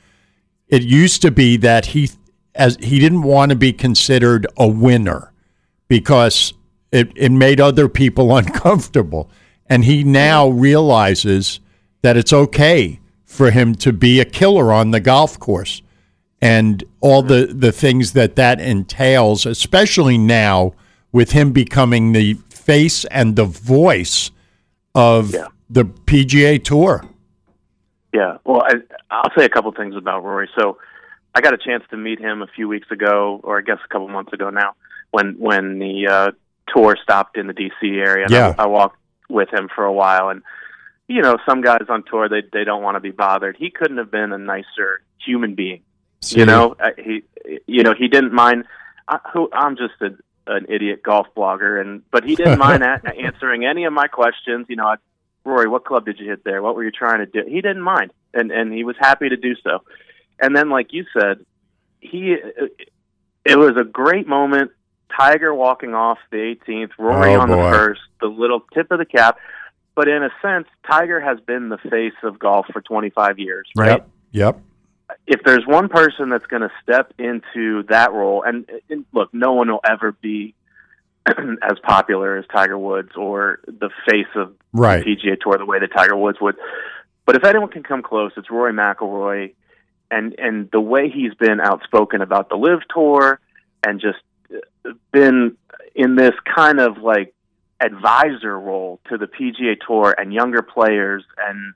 it 0.68 0.82
used 0.82 1.22
to 1.22 1.30
be 1.30 1.56
that 1.58 1.86
he 1.86 2.10
as 2.54 2.76
he 2.80 2.98
didn't 2.98 3.22
want 3.22 3.50
to 3.50 3.56
be 3.56 3.72
considered 3.72 4.46
a 4.56 4.66
winner 4.66 5.32
because 5.88 6.54
it, 6.90 7.12
it 7.14 7.30
made 7.30 7.60
other 7.60 7.88
people 7.88 8.36
uncomfortable. 8.36 9.30
And 9.66 9.84
he 9.84 10.02
mm-hmm. 10.02 10.12
now 10.12 10.48
realizes 10.48 11.60
that 12.06 12.16
it's 12.16 12.32
okay 12.32 13.00
for 13.24 13.50
him 13.50 13.74
to 13.74 13.92
be 13.92 14.20
a 14.20 14.24
killer 14.24 14.72
on 14.72 14.92
the 14.92 15.00
golf 15.00 15.40
course 15.40 15.82
and 16.40 16.84
all 17.00 17.20
the, 17.20 17.46
the 17.46 17.72
things 17.72 18.12
that 18.12 18.36
that 18.36 18.60
entails, 18.60 19.44
especially 19.44 20.16
now 20.16 20.72
with 21.10 21.32
him 21.32 21.50
becoming 21.50 22.12
the 22.12 22.34
face 22.48 23.04
and 23.06 23.34
the 23.34 23.44
voice 23.44 24.30
of 24.94 25.34
Yeah. 25.34 25.48
the 25.68 25.84
PGA 25.84 26.62
Tour. 26.62 27.04
Yeah. 28.14 28.38
Well, 28.44 28.62
I, 28.64 28.74
I'll 29.10 29.32
say 29.36 29.44
a 29.44 29.48
couple 29.48 29.72
things 29.72 29.96
about 29.96 30.22
Rory. 30.22 30.48
So, 30.56 30.78
I 31.34 31.40
got 31.40 31.52
a 31.54 31.58
chance 31.58 31.82
to 31.90 31.96
meet 31.96 32.20
him 32.20 32.40
a 32.40 32.46
few 32.46 32.68
weeks 32.68 32.88
ago, 32.92 33.40
or 33.42 33.58
I 33.58 33.62
guess 33.62 33.78
a 33.84 33.88
couple 33.88 34.06
months 34.08 34.32
ago 34.32 34.48
now, 34.50 34.74
when 35.10 35.34
when 35.38 35.80
the 35.80 36.06
uh, 36.06 36.30
tour 36.72 36.96
stopped 37.02 37.36
in 37.36 37.48
the 37.48 37.52
D.C. 37.52 37.88
area. 37.98 38.24
And 38.26 38.32
Yeah. 38.32 38.54
I, 38.56 38.62
I 38.62 38.66
walked 38.66 38.96
with 39.28 39.52
him 39.52 39.68
for 39.74 39.84
a 39.84 39.92
while, 39.92 40.28
and 40.30 40.42
you 41.08 41.22
know, 41.22 41.36
some 41.48 41.60
guys 41.60 41.84
on 41.88 42.04
tour 42.04 42.28
they 42.28 42.42
they 42.52 42.64
don't 42.64 42.82
want 42.82 42.96
to 42.96 43.00
be 43.00 43.10
bothered. 43.10 43.56
He 43.56 43.70
couldn't 43.70 43.98
have 43.98 44.10
been 44.10 44.32
a 44.32 44.38
nicer 44.38 45.02
human 45.24 45.54
being. 45.54 45.82
See? 46.20 46.40
You 46.40 46.46
know, 46.46 46.76
uh, 46.80 46.90
he 46.96 47.22
you 47.66 47.82
know 47.82 47.94
he 47.96 48.08
didn't 48.08 48.32
mind. 48.32 48.64
I, 49.08 49.18
who 49.32 49.48
I'm 49.52 49.76
just 49.76 49.94
a, 50.00 50.16
an 50.52 50.66
idiot 50.68 51.02
golf 51.02 51.28
blogger, 51.36 51.80
and 51.80 52.02
but 52.10 52.24
he 52.24 52.34
didn't 52.34 52.58
mind 52.58 52.82
a- 52.82 53.00
answering 53.16 53.64
any 53.64 53.84
of 53.84 53.92
my 53.92 54.08
questions. 54.08 54.66
You 54.68 54.76
know, 54.76 54.86
I, 54.86 54.96
Rory, 55.44 55.68
what 55.68 55.84
club 55.84 56.06
did 56.06 56.18
you 56.18 56.28
hit 56.28 56.42
there? 56.44 56.62
What 56.62 56.74
were 56.74 56.84
you 56.84 56.90
trying 56.90 57.18
to 57.18 57.26
do? 57.26 57.48
He 57.48 57.60
didn't 57.60 57.82
mind, 57.82 58.12
and 58.34 58.50
and 58.50 58.72
he 58.72 58.84
was 58.84 58.96
happy 58.98 59.28
to 59.28 59.36
do 59.36 59.54
so. 59.62 59.82
And 60.40 60.54
then, 60.56 60.68
like 60.68 60.92
you 60.92 61.04
said, 61.18 61.44
he 62.00 62.36
it 63.44 63.56
was 63.56 63.76
a 63.76 63.84
great 63.84 64.26
moment. 64.26 64.72
Tiger 65.16 65.54
walking 65.54 65.94
off 65.94 66.18
the 66.30 66.56
18th, 66.66 66.90
Rory 66.98 67.34
Oh, 67.34 67.40
on 67.40 67.48
the 67.48 67.56
first, 67.56 68.00
the 68.20 68.26
little 68.26 68.60
tip 68.74 68.90
of 68.90 68.98
the 68.98 69.04
cap. 69.04 69.38
But 69.96 70.06
in 70.08 70.22
a 70.22 70.30
sense, 70.42 70.68
Tiger 70.88 71.20
has 71.20 71.40
been 71.40 71.70
the 71.70 71.78
face 71.78 72.12
of 72.22 72.38
golf 72.38 72.66
for 72.72 72.80
25 72.82 73.38
years, 73.40 73.68
right? 73.74 73.88
Yep. 73.88 74.10
Yep. 74.32 74.60
if 75.26 75.40
there's 75.44 75.66
one 75.66 75.88
person 75.88 76.28
that's 76.28 76.46
going 76.46 76.62
to 76.62 76.70
step 76.82 77.12
into 77.18 77.82
that 77.88 78.12
role, 78.12 78.42
and, 78.46 78.70
and 78.90 79.04
look, 79.12 79.32
no 79.32 79.54
one 79.54 79.68
will 79.68 79.80
ever 79.88 80.12
be 80.12 80.54
as 81.26 81.78
popular 81.82 82.36
as 82.36 82.44
Tiger 82.52 82.78
Woods 82.78 83.10
or 83.16 83.58
the 83.66 83.90
face 84.08 84.26
of 84.36 84.54
Right. 84.72 85.02
the 85.02 85.16
PGA 85.16 85.40
Tour 85.40 85.56
the 85.58 85.64
way 85.64 85.78
that 85.80 85.90
Tiger 85.96 86.14
Woods 86.16 86.38
would. 86.40 86.56
But 87.24 87.36
if 87.36 87.44
anyone 87.44 87.70
can 87.70 87.82
come 87.82 88.02
close, 88.02 88.32
it's 88.36 88.50
Rory 88.50 88.72
McIlroy, 88.74 89.54
and 90.10 90.34
and 90.38 90.70
the 90.70 90.80
way 90.80 91.08
he's 91.08 91.32
been 91.34 91.58
outspoken 91.60 92.20
about 92.20 92.50
the 92.50 92.56
LIV 92.56 92.80
Tour, 92.94 93.40
and 93.84 93.98
just 94.00 94.18
uh, 94.54 94.90
been 95.12 95.56
in 95.94 96.14
this 96.14 96.34
kind 96.54 96.78
of 96.78 96.98
like 96.98 97.32
advisor 97.80 98.58
role 98.58 99.00
to 99.08 99.18
the 99.18 99.26
PGA 99.26 99.76
Tour 99.86 100.14
and 100.16 100.32
younger 100.32 100.62
players, 100.62 101.24
and 101.46 101.74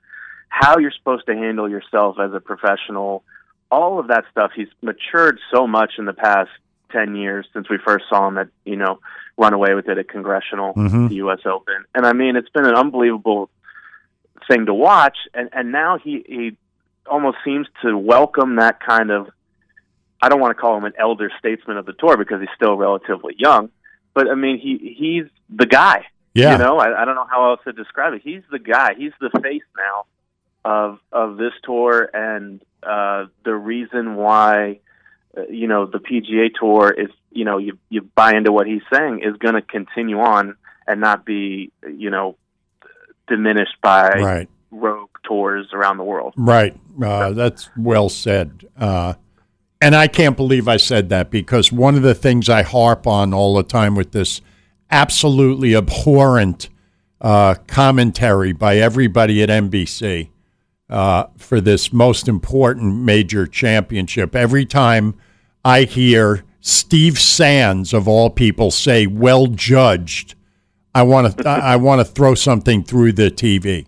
how 0.49 0.77
you're 0.77 0.91
supposed 0.91 1.25
to 1.27 1.33
handle 1.35 1.69
yourself 1.69 2.17
as 2.19 2.33
a 2.33 2.39
professional. 2.39 3.23
All 3.69 3.99
of 3.99 4.07
that 4.07 4.25
stuff. 4.31 4.51
He's 4.55 4.67
matured 4.81 5.39
so 5.53 5.65
much 5.67 5.93
in 5.97 6.05
the 6.05 6.13
past 6.13 6.49
ten 6.91 7.15
years 7.15 7.47
since 7.53 7.69
we 7.69 7.77
first 7.77 8.05
saw 8.09 8.27
him 8.27 8.37
at 8.37 8.49
you 8.65 8.75
know 8.75 8.99
run 9.37 9.53
away 9.53 9.73
with 9.75 9.87
it 9.87 9.97
at 9.97 10.09
Congressional, 10.09 10.73
Mhm. 10.73 11.07
the 11.09 11.15
U.S. 11.15 11.39
Open, 11.45 11.85
and 11.95 12.05
I 12.05 12.11
mean 12.13 12.35
it's 12.35 12.49
been 12.49 12.65
an 12.65 12.75
unbelievable 12.75 13.49
thing 14.49 14.65
to 14.65 14.73
watch. 14.73 15.17
And 15.33 15.49
and 15.53 15.71
now 15.71 15.97
he 15.97 16.23
he 16.27 16.57
almost 17.09 17.37
seems 17.45 17.67
to 17.83 17.97
welcome 17.97 18.57
that 18.57 18.79
kind 18.81 19.09
of. 19.11 19.29
I 20.21 20.29
don't 20.29 20.39
want 20.41 20.55
to 20.55 20.61
call 20.61 20.77
him 20.77 20.83
an 20.83 20.93
elder 20.99 21.31
statesman 21.39 21.77
of 21.77 21.85
the 21.85 21.93
tour 21.93 22.15
because 22.17 22.41
he's 22.41 22.49
still 22.55 22.75
relatively 22.77 23.33
young, 23.39 23.69
but 24.13 24.29
I 24.29 24.35
mean 24.35 24.59
he 24.59 24.95
he's 24.97 25.25
the 25.49 25.65
guy. 25.65 26.05
Yeah. 26.33 26.53
You 26.53 26.57
know, 26.59 26.77
I, 26.77 27.01
I 27.01 27.05
don't 27.05 27.15
know 27.15 27.27
how 27.29 27.51
else 27.51 27.59
to 27.65 27.73
describe 27.73 28.13
it. 28.13 28.21
He's 28.23 28.43
the 28.51 28.59
guy. 28.59 28.93
He's 28.97 29.11
the 29.19 29.29
face 29.41 29.63
now 29.77 30.05
of 30.63 30.99
of 31.11 31.37
this 31.37 31.53
tour 31.63 32.09
and 32.13 32.61
uh, 32.83 33.25
the 33.43 33.53
reason 33.55 34.15
why 34.15 34.79
uh, 35.37 35.43
you 35.49 35.67
know 35.67 35.85
the 35.85 35.99
PGA 35.99 36.49
Tour 36.57 36.91
is 36.91 37.09
you 37.31 37.45
know 37.45 37.57
you 37.57 37.77
you 37.89 38.01
buy 38.01 38.33
into 38.35 38.51
what 38.51 38.67
he's 38.67 38.81
saying 38.93 39.21
is 39.23 39.35
going 39.37 39.55
to 39.55 39.61
continue 39.61 40.19
on 40.19 40.55
and 40.87 41.01
not 41.01 41.25
be 41.25 41.71
you 41.87 42.09
know 42.09 42.37
diminished 43.27 43.75
by 43.81 44.09
Right. 44.09 44.49
rogue 44.71 45.09
tours 45.23 45.67
around 45.73 45.97
the 45.97 46.03
world. 46.03 46.33
Right. 46.37 46.75
Uh, 47.01 47.31
that's 47.31 47.69
well 47.77 48.09
said. 48.09 48.67
Uh, 48.77 49.13
and 49.81 49.95
I 49.95 50.07
can't 50.07 50.37
believe 50.37 50.67
I 50.67 50.77
said 50.77 51.09
that 51.09 51.31
because 51.31 51.71
one 51.71 51.95
of 51.95 52.03
the 52.03 52.13
things 52.13 52.47
I 52.47 52.61
harp 52.61 53.07
on 53.07 53.33
all 53.33 53.55
the 53.55 53.63
time 53.63 53.95
with 53.95 54.11
this 54.11 54.41
absolutely 54.91 55.75
abhorrent 55.75 56.69
uh, 57.19 57.55
commentary 57.67 58.53
by 58.53 58.77
everybody 58.77 59.41
at 59.41 59.49
NBC 59.49 60.29
uh, 60.89 61.25
for 61.37 61.59
this 61.59 61.91
most 61.91 62.27
important 62.27 62.97
major 62.97 63.47
championship, 63.47 64.35
every 64.35 64.65
time 64.65 65.15
I 65.65 65.83
hear 65.83 66.43
Steve 66.59 67.19
Sands, 67.19 67.91
of 67.91 68.07
all 68.07 68.29
people, 68.29 68.69
say, 68.69 69.07
well 69.07 69.47
judged, 69.47 70.35
I 70.93 71.03
want 71.03 71.37
to 71.37 71.49
I 71.49 71.77
want 71.77 71.99
to 71.99 72.05
throw 72.05 72.35
something 72.35 72.83
through 72.83 73.13
the 73.13 73.31
TV. 73.31 73.87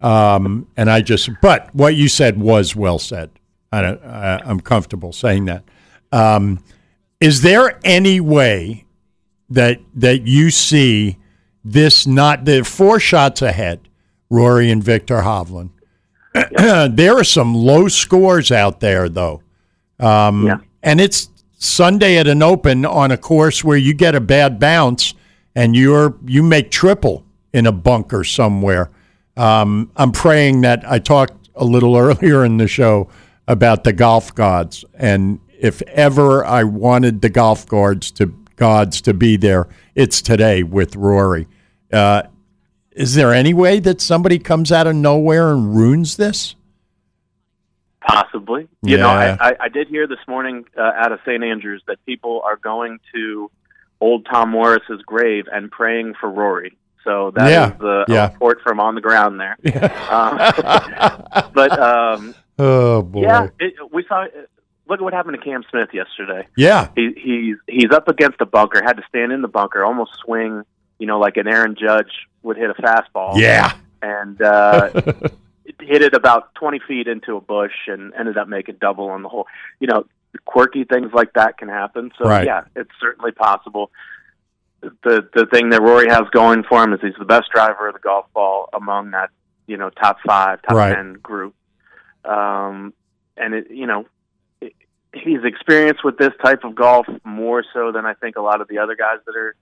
Um, 0.00 0.66
and 0.76 0.90
I 0.90 1.00
just, 1.00 1.28
but 1.42 1.72
what 1.74 1.94
you 1.94 2.08
said 2.08 2.40
was 2.40 2.74
well 2.74 2.98
said. 2.98 3.30
I 3.72 3.82
don't, 3.82 4.02
I, 4.04 4.40
I'm 4.44 4.60
comfortable 4.60 5.12
saying 5.12 5.46
that. 5.46 5.64
Um, 6.12 6.62
is 7.20 7.42
there 7.42 7.78
any 7.84 8.20
way 8.20 8.84
that 9.50 9.80
that 9.94 10.22
you 10.26 10.50
see 10.50 11.18
this 11.64 12.06
not 12.06 12.44
the 12.44 12.64
four 12.64 13.00
shots 13.00 13.42
ahead, 13.42 13.88
Rory 14.30 14.70
and 14.70 14.82
Viktor 14.82 15.18
Hovland? 15.18 15.70
there 16.94 17.18
are 17.18 17.24
some 17.24 17.54
low 17.54 17.88
scores 17.88 18.52
out 18.52 18.80
there, 18.80 19.08
though. 19.08 19.42
Um, 19.98 20.46
Yeah. 20.46 20.58
And 20.82 21.00
it's 21.00 21.28
Sunday 21.58 22.18
at 22.18 22.28
an 22.28 22.42
open 22.42 22.86
on 22.86 23.10
a 23.10 23.16
course 23.16 23.64
where 23.64 23.76
you 23.76 23.92
get 23.92 24.14
a 24.14 24.20
bad 24.20 24.60
bounce 24.60 25.14
and 25.56 25.74
you're 25.74 26.16
you 26.24 26.42
make 26.42 26.70
triple 26.70 27.24
in 27.52 27.66
a 27.66 27.72
bunker 27.72 28.22
somewhere. 28.22 28.90
Um, 29.36 29.90
I'm 29.96 30.12
praying 30.12 30.60
that 30.60 30.88
I 30.88 31.00
talked 31.00 31.48
a 31.56 31.64
little 31.64 31.96
earlier 31.98 32.44
in 32.44 32.58
the 32.58 32.68
show 32.68 33.08
about 33.48 33.82
the 33.82 33.92
golf 33.92 34.32
gods, 34.34 34.84
and 34.94 35.40
if 35.58 35.82
ever 35.82 36.44
I 36.44 36.62
wanted 36.62 37.22
the 37.22 37.30
golf 37.30 37.66
gods 37.66 38.12
to 38.12 38.26
gods 38.54 39.00
to 39.02 39.14
be 39.14 39.36
there, 39.36 39.66
it's 39.94 40.22
today 40.22 40.62
with 40.62 40.94
Rory. 40.94 41.48
Uh, 41.92 42.22
is 42.92 43.14
there 43.14 43.32
any 43.32 43.54
way 43.54 43.80
that 43.80 44.00
somebody 44.00 44.38
comes 44.38 44.70
out 44.70 44.86
of 44.86 44.94
nowhere 44.94 45.50
and 45.50 45.74
ruins 45.74 46.16
this? 46.16 46.54
Possibly. 48.06 48.68
You 48.82 48.96
know, 48.98 49.08
I, 49.08 49.50
I, 49.50 49.56
I 49.60 49.68
did 49.68 49.88
hear 49.88 50.06
this 50.06 50.18
morning 50.26 50.64
uh, 50.76 50.82
out 50.82 51.12
of 51.12 51.20
St. 51.26 51.42
Andrews 51.42 51.82
that 51.88 52.04
people 52.06 52.42
are 52.44 52.56
going 52.56 52.98
to 53.14 53.50
old 54.00 54.26
Tom 54.30 54.50
Morris's 54.50 55.02
grave 55.02 55.46
and 55.50 55.70
praying 55.70 56.14
for 56.20 56.30
Rory. 56.30 56.76
So 57.04 57.32
that 57.34 57.46
is 57.46 57.52
Yeah, 57.52 57.70
the 57.78 58.04
a 58.08 58.12
yeah. 58.12 58.32
report 58.32 58.60
from 58.62 58.80
on 58.80 58.94
the 58.94 59.00
ground 59.00 59.40
there. 59.40 59.56
um, 60.10 60.38
but 61.54 61.78
um, 61.78 62.34
Oh 62.58 63.02
boy! 63.02 63.22
yeah, 63.22 63.48
it, 63.60 63.74
we 63.92 64.04
saw. 64.08 64.26
Look 64.88 65.00
at 65.00 65.04
what 65.04 65.12
happened 65.12 65.36
to 65.38 65.44
Cam 65.44 65.62
Smith 65.70 65.90
yesterday. 65.92 66.46
yeah, 66.56 66.88
He, 66.96 67.12
he's 67.16 67.56
he's 67.66 67.90
up 67.92 68.08
against 68.08 68.40
a 68.40 68.46
bunker. 68.46 68.82
Had 68.82 68.94
to 68.96 69.02
stand 69.08 69.32
in 69.32 69.42
the 69.42 69.48
bunker, 69.48 69.84
almost 69.84 70.12
swing. 70.24 70.62
You 70.98 71.06
know, 71.06 71.18
like 71.18 71.36
an 71.36 71.46
Aaron 71.46 71.76
Judge 71.78 72.10
would 72.42 72.56
hit 72.56 72.70
a 72.70 72.74
fastball. 72.74 73.38
yeah. 73.38 73.72
and 74.02 74.40
uh, 74.40 74.90
hit 75.80 76.02
it 76.02 76.14
about 76.14 76.54
20 76.54 76.80
feet 76.88 77.06
into 77.06 77.36
a 77.36 77.40
bush 77.40 77.74
and 77.86 78.14
ended 78.14 78.38
up 78.38 78.48
making 78.48 78.76
double 78.80 79.10
on 79.10 79.22
the 79.22 79.28
hole. 79.28 79.46
You 79.78 79.88
know, 79.88 80.06
quirky 80.46 80.84
things 80.84 81.12
like 81.12 81.34
that 81.34 81.58
can 81.58 81.68
happen. 81.68 82.10
So 82.18 82.26
Right. 82.28 82.46
yeah, 82.46 82.62
it's 82.74 82.90
certainly 82.98 83.32
possible. 83.32 83.90
The 84.80 85.28
the 85.34 85.46
thing 85.52 85.68
that 85.70 85.82
Rory 85.82 86.08
has 86.08 86.22
going 86.30 86.62
for 86.62 86.82
him 86.82 86.92
is 86.94 87.00
he's 87.02 87.12
the 87.18 87.24
best 87.24 87.50
driver 87.52 87.88
of 87.88 87.94
the 87.94 88.00
golf 88.00 88.26
ball 88.32 88.68
among 88.72 89.10
that 89.10 89.30
you 89.66 89.76
know 89.76 89.90
top 89.90 90.16
five, 90.26 90.62
top 90.62 90.76
Right. 90.76 90.94
ten 90.94 91.14
group. 91.14 91.54
Um, 92.24 92.92
and 93.36 93.54
it 93.54 93.70
you 93.70 93.86
know 93.86 94.06
it, 94.60 94.74
he's 95.14 95.44
experienced 95.44 96.04
with 96.04 96.18
this 96.18 96.32
type 96.44 96.64
of 96.64 96.74
golf 96.74 97.06
more 97.24 97.64
so 97.72 97.92
than 97.92 98.06
I 98.06 98.14
think 98.14 98.36
a 98.36 98.42
lot 98.42 98.60
of 98.60 98.68
the 98.68 98.78
other 98.78 98.96
guys 98.96 99.18
that 99.26 99.36
are 99.36 99.54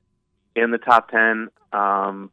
in 0.55 0.71
the 0.71 0.79
top 0.79 1.11
ten. 1.11 1.49
Um, 1.73 2.31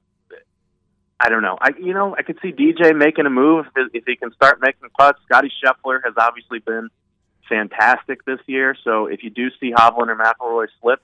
I 1.20 1.30
don't 1.30 1.42
know. 1.42 1.58
I 1.62 1.72
you 1.80 1.94
know 1.94 2.16
I 2.18 2.22
could 2.24 2.40
see 2.42 2.52
DJ 2.52 2.96
making 2.96 3.26
a 3.26 3.30
move 3.30 3.66
if, 3.76 3.90
if 3.94 4.04
he 4.06 4.16
can 4.16 4.34
start 4.34 4.60
making 4.62 4.90
putts. 4.98 5.20
Scotty 5.26 5.52
Scheffler 5.64 6.00
has 6.04 6.14
obviously 6.18 6.60
been 6.60 6.90
fantastic 7.48 8.26
this 8.26 8.40
year. 8.48 8.76
So 8.84 9.08
if 9.08 9.24
you 9.24 9.30
do 9.30 9.50
see 9.60 9.72
Hovland 9.72 10.08
or 10.08 10.16
McIlroy 10.16 10.68
slip, 10.82 11.02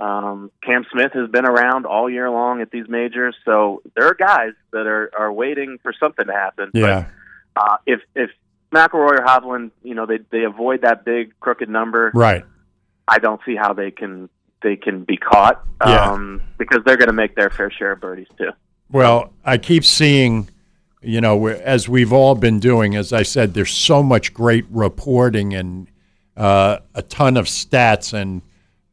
Um, 0.00 0.50
Cam 0.62 0.86
Smith 0.90 1.12
has 1.12 1.28
been 1.30 1.44
around 1.44 1.84
all 1.84 2.08
year 2.08 2.30
long 2.30 2.62
at 2.62 2.70
these 2.70 2.88
majors, 2.88 3.36
so 3.44 3.82
there 3.94 4.06
are 4.06 4.14
guys 4.14 4.54
that 4.72 4.86
are, 4.86 5.10
are 5.16 5.30
waiting 5.30 5.78
for 5.82 5.92
something 5.92 6.26
to 6.26 6.32
happen. 6.32 6.70
Yeah. 6.72 7.02
But, 7.02 7.10
uh, 7.60 7.76
if 7.86 8.00
if 8.14 8.30
McIlroy 8.72 9.18
or 9.20 9.24
Hovland, 9.26 9.70
you 9.82 9.94
know, 9.94 10.06
they 10.06 10.18
they 10.30 10.44
avoid 10.44 10.82
that 10.82 11.04
big 11.04 11.38
crooked 11.40 11.68
number, 11.68 12.10
Right. 12.14 12.44
I 13.08 13.18
don't 13.18 13.40
see 13.44 13.56
how 13.56 13.72
they 13.72 13.90
can 13.90 14.28
they 14.62 14.76
can 14.76 15.04
be 15.04 15.16
caught. 15.16 15.64
Yeah. 15.86 16.10
Um, 16.12 16.42
because 16.58 16.80
they're 16.84 16.96
going 16.96 17.08
to 17.08 17.14
make 17.24 17.34
their 17.34 17.50
fair 17.50 17.70
share 17.70 17.92
of 17.92 18.00
birdies 18.00 18.28
too. 18.38 18.50
Well, 18.92 19.32
I 19.44 19.56
keep 19.58 19.84
seeing, 19.84 20.48
you 21.00 21.20
know, 21.20 21.46
as 21.46 21.88
we've 21.88 22.12
all 22.12 22.34
been 22.34 22.60
doing, 22.60 22.94
as 22.96 23.12
I 23.12 23.22
said, 23.22 23.54
there's 23.54 23.70
so 23.72 24.02
much 24.02 24.34
great 24.34 24.66
reporting 24.70 25.54
and 25.54 25.88
uh, 26.36 26.78
a 26.94 27.02
ton 27.02 27.36
of 27.36 27.46
stats, 27.46 28.12
and 28.12 28.42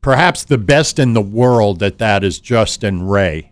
perhaps 0.01 0.43
the 0.45 0.57
best 0.57 0.99
in 0.99 1.13
the 1.13 1.21
world 1.21 1.83
at 1.83 1.97
that 1.99 2.23
is 2.23 2.39
Justin 2.39 3.07
Ray 3.07 3.51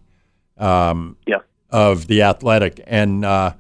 um, 0.57 1.17
Yeah. 1.27 1.39
of 1.69 2.07
the 2.07 2.21
Athletic, 2.23 2.81
and 2.87 3.25
uh, 3.25 3.53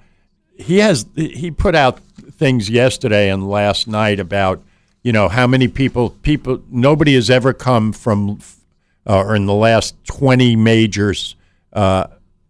he 0.57 0.77
has 0.77 1.05
he 1.15 1.51
put 1.51 1.75
out 1.75 1.99
things 1.99 2.69
yesterday 2.69 3.29
and 3.29 3.49
last 3.49 3.87
night 3.87 4.19
about 4.19 4.63
you 5.03 5.11
know 5.11 5.27
how 5.27 5.47
many 5.47 5.67
people 5.67 6.09
people 6.09 6.61
nobody 6.69 7.13
has 7.15 7.29
ever 7.29 7.53
come 7.53 7.91
from 7.91 8.39
uh, 9.07 9.19
or 9.19 9.35
in 9.35 9.45
the 9.45 9.53
last 9.53 9.95
20 10.05 10.55
majors 10.55 11.35
uh, 11.73 12.07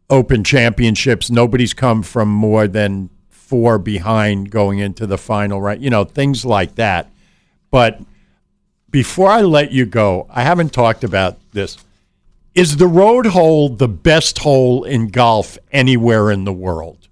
open 0.09 0.43
championships. 0.43 1.29
Nobody's 1.29 1.73
come 1.73 2.01
from 2.03 2.29
more 2.29 2.67
than 2.67 3.09
four 3.29 3.77
behind 3.77 4.49
going 4.49 4.79
into 4.79 5.05
the 5.05 5.17
final 5.17 5.61
right 5.61 5.79
you 5.79 5.89
know 5.89 6.03
things 6.03 6.45
like 6.45 6.75
that. 6.75 7.11
But 7.71 8.01
before 8.91 9.29
i 9.29 9.41
let 9.41 9.73
you 9.73 9.85
go 9.85 10.25
i 10.29 10.43
haven't 10.43 10.71
talked 10.73 11.03
about 11.03 11.37
this. 11.51 11.77
Is 12.53 12.77
the 12.77 12.87
road 12.87 13.25
hole 13.25 13.67
the 13.67 13.89
best 13.89 14.37
hole 14.37 14.85
in 14.85 15.09
golf 15.09 15.57
anywhere 15.71 16.31
in 16.31 16.45
the 16.45 16.53
world 16.53 17.04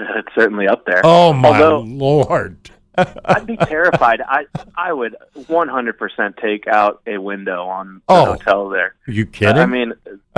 It's 0.16 0.34
certainly 0.34 0.66
up 0.68 0.84
there. 0.86 1.00
oh 1.04 1.32
my 1.32 1.48
Although- 1.48 1.80
lord 1.80 2.70
I'd 3.24 3.46
be 3.46 3.56
terrified. 3.56 4.20
I 4.20 4.44
I 4.76 4.92
would 4.92 5.16
100% 5.36 6.36
take 6.36 6.66
out 6.66 7.00
a 7.06 7.18
window 7.18 7.64
on 7.66 8.02
the 8.08 8.14
Oh. 8.14 8.24
hotel 8.32 8.68
there. 8.68 8.94
are 9.08 9.12
you 9.12 9.24
kidding 9.26 9.56
I 9.62 9.66
mean, 9.66 9.94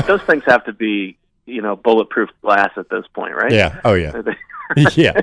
those 0.06 0.22
things 0.22 0.44
have 0.46 0.64
to 0.66 0.72
be, 0.72 1.16
you 1.46 1.62
know, 1.62 1.74
bulletproof 1.76 2.28
glass 2.42 2.70
at 2.76 2.88
this 2.90 3.04
point, 3.14 3.34
right? 3.34 3.50
yeah 3.52 3.80
oh 3.84 3.94
yeah 3.94 4.12
yeah 4.94 5.20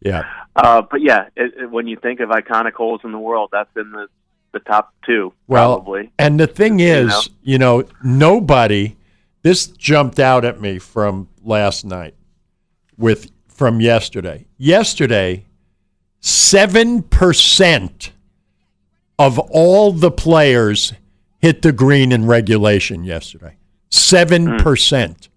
yeah 0.00 0.24
uh, 0.56 0.82
but 0.82 1.00
yeah, 1.00 1.28
it, 1.36 1.54
it, 1.56 1.70
when 1.70 1.86
you 1.86 1.96
think 1.96 2.18
of 2.20 2.30
iconic 2.30 2.72
holes 2.72 3.00
in 3.04 3.12
the 3.12 3.18
world, 3.18 3.48
that's 3.52 3.70
in 3.76 3.92
the 3.92 4.08
the 4.52 4.58
top 4.60 4.92
two, 5.06 5.32
Well, 5.46 5.76
probably. 5.76 6.10
And 6.18 6.40
the 6.40 6.46
thing 6.48 6.80
You 6.80 6.88
is, 6.88 7.08
know? 7.08 7.20
you 7.42 7.58
know, 7.58 7.84
nobody. 8.02 8.96
This 9.42 9.68
jumped 9.68 10.18
out 10.18 10.44
at 10.44 10.60
me 10.60 10.78
from 10.80 11.28
last 11.44 11.84
night, 11.84 12.14
with 12.96 13.30
from 13.58 13.80
yesterday. 13.80 14.46
Yesterday, 14.56 15.44
seven 16.20 17.02
percent 17.02 18.12
of 19.18 19.38
all 19.38 19.90
the 19.90 20.12
players 20.12 20.92
hit 21.40 21.62
the 21.62 21.72
green 21.72 22.12
in 22.12 22.26
regulation 22.26 23.02
yesterday. 23.02 23.56
Seven 23.90 24.46
hmm. 24.46 24.56
percent. 24.58 25.28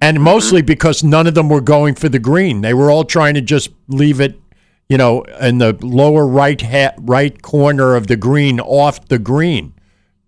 And 0.00 0.22
mostly 0.22 0.60
hmm. 0.60 0.66
because 0.66 1.02
none 1.02 1.26
of 1.26 1.34
them 1.34 1.48
were 1.48 1.60
going 1.60 1.96
for 1.96 2.08
the 2.08 2.20
green. 2.20 2.60
They 2.60 2.72
were 2.72 2.90
all 2.90 3.04
trying 3.04 3.34
to 3.34 3.40
just 3.40 3.70
leave 3.88 4.20
it, 4.20 4.40
you 4.88 4.96
know, 4.96 5.22
in 5.40 5.58
the 5.58 5.76
lower 5.80 6.26
right 6.26 6.62
ha- 6.62 6.94
right 6.98 7.42
corner 7.42 7.96
of 7.96 8.06
the 8.06 8.16
green 8.16 8.60
off 8.60 9.08
the 9.08 9.18
green 9.18 9.74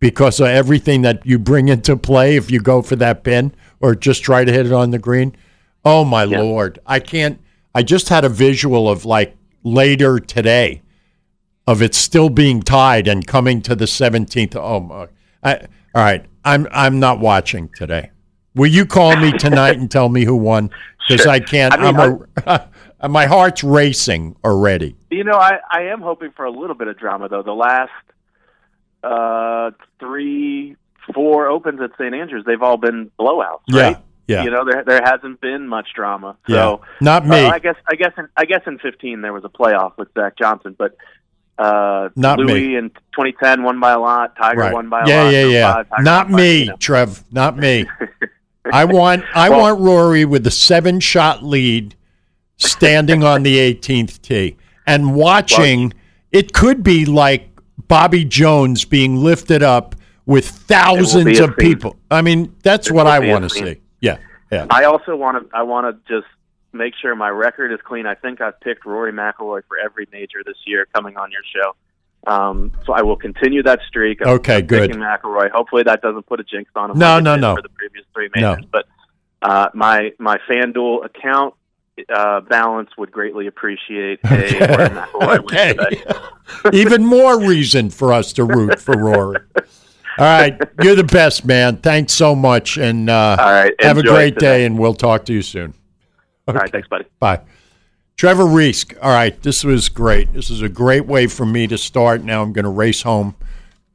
because 0.00 0.40
of 0.40 0.48
everything 0.48 1.02
that 1.02 1.24
you 1.24 1.38
bring 1.38 1.68
into 1.68 1.96
play 1.96 2.34
if 2.34 2.50
you 2.50 2.58
go 2.58 2.82
for 2.82 2.96
that 2.96 3.22
pin 3.22 3.54
or 3.80 3.94
just 3.94 4.24
try 4.24 4.44
to 4.44 4.52
hit 4.52 4.66
it 4.66 4.72
on 4.72 4.90
the 4.90 4.98
green. 4.98 5.36
Oh 5.84 6.04
my 6.04 6.24
lord. 6.24 6.78
I 6.86 7.00
can't 7.00 7.40
I 7.74 7.82
just 7.82 8.08
had 8.08 8.24
a 8.24 8.28
visual 8.28 8.88
of 8.88 9.04
like 9.04 9.36
later 9.62 10.18
today 10.18 10.82
of 11.66 11.80
it 11.80 11.94
still 11.94 12.28
being 12.28 12.60
tied 12.60 13.08
and 13.08 13.26
coming 13.26 13.62
to 13.62 13.74
the 13.74 13.84
17th. 13.84 14.56
Oh 14.56 14.80
my. 14.80 15.08
I, 15.42 15.56
all 15.94 16.02
right. 16.02 16.24
I'm 16.44 16.66
I'm 16.72 16.98
not 16.98 17.20
watching 17.20 17.68
today. 17.76 18.10
Will 18.54 18.66
you 18.70 18.84
call 18.84 19.16
me 19.16 19.32
tonight 19.32 19.78
and 19.78 19.90
tell 19.90 20.08
me 20.08 20.24
who 20.24 20.36
won? 20.36 20.70
Because 21.08 21.24
Sure. 21.24 21.32
I 21.32 21.40
can't. 21.40 21.74
I 21.74 21.90
mean, 21.90 21.96
I'm 22.46 22.68
a, 23.02 23.08
my 23.08 23.26
heart's 23.26 23.64
racing 23.64 24.36
already. 24.44 24.94
You 25.10 25.24
know, 25.24 25.32
I, 25.32 25.58
I 25.68 25.86
am 25.86 26.00
hoping 26.00 26.30
for 26.30 26.44
a 26.44 26.50
little 26.50 26.76
bit 26.76 26.86
of 26.86 26.96
drama 26.96 27.28
though. 27.28 27.42
The 27.42 27.52
last 27.52 27.90
uh, 29.02 29.72
three, 29.98 30.76
four 31.12 31.48
opens 31.48 31.80
at 31.80 31.90
St. 31.98 32.14
Andrews, 32.14 32.44
they've 32.46 32.62
all 32.62 32.76
been 32.76 33.10
blowouts, 33.18 33.62
right? 33.72 33.96
Yeah. 33.96 33.98
You 34.28 34.50
know, 34.50 34.64
there 34.64 34.84
there 34.84 35.00
hasn't 35.04 35.40
been 35.40 35.68
much 35.68 35.88
drama. 35.94 36.36
Yeah. 36.46 36.56
So 36.56 36.80
Not 37.00 37.26
me. 37.26 37.44
uh, 37.44 37.50
I 37.50 37.58
guess 37.58 37.76
I 37.86 37.94
guess 37.96 38.12
in, 38.16 38.28
I 38.36 38.44
guess 38.44 38.62
in 38.66 38.78
15 38.78 39.20
there 39.20 39.32
was 39.32 39.44
a 39.44 39.48
playoff 39.48 39.96
with 39.98 40.08
Zach 40.14 40.38
Johnson, 40.38 40.74
but 40.78 40.96
uh, 41.58 42.08
Not 42.16 42.38
me. 42.38 42.44
Louis 42.44 42.76
in 42.76 42.90
2010 42.90 43.62
won 43.62 43.78
by 43.80 43.92
a 43.92 43.98
lot. 44.00 44.34
Tiger 44.36 44.60
right. 44.60 44.72
won 44.72 44.88
by 44.88 45.02
a 45.02 45.08
yeah, 45.08 45.22
lot. 45.24 45.32
yeah, 45.32 45.42
so 45.42 45.48
yeah. 45.50 45.84
Not 46.02 46.26
won 46.26 46.32
by, 46.32 46.38
me, 46.38 46.58
you 46.60 46.66
know. 46.66 46.76
Trev. 46.76 47.24
Not 47.32 47.56
me. 47.58 47.86
I 48.72 48.84
want 48.84 49.24
I 49.34 49.50
Well- 49.50 49.60
want 49.60 49.80
Rory 49.80 50.24
with 50.24 50.46
a 50.46 50.50
seven 50.50 51.00
shot 51.00 51.42
lead 51.44 51.94
standing 52.56 53.24
on 53.24 53.42
the 53.42 53.58
18th 53.74 54.22
tee 54.22 54.56
and 54.86 55.14
watching 55.14 55.92
it 56.30 56.52
could 56.52 56.82
be 56.82 57.04
like 57.04 57.48
Bobby 57.88 58.24
Jones 58.24 58.84
being 58.84 59.16
lifted 59.16 59.62
up 59.62 59.96
with 60.24 60.48
thousands 60.48 61.40
of 61.40 61.56
people. 61.56 61.96
I 62.10 62.22
mean, 62.22 62.54
that's 62.62 62.88
It 62.88 62.92
what 62.94 63.06
I 63.06 63.18
want 63.18 63.42
to 63.44 63.50
see. 63.50 63.80
Yeah. 64.02 64.18
Yeah. 64.50 64.66
I 64.68 64.84
also 64.84 65.16
want 65.16 65.50
to 65.50 65.56
I 65.56 65.62
want 65.62 65.86
to 66.06 66.12
just 66.14 66.30
make 66.74 66.92
sure 67.00 67.14
my 67.14 67.30
record 67.30 67.72
is 67.72 67.80
clean. 67.82 68.04
I 68.06 68.14
think 68.14 68.42
I've 68.42 68.60
picked 68.60 68.84
Rory 68.84 69.12
McIlroy 69.12 69.62
for 69.66 69.78
every 69.82 70.06
major 70.12 70.42
this 70.44 70.56
year 70.66 70.86
coming 70.94 71.16
on 71.16 71.30
your 71.30 71.40
show. 71.54 71.74
Um, 72.30 72.72
so 72.84 72.92
I 72.92 73.02
will 73.02 73.16
continue 73.16 73.62
that 73.62 73.80
streak. 73.88 74.20
of- 74.20 74.28
Okay, 74.28 74.60
of 74.60 74.66
good. 74.66 74.90
Picking 74.90 75.00
McIlroy. 75.02 75.50
Hopefully 75.50 75.82
that 75.84 76.02
doesn't 76.02 76.26
put 76.26 76.38
a 76.40 76.44
jinx 76.44 76.70
on 76.76 76.90
him. 76.90 76.98
No, 76.98 77.14
like 77.14 77.24
no, 77.24 77.36
no. 77.36 77.56
For 77.56 77.62
the 77.62 77.68
previous 77.70 78.04
three 78.14 78.28
No. 78.36 78.50
majors, 78.50 78.66
but 78.70 78.86
uh, 79.40 79.68
my 79.74 80.12
my 80.18 80.38
FanDuel 80.48 81.04
account 81.04 81.54
uh, 82.14 82.40
balance 82.42 82.90
would 82.96 83.10
greatly 83.10 83.46
appreciate 83.46 84.20
a 84.24 84.28
Rory 84.28 84.88
McIlroy 84.90 85.38
okay. 85.40 85.74
win 85.74 85.88
today. 85.88 86.02
Even 86.78 87.04
more 87.04 87.40
reason 87.40 87.90
for 87.90 88.12
us 88.12 88.32
to 88.34 88.44
root 88.44 88.80
for 88.80 88.96
Rory. 88.96 89.38
All 90.18 90.24
right, 90.26 90.58
you're 90.82 90.94
the 90.94 91.04
best, 91.04 91.44
man. 91.44 91.78
Thanks 91.78 92.12
so 92.12 92.34
much, 92.34 92.76
and 92.76 93.08
uh, 93.08 93.36
All 93.38 93.52
right, 93.52 93.72
have 93.80 93.96
a 93.98 94.02
great 94.02 94.34
today. 94.34 94.58
day, 94.58 94.64
and 94.66 94.78
we'll 94.78 94.94
talk 94.94 95.24
to 95.26 95.32
you 95.32 95.42
soon. 95.42 95.74
All 96.46 96.54
right, 96.54 96.70
thanks, 96.70 96.88
buddy. 96.88 97.04
Bye. 97.18 97.40
Trevor 98.16 98.44
Reaske. 98.44 98.94
All 99.00 99.10
right, 99.10 99.40
this 99.42 99.64
was 99.64 99.88
great. 99.88 100.32
This 100.32 100.50
is 100.50 100.60
a 100.60 100.68
great 100.68 101.06
way 101.06 101.26
for 101.26 101.46
me 101.46 101.66
to 101.66 101.78
start. 101.78 102.22
Now 102.22 102.42
I'm 102.42 102.52
going 102.52 102.64
to 102.64 102.70
race 102.70 103.02
home, 103.02 103.34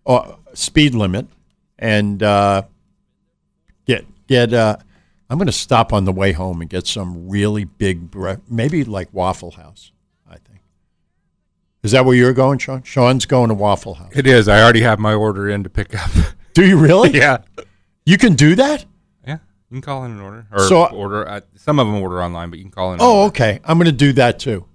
uh, 0.06 0.34
speed 0.54 0.96
limit, 0.96 1.28
and 1.78 2.22
uh, 2.24 2.64
get 3.86 4.06
get. 4.28 4.54
Uh, 4.54 4.78
I'm 5.30 5.38
going 5.38 5.46
to 5.48 5.52
stop 5.52 5.94
on 5.94 6.06
the 6.06 6.12
way 6.14 6.32
home 6.32 6.62
and 6.62 6.70
get 6.70 6.88
some 6.88 7.30
really 7.30 7.66
big, 7.66 8.10
bre- 8.10 8.36
maybe 8.50 8.84
like 8.86 9.10
Waffle 9.14 9.52
House. 9.52 9.92
Is 11.88 11.92
that 11.94 12.04
where 12.04 12.14
you're 12.18 12.34
going, 12.34 12.60
Sean? 12.60 12.84
Sean's 12.84 13.26
going 13.26 13.48
to 13.48 13.54
Waffle 13.54 13.94
House. 13.94 14.12
It 14.14 14.28
is. 14.28 14.50
I 14.50 14.62
already 14.62 14.82
have 14.82 15.00
my 15.00 15.14
order 15.14 15.48
in 15.48 15.64
to 15.64 15.70
pick 15.70 15.96
up. 15.96 16.12
Do 16.54 16.68
you 16.68 16.78
really? 16.78 17.12
yeah. 17.18 17.38
You 18.06 18.18
can 18.18 18.34
do 18.34 18.56
that? 18.56 18.84
Yeah. 19.26 19.36
You 19.70 19.76
can 19.76 19.82
call 19.82 20.04
in 20.04 20.12
an 20.12 20.20
order. 20.20 20.48
Or 20.52 20.60
So- 20.68 20.88
order. 20.88 21.26
Uh, 21.26 21.40
some 21.56 21.80
of 21.80 21.88
them 21.88 21.96
order 22.02 22.22
online, 22.22 22.50
but 22.50 22.60
you 22.60 22.66
can 22.66 22.72
call 22.72 22.92
in. 22.94 23.00
Oh, 23.02 23.28
okay. 23.28 23.62
I'm 23.64 23.78
going 23.78 23.86
to 23.86 23.94
do 23.94 24.12
that 24.14 24.38
too. 24.38 24.66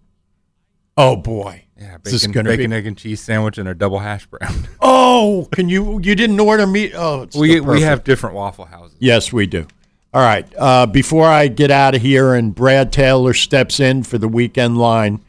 Oh 0.96 1.16
boy. 1.16 1.64
Yeah. 1.78 1.98
This 2.02 2.14
is 2.14 2.22
Bacon, 2.22 2.32
gonna 2.32 2.50
be- 2.50 2.56
bacon 2.56 2.72
egg, 2.72 2.86
and 2.86 2.96
cheese 2.96 3.20
sandwich 3.20 3.58
and 3.58 3.68
a 3.68 3.74
double 3.74 3.98
hash 3.98 4.24
brown. 4.26 4.68
Oh, 4.80 5.46
can 5.52 5.68
you? 5.68 6.00
You 6.02 6.14
didn't 6.14 6.40
order 6.40 6.66
meat? 6.66 6.92
Oh, 6.96 7.22
it's 7.22 7.36
we 7.36 7.60
we 7.60 7.82
have 7.82 8.04
different 8.04 8.34
Waffle 8.34 8.64
Houses. 8.64 8.96
Yes, 8.98 9.32
we 9.32 9.46
do. 9.46 9.66
All 10.14 10.22
right. 10.22 10.46
Uh, 10.58 10.86
before 10.86 11.26
I 11.26 11.48
get 11.48 11.70
out 11.70 11.94
of 11.94 12.00
here 12.02 12.34
and 12.34 12.54
Brad 12.54 12.92
Taylor 12.92 13.34
steps 13.34 13.78
in 13.80 14.02
for 14.02 14.16
the 14.18 14.26
weekend 14.28 14.78
line, 14.78 15.22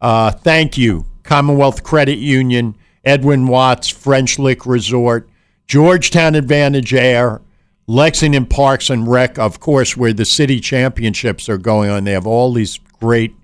uh, 0.00 0.30
thank 0.30 0.78
you, 0.78 1.04
Commonwealth 1.24 1.82
Credit 1.82 2.18
Union, 2.18 2.76
Edwin 3.04 3.48
Watts, 3.48 3.88
French 3.88 4.38
Lick 4.38 4.64
Resort, 4.64 5.28
Georgetown 5.66 6.34
Advantage 6.34 6.94
Air, 6.94 7.40
Lexington 7.86 8.46
Parks 8.46 8.88
and 8.88 9.08
Rec, 9.08 9.38
of 9.38 9.60
course, 9.60 9.96
where 9.96 10.12
the 10.12 10.24
city 10.24 10.60
championships 10.60 11.48
are 11.48 11.58
going 11.58 11.90
on. 11.90 12.04
They 12.04 12.12
have 12.12 12.26
all 12.26 12.52
these 12.52 12.78
great 13.00 13.34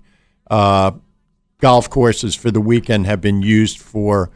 uh, 0.49 0.91
golf 1.59 1.89
courses 1.89 2.35
for 2.35 2.49
the 2.49 2.61
weekend 2.61 3.05
have 3.05 3.21
been 3.21 3.41
used 3.41 3.79
for 3.79 4.31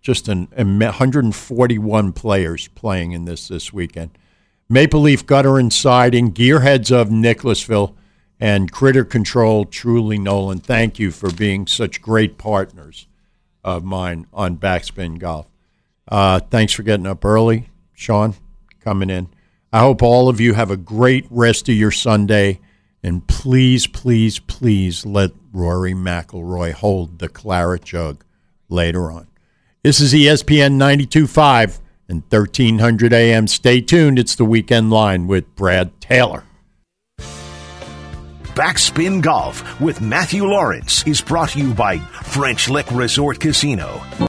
just 0.00 0.28
an, 0.28 0.48
141 0.54 2.12
players 2.12 2.68
playing 2.68 3.12
in 3.12 3.26
this 3.26 3.48
this 3.48 3.72
weekend. 3.72 4.10
Maple 4.68 5.00
Leaf 5.00 5.26
Gutter 5.26 5.58
and 5.58 5.72
Siding, 5.72 6.32
Gearheads 6.32 6.90
of 6.92 7.10
Nicholasville, 7.10 7.94
and 8.40 8.72
Critter 8.72 9.04
Control, 9.04 9.66
Truly 9.66 10.18
Nolan. 10.18 10.58
Thank 10.58 10.98
you 10.98 11.10
for 11.10 11.30
being 11.30 11.66
such 11.66 12.00
great 12.00 12.38
partners 12.38 13.06
of 13.62 13.84
mine 13.84 14.26
on 14.32 14.56
Backspin 14.56 15.18
Golf. 15.18 15.46
Uh, 16.08 16.40
thanks 16.40 16.72
for 16.72 16.82
getting 16.82 17.06
up 17.06 17.24
early, 17.24 17.68
Sean, 17.92 18.34
coming 18.80 19.10
in. 19.10 19.28
I 19.72 19.80
hope 19.80 20.02
all 20.02 20.28
of 20.28 20.40
you 20.40 20.54
have 20.54 20.70
a 20.70 20.76
great 20.76 21.26
rest 21.30 21.68
of 21.68 21.74
your 21.74 21.92
Sunday. 21.92 22.60
And 23.02 23.26
please, 23.26 23.86
please, 23.86 24.38
please 24.40 25.06
let 25.06 25.30
Rory 25.52 25.94
McIlroy 25.94 26.72
hold 26.72 27.18
the 27.18 27.28
claret 27.28 27.84
jug 27.84 28.24
later 28.68 29.10
on. 29.10 29.28
This 29.82 30.00
is 30.00 30.12
ESPN 30.12 30.74
92.5 30.76 31.78
and 32.08 32.22
1300 32.28 33.12
AM. 33.12 33.46
Stay 33.46 33.80
tuned. 33.80 34.18
It's 34.18 34.34
the 34.34 34.44
weekend 34.44 34.90
line 34.90 35.26
with 35.26 35.54
Brad 35.54 35.98
Taylor. 36.00 36.44
Backspin 38.54 39.22
Golf 39.22 39.80
with 39.80 40.00
Matthew 40.00 40.44
Lawrence 40.44 41.06
is 41.06 41.20
brought 41.20 41.50
to 41.50 41.58
you 41.60 41.72
by 41.72 41.98
French 41.98 42.68
Lick 42.68 42.90
Resort 42.90 43.38
Casino. 43.38 44.28